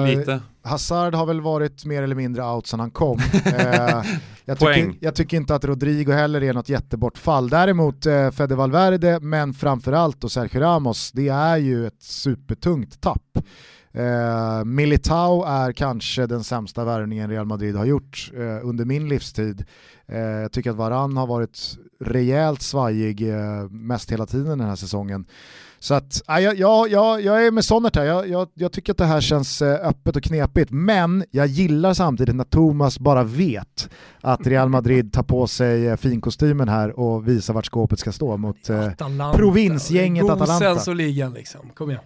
[0.00, 0.40] eh, lite.
[0.62, 3.18] Hazard har väl varit mer eller mindre out sedan han kom.
[3.44, 4.02] eh,
[4.44, 7.48] jag, tycker, jag, tycker, inte att Rodrigo heller är något jättebortfall.
[7.48, 13.38] Däremot eh, Fede Valverde, men framförallt och Sergio Ramos, det är ju ett supertungt tapp.
[13.92, 19.64] Eh, Militao är kanske den sämsta värvningen Real Madrid har gjort eh, under min livstid.
[20.06, 24.76] Eh, jag tycker att Varann har varit rejält svajig eh, mest hela tiden den här
[24.76, 25.26] säsongen.
[25.82, 28.98] Så att, ja, ja, ja, jag är med Sonnert här, jag, jag, jag, tycker att
[28.98, 33.90] det här känns eh, öppet och knepigt, men jag gillar samtidigt när Thomas bara vet
[34.20, 38.36] att Real Madrid tar på sig eh, finkostymen här och visar vart skåpet ska stå
[38.36, 38.90] mot eh,
[39.34, 40.68] provinsgänget Atalanta.
[40.68, 42.02] Gosens och ligan liksom, kom igen.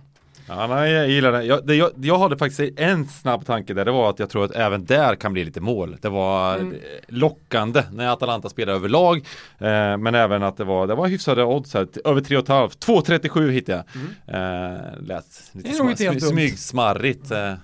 [0.49, 1.45] Ja, nej, jag gillar det.
[1.45, 4.45] Jag, det jag, jag hade faktiskt en snabb tanke där, det var att jag tror
[4.45, 5.97] att även där kan bli lite mål.
[6.01, 6.77] Det var mm.
[7.09, 9.17] lockande när Atalanta spelade överlag,
[9.59, 12.69] eh, men även att det var, det var hyfsade odds här, över 3,5.
[12.79, 14.03] 2,37 hittade jag.
[14.03, 14.75] Mm.
[14.75, 17.31] Eh, lät lite sma, smygsmarrigt.
[17.31, 17.55] Eh.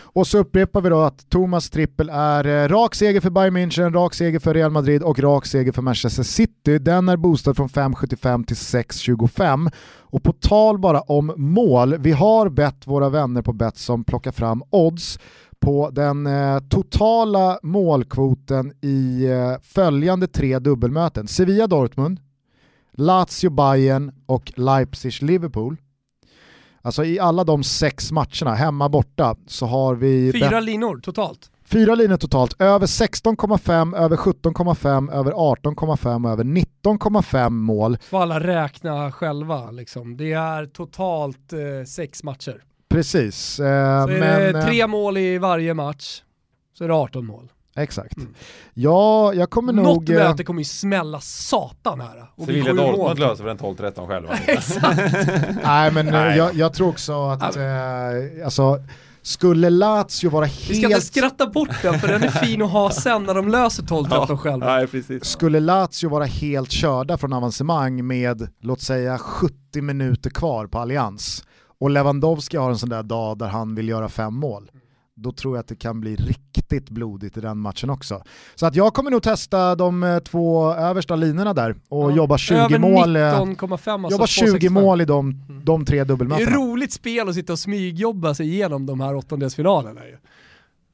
[0.00, 3.92] Och så upprepar vi då att Thomas trippel är eh, rak seger för Bayern München,
[3.92, 6.78] rak seger för Real Madrid och rak seger för Manchester City.
[6.78, 9.72] Den är boostad från 5,75 till 6,25.
[10.00, 14.62] Och på tal bara om mål, vi har bett våra vänner på Betsson plocka fram
[14.70, 15.18] odds
[15.62, 21.26] på den eh, totala målkvoten i eh, följande tre dubbelmöten.
[21.26, 22.20] Sevilla-Dortmund,
[22.92, 25.76] Lazio-Bayern och Leipzig-Liverpool.
[26.82, 30.32] Alltså i alla de sex matcherna, hemma borta, så har vi...
[30.32, 31.50] Fyra linor totalt.
[31.64, 37.98] Fyra linjer totalt, över 16,5, över 17,5, över 18,5 över 19,5 mål.
[38.10, 40.16] Får alla räkna själva liksom.
[40.16, 42.62] Det är totalt eh, sex matcher.
[42.88, 43.60] Precis.
[43.60, 46.22] Eh, så men, är det eh, tre mål i varje match,
[46.78, 47.52] så är det 18 mål.
[47.76, 48.16] Exakt.
[48.16, 48.34] Mm.
[48.74, 50.10] Ja, jag kommer Något nog...
[50.10, 52.30] eh, möte kommer ju smälla satan här.
[52.34, 52.82] Och vi Sevilla.
[52.82, 54.34] Dortmund löser väl en 12-13 själva.
[55.64, 56.36] Nej men eh, Nej.
[56.38, 58.78] Jag, jag tror också att, eh, alltså,
[59.22, 61.04] skulle Lazio vara Vi ska inte helt...
[61.04, 64.66] skratta bort den för den är fin att ha sen när de löser 12-13 själva.
[64.66, 65.24] Nej, precis.
[65.24, 71.44] Skulle Lazio vara helt körda från avancemang med, låt säga 70 minuter kvar på Allians
[71.80, 74.70] och Lewandowski har en sån där dag där han vill göra fem mål,
[75.22, 78.22] då tror jag att det kan bli riktigt blodigt i den matchen också.
[78.54, 82.16] Så att jag kommer nog testa de eh, två översta linorna där och Ja.
[82.16, 83.16] jobba 20 Över mål.
[83.16, 84.70] eh, 19,5 alltså Jobba 20 2,65.
[84.70, 85.34] mål i de,
[85.64, 86.56] de tre Det är dubbelmötena.
[86.56, 90.16] roligt spel att sitta och smygjobba sig igenom de här åttondelsfinalerna ju.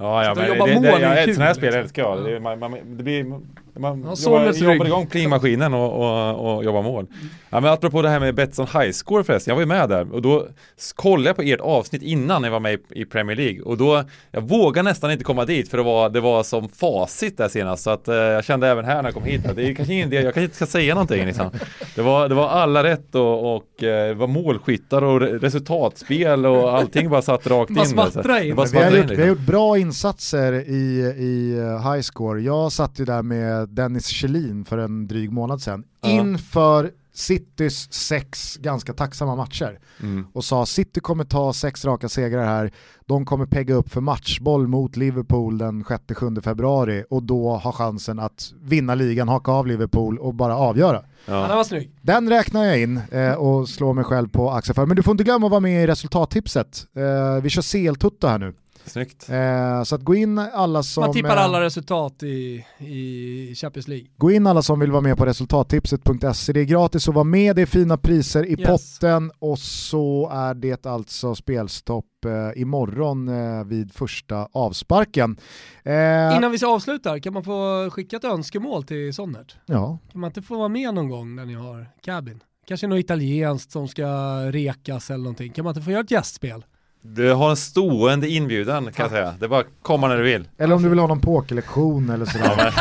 [0.00, 2.24] Ja, ja men jobba det, mål det, är ja, ett sånt här spel älskar jag.
[2.24, 3.40] Det, man, man, det blir,
[3.78, 7.06] man Ja, jobbar, jobbar igång plingmaskinen och, och, och jobbar mål.
[7.50, 10.12] Ja, men apropå det här med Betsson High Score förresten, jag var ju med där
[10.14, 10.46] och då
[10.94, 14.48] kollade jag på ert avsnitt innan jag var med i, Premier League och då, jag
[14.48, 17.90] vågar nästan inte komma dit för det var, det var som facit där senast så
[17.90, 20.08] att eh, jag kände även här när jag kom hit att det är kanske ingen
[20.08, 21.50] idé, jag kanske inte ska säga någonting liksom.
[21.94, 26.46] Det var, det var alla rätt och, och eh, det var målskyttar och re- resultatspel
[26.46, 27.76] och allting bara satt rakt in.
[27.76, 28.48] Bara där, så- smattra in.
[28.48, 29.28] det bara Vi har, gjort, vi har liksom.
[29.28, 32.40] gjort bra insatser i, i eh, high score.
[32.40, 36.08] Jag satt ju där med Dennis Kjellin för en dryg månad sedan Ja.
[36.08, 40.26] inför Citys sex ganska tacksamma matcher Mm.
[40.32, 42.72] och sa City kommer ta sex raka segrar här,
[43.06, 48.18] de kommer pegga upp för matchboll mot Liverpool den 6-7 februari och då ha chansen
[48.18, 51.02] att vinna ligan, haka av Liverpool och bara avgöra.
[51.26, 51.90] Ja, den var snygg.
[52.02, 54.86] Den räknar jag in eh, och slår mig själv på axeln för.
[54.86, 56.86] Men du får inte glömma att vara med i resultattipset.
[56.96, 58.54] Eh, vi kör CL-tutto här nu.
[58.88, 59.28] Snyggt.
[59.30, 61.00] Eh, så att gå in alla som...
[61.00, 64.06] Man tippar eh, alla resultat i, i Champions League.
[64.16, 66.52] Gå in alla som vill vara med på resultattipset.se.
[66.52, 68.66] Det är gratis att vara med, det är fina priser i Yes.
[68.98, 75.36] potten och så är det alltså spelstopp eh, imorgon eh, vid första avsparken.
[75.82, 79.56] Eh, Innan vi avslutar, kan man få skicka ett önskemål till Sonnert?
[79.66, 82.42] Ja, Kan man inte få vara med någon gång när ni har cabin?
[82.66, 84.06] Kanske något italienskt som ska
[84.50, 85.52] rekas eller någonting.
[85.52, 86.64] Kan man inte få göra ett gästspel?
[87.02, 89.34] Du har en stående inbjudan kan jag säga.
[89.38, 90.48] Det är bara komma när du vill.
[90.58, 92.74] eller om du vill ha någon pokerlektion eller sådär.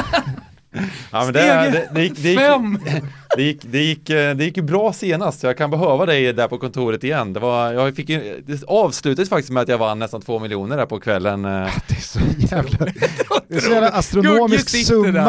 [1.11, 2.79] Ja, men det, Steg det, det, gick, det, gick, Fem!
[3.35, 6.57] det, gick, det, gick, eh, det gick bra senast, jag kan behöva dig där på
[6.57, 7.33] kontoret igen.
[7.33, 8.07] Det, var, jag fick
[8.45, 11.45] det avslutades faktiskt med att jag vann nästan två miljoner där på kvällen.
[11.45, 11.51] eh.
[11.87, 12.19] Det är så
[12.55, 12.85] jävla,
[13.47, 15.19] det är så jävla astronomisk summa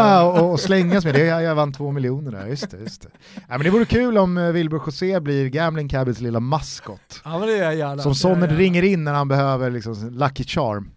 [0.53, 1.19] att- slängas med.
[1.19, 2.77] Jag, jag vann två miljoner där, just det.
[2.77, 3.09] Just det.
[3.35, 7.21] Ja, men det vore kul om eh, Wilbur José blir Gambling Cabins lilla maskot.
[7.25, 8.15] Ja men det är jag gärna.
[8.15, 8.47] Som gärna.
[8.47, 10.91] ringer in när han behöver liksom, Lucky Charm.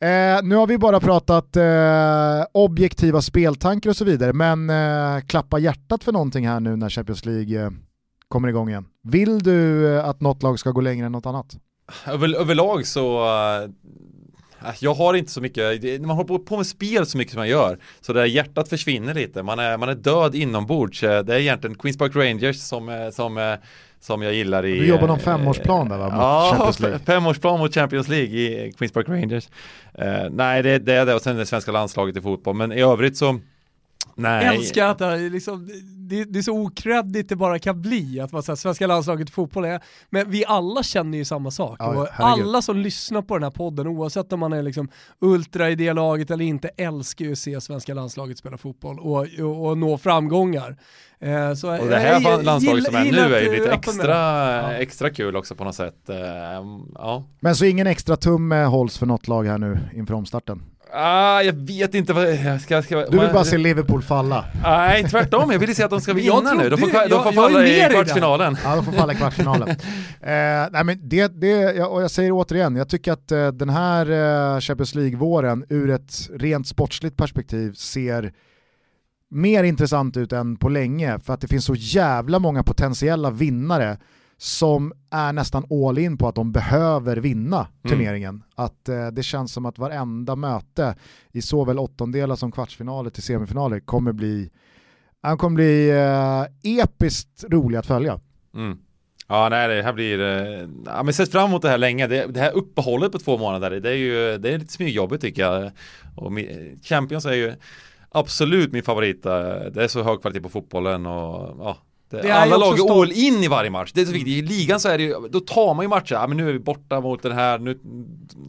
[0.00, 5.58] Eh, nu har vi bara pratat eh, objektiva speltankar och så vidare, men eh, klappa
[5.58, 7.70] hjärtat för någonting här nu när Champions League eh,
[8.28, 8.86] kommer igång igen.
[9.02, 11.56] Vill du eh, att något lag ska gå längre än något annat?
[12.06, 13.62] Över, överlag så eh,
[14.68, 17.40] äh, jag har inte så mycket, när man håller på med spel så mycket som
[17.40, 21.24] man gör Så det där hjärtat försvinner lite, man är, man är död inombords eh,
[21.24, 23.56] Det är egentligen Queens Park Rangers som, eh, som,
[24.04, 26.98] som jag gillar i Du jobbar någon eh, femårsplan där va, mot Ja, Champions League?
[26.98, 29.48] femårsplan mot Champions League i Queens Park Rangers.
[29.98, 31.14] Eh, Nej det, det är det.
[31.14, 32.54] Och sen det svenska landslaget i fotboll.
[32.56, 33.40] Men i övrigt så
[34.16, 35.68] Nej älskar att det, är liksom,
[36.08, 39.32] det, det är så okreddigt det bara kan bli, att man säger svenska landslaget i
[39.32, 39.80] fotboll är,
[40.10, 41.76] men vi alla känner ju samma sak.
[41.78, 44.88] Ja, och alla som lyssnar på den här podden, oavsett om man är liksom
[45.20, 49.26] ultra i det laget eller inte, älskar ju att se svenska landslaget spela fotboll och,
[49.40, 50.76] och, och nå framgångar.
[51.20, 54.14] Eh, så Och det här jag- landslaget gillar- som är nu är ju lite extra.
[54.56, 54.72] Ja.
[54.72, 56.16] extra kul också på något sätt Eh,
[56.94, 60.62] Ja Men så ingen extra tumme hålls för något lag här nu inför omstarten?
[60.92, 64.44] Ah, jag vet inte vad jag ska, ska Du vill bara se Liverpool falla?
[64.62, 65.50] Nej, tvärtom.
[65.50, 66.70] Jag vill se att de ska vinna trodde- nu.
[66.70, 68.56] De får, jag- de får falla i kvartsfinalen.
[68.64, 69.68] Ja, de får falla i kvartsfinalen.
[70.20, 73.68] eh, nej, men det, det, jag, och jag säger återigen, jag tycker att eh, den
[73.70, 74.10] här
[74.54, 78.32] eh, Champions League-våren ur ett rent sportsligt perspektiv ser
[79.30, 83.98] mer intressant ut än på länge för att det finns så jävla många potentiella vinnare
[84.36, 87.96] som är nästan all in på att de behöver vinna Mm.
[87.96, 88.42] turneringen.
[88.54, 90.96] Att eh, det känns som att varenda möte
[91.32, 94.50] i såväl åttondelar som kvartsfinaler till semifinaler kommer bli,
[95.22, 98.20] han kommer bli eh, episkt rolig att följa.
[98.54, 98.78] Mm.
[99.28, 100.20] Ja, nej, det här blir...
[100.20, 102.06] eh, Ja, men sett fram emot det här länge.
[102.06, 105.42] Det, det här uppehållet på två månader, det är ju det är lite smygjobbigt tycker
[105.42, 105.70] jag.
[106.16, 106.32] Och
[106.82, 107.54] Champions är ju
[108.10, 109.26] absolut min favorit.
[109.26, 109.32] eh,
[109.72, 111.76] Det är så hög kvalitet på fotbollen och ja.
[112.10, 113.90] Det, är alla lag är all in i varje match.
[113.94, 114.34] Det är så viktigt.
[114.34, 116.14] I ligan så är det ju, då tar man ju matcher.
[116.14, 117.58] Ja, men nu är vi borta mot den här.
[117.58, 117.78] Nu,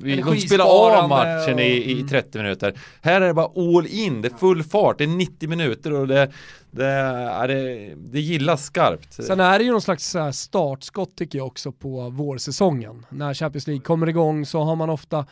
[0.01, 2.73] vi, de spelar av matchen i, i och- 30 minuter.
[3.01, 4.21] Här är det bara all in.
[4.21, 4.97] Det är full fart.
[4.97, 6.31] Det är 90 minuter och det,
[6.75, 9.13] det, är det, det gillas skarpt.
[9.13, 13.05] Sen är det ju någon slags eh, startskott tycker jag också på vårsäsongen.
[13.09, 15.25] När Champions League kommer igång så har man ofta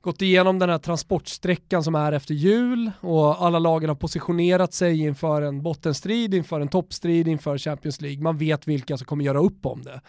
[0.00, 5.00] gått igenom den här transportsträckan som är efter jul och alla lagen har positionerat sig
[5.00, 8.22] inför en bottenstrid, inför en toppstrid, inför Champions League.
[8.22, 10.00] Man vet vilka som kommer göra upp om det.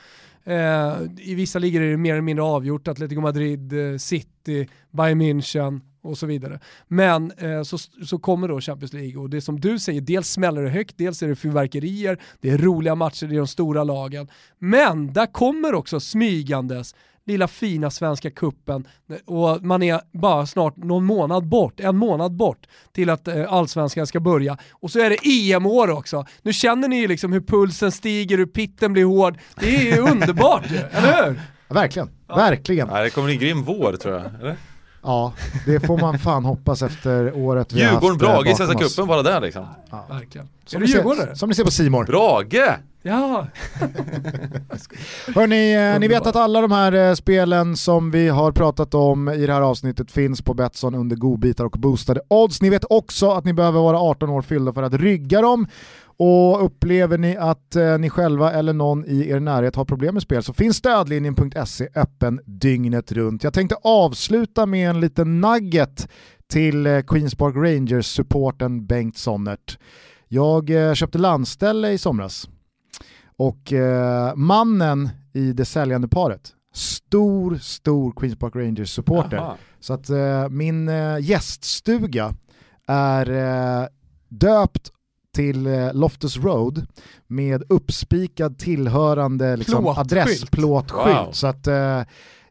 [0.44, 5.22] Eh, I vissa ligor är det mer eller mindre avgjort, Atletico Madrid, eh, City, Bayern
[5.22, 6.60] München och så vidare.
[6.88, 10.62] Men eh, så, så kommer då Champions League och det som du säger, dels smäller
[10.62, 14.28] det högt, dels är det fyrverkerier, det är roliga matcher i de stora lagen.
[14.60, 16.96] Men där kommer också smygandes
[17.26, 18.88] lilla fina svenska kuppen
[19.26, 24.08] och man är bara snart någon månad bort, en månad bort till att eh, allsvenskan
[24.08, 24.58] ska börja.
[24.72, 26.26] Och så är det EM-år också.
[26.42, 29.38] Nu känner ni ju liksom hur pulsen stiger, hur pitten blir hård.
[29.60, 31.42] Det är ju underbart ju, eller hur?
[31.68, 32.88] Ja, verkligen, verkligen.
[32.88, 34.24] Nej, det kommer bli en grym vår tror jag.
[34.42, 34.56] Eller?
[35.04, 35.34] Ja,
[35.66, 39.24] det får man fan hoppas efter året vi Djurgården, eh, Brage i Svenska cupen bara
[39.24, 39.66] där liksom.
[40.10, 40.48] Verkligen.
[40.48, 41.28] Är Som du ni, djurgårdare?
[41.28, 42.06] ser, som ni ser på Simor.
[42.06, 42.78] Brage!
[43.04, 43.48] Ja,
[45.36, 49.30] Hörni, eh, ni vet att alla de här eh, spelen som vi har pratat om
[49.30, 52.62] i det här avsnittet finns på Betsson under godbitar och boostade odds.
[52.62, 55.68] Ni vet också att ni behöver vara 18 år fyllda för att rygga dem.
[56.24, 60.24] Och upplever ni att eh, ni själva eller någon i er närhet har problem med
[60.24, 63.44] spel så finns stödlinjen.se öppen dygnet runt.
[63.44, 66.10] Jag tänkte avsluta med en liten nugget
[66.48, 69.80] till eh, Queens Park Rangers-supporten Bengt Sonnert.
[70.28, 72.50] Jag eh, köpte landställe i somras
[73.38, 79.54] och eh, mannen i det säljande paret, stor, stor Queens Park Rangers-supporter.
[79.80, 82.34] Så att eh, min eh, gäststuga
[82.88, 83.90] är
[84.30, 84.92] döpt
[85.36, 86.88] till eh, Loftus Road
[87.28, 90.12] med uppspikad tillhörande liksom, Plåtskylt.
[90.12, 91.18] adressplåtskylt.
[91.18, 91.32] Wow.
[91.32, 92.02] Så att eh,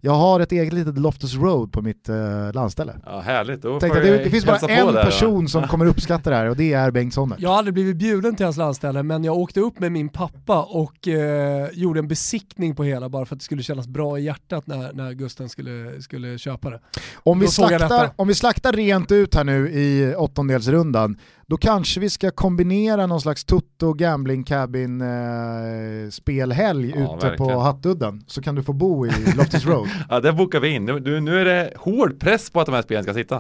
[0.03, 2.95] jag har ett eget litet Loftus Road på mitt eh, landställe.
[3.07, 3.63] Ja, härligt.
[3.63, 5.05] Då Tänk får att det, det finns bara en där, va?
[5.05, 7.37] person som kommer uppskatta det här och det är Bengt Sonner.
[7.41, 10.63] jag har aldrig blivit bjuden till hans landställe men jag åkte upp med min pappa
[10.63, 14.23] och eh, gjorde en besiktning på hela bara för att det skulle kännas bra i
[14.23, 16.81] hjärtat när, när Gusten skulle, skulle köpa det.
[17.15, 21.17] Om vi, slaktar, om vi slaktar rent ut här nu i åttondelsrundan,
[21.51, 27.27] då kanske vi ska kombinera någon slags Tutto Gambling Cabin eh, spelhelg Ja, ute på
[27.27, 27.61] verkligen.
[27.61, 29.89] Hatudden, så kan du få bo i Loftus Road.
[30.09, 30.85] Ja, där bokar vi in.
[30.85, 33.37] Nu, nu, nu är det hård press på att de här spelen ska sitta.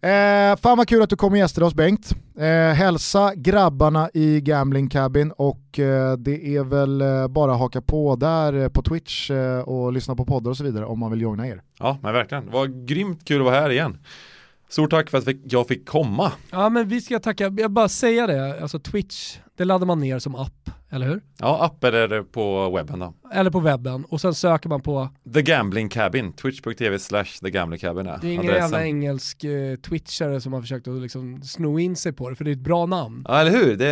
[0.00, 2.10] Eh, fan vad kul att du kom och gästade oss Bengt.
[2.38, 7.80] Eh, hälsa grabbarna i Gambling Cabin och eh, det är väl eh, bara att haka
[7.80, 11.10] på där eh, på Twitch eh, och lyssna på poddar och så vidare om man
[11.10, 11.62] vill joina er.
[11.78, 12.46] Ja, men verkligen.
[12.46, 13.98] Det var grymt kul att vara här igen.
[14.68, 16.32] Stort tack för att jag fick komma.
[16.50, 20.18] Ja men vi ska tacka, jag bara säga det, alltså Twitch, det laddar man ner
[20.18, 21.20] som app, eller hur?
[21.38, 23.14] Ja, appen är det på webben då.
[23.32, 27.80] Eller på webben och sen söker man på, The Gambling Cabin, twitch.tv slash The Gambling
[27.80, 28.62] Cabin är det är ingen adressen.
[28.62, 32.44] jävla engelsk eh, twitchare som har försökt att liksom sno in sig på det, för
[32.44, 33.24] det är ett bra namn.
[33.28, 33.76] Ja, eller hur?
[33.76, 33.86] Det,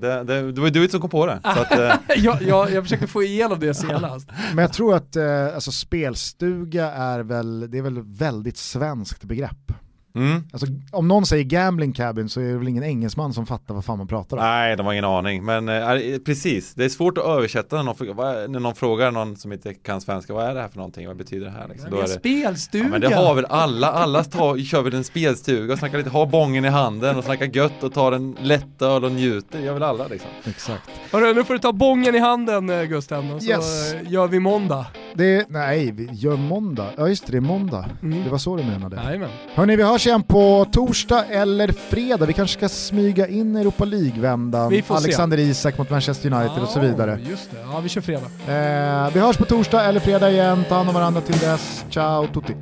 [0.00, 1.40] det, det, det var du som kom på det.
[1.42, 4.28] Så att, eh, jag, jag, jag försökte få igenom det senast.
[4.54, 9.72] Men jag tror att eh, alltså, spelstuga är väl, det är väl väldigt svenskt begrepp.
[10.14, 10.44] Mm.
[10.52, 13.84] Alltså, om någon säger gambling cabin så är det väl ingen engelsman som fattar vad
[13.84, 14.42] fan man pratar om.
[14.42, 15.44] Nej, de har ingen aning.
[15.44, 19.36] Men eh, precis, det är svårt att översätta när någon, vad när någon frågar någon
[19.36, 20.34] som inte kan svenska.
[20.34, 21.06] Vad är det här för någonting?
[21.06, 21.68] Vad betyder det här?
[21.68, 21.90] Liksom?
[21.90, 22.84] Men är det, spelstuga!
[22.84, 23.86] ja, men det har väl alla.
[23.92, 27.46] Alla tar, kör väl en spelstuga och snackar lite, har bången i handen och snackar
[27.56, 29.58] gött och tar en lätt öl och njuter.
[29.58, 30.30] Det gör väl alla liksom.
[30.44, 30.90] Exakt.
[31.12, 33.94] Hörru, nu får du ta bången i handen eh, Gusten och så Yes.
[33.94, 34.86] eh, gör vi måndag.
[35.14, 36.86] Det, nej, vi gör måndag.
[36.96, 37.84] Ja just det, det är måndag.
[38.02, 38.24] Mm.
[38.24, 38.96] Det var så du menade.
[39.04, 39.28] Jajamän.
[39.54, 42.26] Hörni, vi hörs igen på torsdag eller fredag.
[42.26, 44.70] Vi kanske ska smyga in Europa League-vändan.
[44.70, 44.94] Får se.
[44.94, 47.18] Alexander Isak mot Manchester United och så vidare.
[47.24, 48.26] Ja, Just det, ja vi kör fredag.
[48.26, 50.64] Eh, vi hörs på torsdag eller fredag igen.
[50.68, 51.84] Ta hand om varandra till dess.
[51.90, 52.54] Ciao tutti.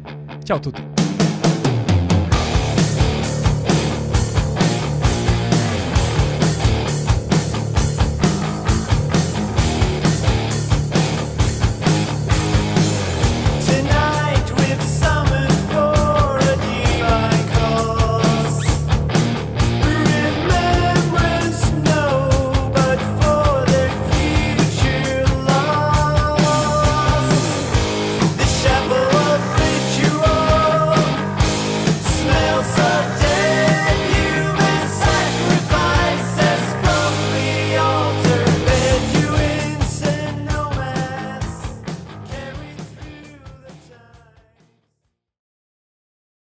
[0.45, 1.08] Ciao Tutti.